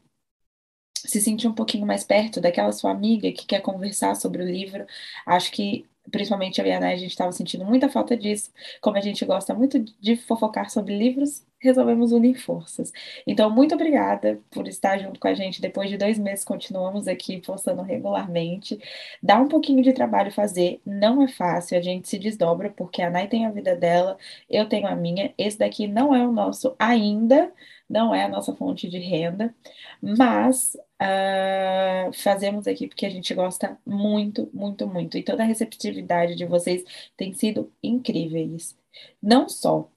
se 0.96 1.22
sentir 1.22 1.48
um 1.48 1.54
pouquinho 1.54 1.86
mais 1.86 2.04
perto 2.04 2.42
daquela 2.42 2.72
sua 2.72 2.92
amiga 2.92 3.32
que 3.32 3.46
quer 3.46 3.62
conversar 3.62 4.16
sobre 4.16 4.44
o 4.44 4.46
livro, 4.46 4.86
acho 5.26 5.52
que 5.52 5.86
principalmente 6.12 6.60
a 6.60 6.64
Bianai, 6.64 6.94
a 6.94 6.98
gente 6.98 7.12
estava 7.12 7.32
sentindo 7.32 7.66
muita 7.66 7.90
falta 7.90 8.16
disso. 8.18 8.52
Como 8.82 8.98
a 8.98 9.02
gente 9.02 9.26
gosta 9.26 9.54
muito 9.54 9.80
de 9.80 10.16
fofocar 10.18 10.70
sobre 10.70 10.98
livros, 10.98 11.46
resolvemos 11.64 12.12
unir 12.12 12.36
forças. 12.36 12.92
Então, 13.26 13.50
muito 13.50 13.74
obrigada 13.74 14.40
por 14.52 14.68
estar 14.68 14.98
junto 15.00 15.20
com 15.20 15.28
a 15.28 15.34
gente. 15.34 15.62
Depois 15.62 15.90
de 15.90 15.98
dois 15.98 16.20
meses, 16.20 16.44
continuamos 16.44 17.08
aqui 17.08 17.42
postando 17.42 17.82
regularmente. 17.82 18.78
Dá 19.22 19.40
um 19.40 19.48
pouquinho 19.48 19.82
de 19.82 19.94
trabalho 19.94 20.32
fazer, 20.32 20.82
não 20.86 21.22
é 21.24 21.28
fácil, 21.28 21.78
a 21.78 21.82
gente 21.82 22.10
se 22.10 22.20
desdobra, 22.20 22.70
porque 22.70 23.02
a 23.02 23.10
Nai 23.10 23.28
tem 23.28 23.46
a 23.46 23.52
vida 23.52 23.76
dela, 23.76 24.18
eu 24.50 24.68
tenho 24.68 24.88
a 24.88 24.96
minha. 24.96 25.34
Esse 25.38 25.58
daqui 25.58 25.88
não 25.88 26.14
é 26.14 26.26
o 26.28 26.32
nosso 26.32 26.76
ainda, 26.78 27.52
não 27.90 28.14
é 28.14 28.24
a 28.24 28.30
nossa 28.30 28.56
fonte 28.56 28.90
de 28.90 28.98
renda, 29.00 29.54
mas 30.02 30.76
uh, 31.02 32.14
fazemos 32.14 32.68
aqui 32.68 32.88
porque 32.88 33.06
a 33.06 33.10
gente 33.10 33.34
gosta 33.34 33.78
muito, 33.86 34.50
muito, 34.54 34.88
muito. 34.88 35.18
E 35.18 35.24
toda 35.24 35.44
a 35.44 35.46
receptividade 35.46 36.36
de 36.36 36.46
vocês 36.46 36.84
tem 37.16 37.34
sido 37.34 37.72
incríveis. 37.82 38.76
Não 39.22 39.50
só 39.50 39.90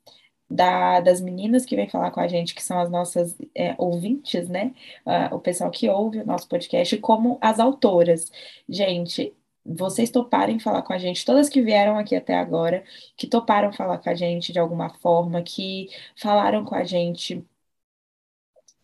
da, 0.50 1.00
das 1.00 1.20
meninas 1.20 1.64
que 1.64 1.76
vêm 1.76 1.88
falar 1.88 2.10
com 2.10 2.20
a 2.20 2.28
gente, 2.28 2.54
que 2.54 2.62
são 2.62 2.78
as 2.78 2.90
nossas 2.90 3.36
é, 3.54 3.74
ouvintes, 3.78 4.48
né? 4.48 4.72
Uh, 5.04 5.34
o 5.36 5.40
pessoal 5.40 5.70
que 5.70 5.88
ouve 5.88 6.18
o 6.20 6.26
nosso 6.26 6.48
podcast, 6.48 6.96
como 6.98 7.38
as 7.40 7.58
autoras. 7.58 8.30
Gente, 8.68 9.34
vocês 9.64 10.10
toparem 10.10 10.58
falar 10.60 10.82
com 10.82 10.92
a 10.92 10.98
gente, 10.98 11.24
todas 11.24 11.48
que 11.48 11.60
vieram 11.60 11.98
aqui 11.98 12.14
até 12.14 12.34
agora, 12.36 12.84
que 13.16 13.26
toparam 13.26 13.72
falar 13.72 13.98
com 13.98 14.08
a 14.10 14.14
gente 14.14 14.52
de 14.52 14.58
alguma 14.58 14.90
forma, 14.90 15.42
que 15.42 15.88
falaram 16.16 16.64
com 16.64 16.74
a 16.74 16.84
gente 16.84 17.44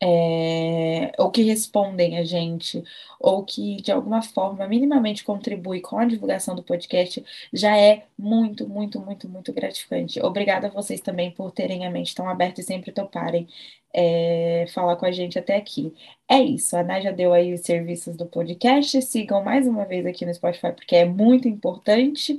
é, 0.04 1.12
ou 1.16 1.30
que 1.30 1.42
respondem 1.42 2.18
a 2.18 2.24
gente, 2.24 2.82
ou 3.20 3.44
que 3.44 3.76
de 3.76 3.92
alguma 3.92 4.20
forma 4.20 4.66
minimamente 4.66 5.22
contribui 5.22 5.80
com 5.80 5.96
a 5.96 6.04
divulgação 6.04 6.56
do 6.56 6.62
podcast, 6.62 7.24
já 7.52 7.76
é 7.78 8.06
muito, 8.18 8.68
muito, 8.68 8.98
muito, 8.98 9.28
muito 9.28 9.52
gratificante. 9.52 10.20
Obrigada 10.20 10.66
a 10.66 10.70
vocês 10.70 11.00
também 11.00 11.30
por 11.30 11.52
terem 11.52 11.86
a 11.86 11.90
mente 11.90 12.16
tão 12.16 12.28
aberta 12.28 12.60
e 12.60 12.64
sempre 12.64 12.90
toparem 12.90 13.46
é, 13.94 14.66
falar 14.74 14.96
com 14.96 15.06
a 15.06 15.12
gente 15.12 15.38
até 15.38 15.54
aqui. 15.54 15.94
É 16.28 16.40
isso, 16.40 16.76
a 16.76 16.80
Ana 16.80 17.00
já 17.00 17.12
deu 17.12 17.32
aí 17.32 17.54
os 17.54 17.60
serviços 17.60 18.16
do 18.16 18.26
podcast, 18.26 19.00
sigam 19.02 19.44
mais 19.44 19.68
uma 19.68 19.84
vez 19.84 20.04
aqui 20.04 20.26
no 20.26 20.34
Spotify, 20.34 20.72
porque 20.72 20.96
é 20.96 21.04
muito 21.04 21.46
importante. 21.46 22.36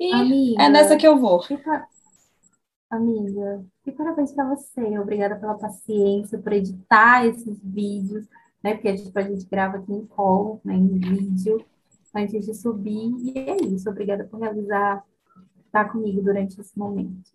E 0.00 0.12
Amiga, 0.12 0.60
é 0.60 0.68
nessa 0.68 0.96
que 0.96 1.06
eu 1.06 1.16
vou. 1.16 1.40
Fica 1.40 1.86
Amiga, 2.90 3.64
e 3.84 3.90
parabéns 3.92 4.32
para 4.32 4.44
você. 4.54 4.98
Obrigada 4.98 5.36
pela 5.36 5.58
paciência, 5.58 6.38
por 6.38 6.52
editar 6.52 7.26
esses 7.26 7.58
vídeos, 7.62 8.26
né? 8.62 8.74
Porque 8.74 8.88
a 8.88 8.96
gente, 8.96 9.18
a 9.18 9.22
gente 9.22 9.44
grava 9.46 9.78
aqui 9.78 9.92
em 9.92 10.06
call, 10.06 10.60
né? 10.64 10.74
Em 10.74 10.98
vídeo, 10.98 11.64
antes 12.14 12.46
de 12.46 12.54
subir. 12.54 13.10
E 13.24 13.38
é 13.38 13.56
isso. 13.56 13.90
Obrigada 13.90 14.24
por 14.24 14.38
realizar, 14.40 15.04
estar 15.66 15.90
comigo 15.92 16.22
durante 16.22 16.60
esse 16.60 16.78
momento. 16.78 17.30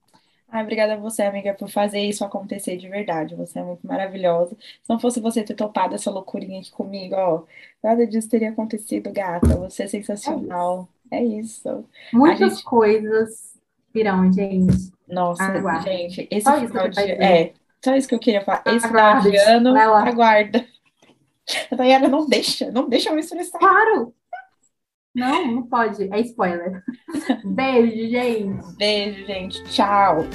Ai, 0.48 0.64
obrigada 0.64 0.94
a 0.96 0.98
você, 0.98 1.22
amiga, 1.24 1.54
por 1.54 1.70
fazer 1.70 2.02
isso 2.02 2.26
acontecer 2.26 2.76
de 2.78 2.90
verdade. 2.90 3.36
Você 3.36 3.60
é 3.60 3.64
muito 3.64 3.88
maravilhosa. 3.88 4.56
Se 4.84 4.90
não 4.90 5.00
fosse 5.00 5.22
você 5.22 5.44
ter 5.44 5.56
topado 5.56 5.96
essa 5.96 6.12
loucurinha 6.12 6.60
aqui 6.60 6.72
comigo, 6.72 7.16
ó, 7.16 7.46
nada 7.82 8.06
disso 8.06 8.28
teria 8.30 8.50
acontecido, 8.50 9.12
gata. 9.14 9.56
Você 9.58 9.84
é 9.84 9.88
É 10.26 10.34
isso. 10.36 10.48
sensacional. 10.48 10.90
É 11.12 11.24
isso. 11.24 11.88
A 12.24 12.36
Muitas 12.36 12.38
gente, 12.38 12.64
coisas 12.64 13.51
virão, 13.94 14.32
gente. 14.32 14.92
nossa, 15.08 15.44
Aguarde. 15.44 15.86
gente, 15.86 16.28
esse 16.32 16.44
Só 16.44 16.60
final 16.60 16.88
de, 16.90 17.00
é, 17.00 17.54
só 17.84 17.96
isso 17.96 18.08
que 18.08 18.16
eu 18.16 18.20
queria 18.20 18.42
falar. 18.42 18.64
Esse 18.68 18.88
final 18.88 19.22
de 19.22 19.38
ano, 19.38 19.76
aguarda. 19.78 20.66
A 21.72 21.76
Dayana 21.76 22.08
não 22.08 22.28
deixa, 22.28 22.72
não 22.72 22.88
deixa 22.88 23.10
eu 23.10 23.16
me 23.16 23.22
estressar. 23.22 23.60
Claro! 23.60 24.14
Não, 25.14 25.46
não 25.48 25.64
pode. 25.64 26.08
É 26.14 26.20
spoiler. 26.22 26.84
Beijo, 27.44 28.10
gente. 28.10 28.78
Beijo, 28.78 29.26
gente. 29.26 29.64
Tchau. 29.66 30.26